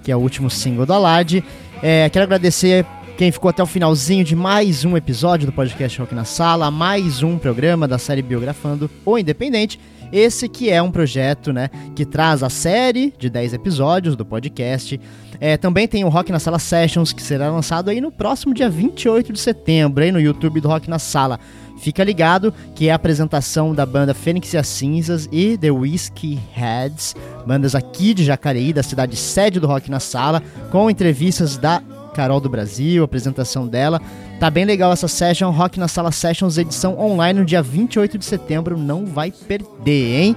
Que 0.00 0.12
é 0.12 0.16
o 0.16 0.20
último 0.20 0.48
single 0.48 0.86
do 0.86 0.92
Alarde. 0.92 1.42
É, 1.82 2.08
quero 2.08 2.22
agradecer 2.22 2.86
quem 3.18 3.32
ficou 3.32 3.48
até 3.48 3.64
o 3.64 3.66
finalzinho 3.66 4.22
de 4.22 4.36
mais 4.36 4.84
um 4.84 4.96
episódio 4.96 5.44
do 5.44 5.52
podcast 5.52 5.98
Rock 5.98 6.14
na 6.14 6.24
Sala, 6.24 6.70
mais 6.70 7.24
um 7.24 7.38
programa 7.38 7.88
da 7.88 7.98
série 7.98 8.22
Biografando 8.22 8.88
o 9.04 9.18
Independente. 9.18 9.80
Esse 10.12 10.48
que 10.48 10.70
é 10.70 10.80
um 10.80 10.90
projeto, 10.90 11.52
né, 11.52 11.70
que 11.94 12.04
traz 12.04 12.42
a 12.42 12.50
série 12.50 13.12
de 13.18 13.28
10 13.28 13.54
episódios 13.54 14.16
do 14.16 14.24
podcast. 14.24 15.00
É, 15.40 15.56
também 15.56 15.86
tem 15.86 16.04
o 16.04 16.08
Rock 16.08 16.32
na 16.32 16.38
Sala 16.38 16.58
Sessions, 16.58 17.12
que 17.12 17.22
será 17.22 17.50
lançado 17.50 17.90
aí 17.90 18.00
no 18.00 18.10
próximo 18.10 18.54
dia 18.54 18.70
28 18.70 19.32
de 19.32 19.38
setembro, 19.38 20.02
aí 20.02 20.10
no 20.10 20.20
YouTube 20.20 20.60
do 20.60 20.68
Rock 20.68 20.88
na 20.88 20.98
Sala. 20.98 21.38
Fica 21.78 22.02
ligado 22.02 22.54
que 22.74 22.88
é 22.88 22.92
a 22.92 22.96
apresentação 22.96 23.74
da 23.74 23.84
banda 23.84 24.14
Fênix 24.14 24.52
e 24.54 24.56
as 24.56 24.66
Cinzas 24.66 25.28
e 25.30 25.58
The 25.58 25.70
Whiskey 25.70 26.38
Heads, 26.54 27.14
bandas 27.46 27.74
aqui 27.74 28.14
de 28.14 28.24
Jacareí, 28.24 28.72
da 28.72 28.82
cidade 28.82 29.14
sede 29.14 29.60
do 29.60 29.66
Rock 29.66 29.90
na 29.90 30.00
Sala, 30.00 30.42
com 30.70 30.88
entrevistas 30.88 31.58
da 31.58 31.82
Carol 32.16 32.40
do 32.40 32.48
Brasil, 32.48 33.04
apresentação 33.04 33.68
dela. 33.68 34.00
Tá 34.40 34.50
bem 34.50 34.64
legal 34.64 34.90
essa 34.90 35.06
session, 35.06 35.50
Rock 35.50 35.78
na 35.78 35.86
Sala 35.86 36.10
Sessions, 36.10 36.56
edição 36.56 36.98
online 36.98 37.40
no 37.40 37.44
dia 37.44 37.62
28 37.62 38.16
de 38.16 38.24
setembro, 38.24 38.78
não 38.78 39.04
vai 39.04 39.30
perder, 39.30 40.22
hein? 40.22 40.36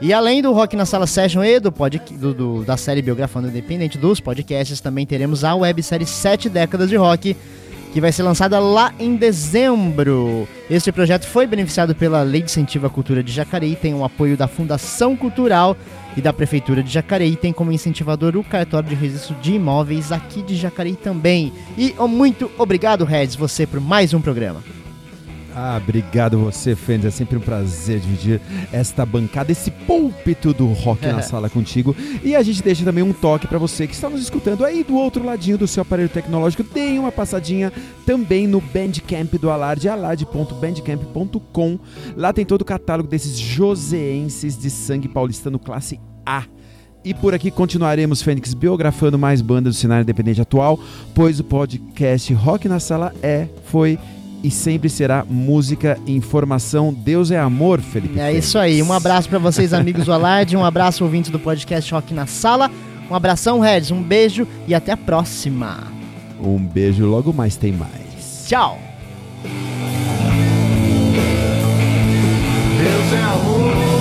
E 0.00 0.12
além 0.12 0.40
do 0.40 0.52
Rock 0.52 0.74
na 0.74 0.86
Sala 0.86 1.06
Session 1.06 1.44
e 1.44 1.60
do, 1.60 1.70
pod, 1.70 2.00
do, 2.12 2.32
do, 2.32 2.64
da 2.64 2.76
série 2.76 3.02
Biografando 3.02 3.48
Independente 3.48 3.98
dos 3.98 4.20
podcasts, 4.20 4.80
também 4.80 5.04
teremos 5.04 5.44
a 5.44 5.54
websérie 5.54 6.06
7 6.06 6.48
Décadas 6.48 6.88
de 6.88 6.96
Rock, 6.96 7.36
que 7.92 8.00
vai 8.00 8.12
ser 8.12 8.22
lançada 8.22 8.58
lá 8.58 8.94
em 8.98 9.16
dezembro. 9.16 10.48
Este 10.70 10.90
projeto 10.92 11.26
foi 11.26 11.46
beneficiado 11.46 11.94
pela 11.94 12.22
Lei 12.22 12.40
de 12.40 12.50
Incentivo 12.50 12.86
à 12.86 12.90
Cultura 12.90 13.22
de 13.22 13.32
Jacareí, 13.32 13.76
tem 13.76 13.92
o 13.92 14.04
apoio 14.04 14.36
da 14.36 14.48
Fundação 14.48 15.16
Cultural 15.16 15.76
e 16.16 16.20
da 16.20 16.32
Prefeitura 16.32 16.82
de 16.82 16.90
Jacareí, 16.90 17.36
tem 17.36 17.52
como 17.52 17.72
incentivador 17.72 18.36
o 18.36 18.44
cartório 18.44 18.88
de 18.88 18.94
registro 18.94 19.34
de 19.36 19.54
imóveis 19.54 20.10
aqui 20.12 20.42
de 20.42 20.56
Jacareí 20.56 20.96
também. 20.96 21.52
E 21.76 21.94
oh, 21.98 22.08
muito 22.08 22.50
obrigado, 22.58 23.04
Reds, 23.04 23.36
você 23.36 23.66
por 23.66 23.80
mais 23.80 24.12
um 24.14 24.20
programa. 24.20 24.62
Ah, 25.60 25.76
obrigado 25.76 26.38
você, 26.38 26.76
Fênix. 26.76 27.06
É 27.06 27.10
sempre 27.10 27.36
um 27.36 27.40
prazer 27.40 27.98
dividir 27.98 28.40
esta 28.72 29.04
bancada, 29.04 29.50
esse 29.50 29.72
púlpito 29.72 30.54
do 30.54 30.68
rock 30.68 31.04
na 31.04 31.20
sala 31.26 31.50
contigo. 31.50 31.96
E 32.22 32.36
a 32.36 32.42
gente 32.44 32.62
deixa 32.62 32.84
também 32.84 33.02
um 33.02 33.12
toque 33.12 33.48
para 33.48 33.58
você 33.58 33.84
que 33.84 33.92
está 33.92 34.08
nos 34.08 34.22
escutando 34.22 34.64
aí 34.64 34.84
do 34.84 34.94
outro 34.94 35.24
ladinho 35.24 35.58
do 35.58 35.66
seu 35.66 35.82
aparelho 35.82 36.08
tecnológico. 36.08 36.62
Deem 36.62 37.00
uma 37.00 37.10
passadinha 37.10 37.72
também 38.06 38.46
no 38.46 38.60
Bandcamp 38.60 39.34
do 39.34 39.50
Alarde, 39.50 39.88
alarde.bandcamp.com. 39.88 41.80
Lá 42.16 42.32
tem 42.32 42.46
todo 42.46 42.62
o 42.62 42.64
catálogo 42.64 43.08
desses 43.08 43.36
joseenses 43.36 44.56
de 44.56 44.70
sangue 44.70 45.08
paulistano 45.08 45.58
classe 45.58 45.98
A. 46.24 46.44
E 47.04 47.12
por 47.12 47.34
aqui 47.34 47.50
continuaremos, 47.50 48.22
Fênix, 48.22 48.54
biografando 48.54 49.18
mais 49.18 49.42
bandas 49.42 49.74
do 49.74 49.78
cenário 49.80 50.02
independente 50.02 50.40
atual, 50.40 50.78
pois 51.16 51.40
o 51.40 51.44
podcast 51.44 52.32
Rock 52.32 52.68
na 52.68 52.78
Sala 52.78 53.12
é, 53.22 53.48
foi 53.64 53.98
e 54.42 54.50
sempre 54.50 54.88
será 54.88 55.24
música 55.28 55.98
e 56.06 56.14
informação. 56.14 56.92
Deus 56.92 57.30
é 57.30 57.38
amor, 57.38 57.80
Felipe. 57.80 58.18
É 58.18 58.28
Fênix. 58.28 58.46
isso 58.46 58.58
aí. 58.58 58.82
Um 58.82 58.92
abraço 58.92 59.28
pra 59.28 59.38
vocês, 59.38 59.72
amigos 59.72 60.04
do 60.06 60.12
Alarde. 60.12 60.56
Um 60.56 60.64
abraço, 60.64 61.04
ouvintes 61.04 61.30
do 61.30 61.38
podcast 61.38 61.92
Rock 61.92 62.14
na 62.14 62.26
Sala. 62.26 62.70
Um 63.10 63.14
abração, 63.14 63.58
Reds. 63.60 63.90
Um 63.90 64.02
beijo 64.02 64.46
e 64.66 64.74
até 64.74 64.92
a 64.92 64.96
próxima. 64.96 65.84
Um 66.40 66.58
beijo, 66.58 67.06
logo 67.06 67.32
mais 67.32 67.56
tem 67.56 67.72
mais. 67.72 68.44
Tchau. 68.46 68.78
Deus 72.78 73.12
é 73.12 73.22
amor. 73.22 73.97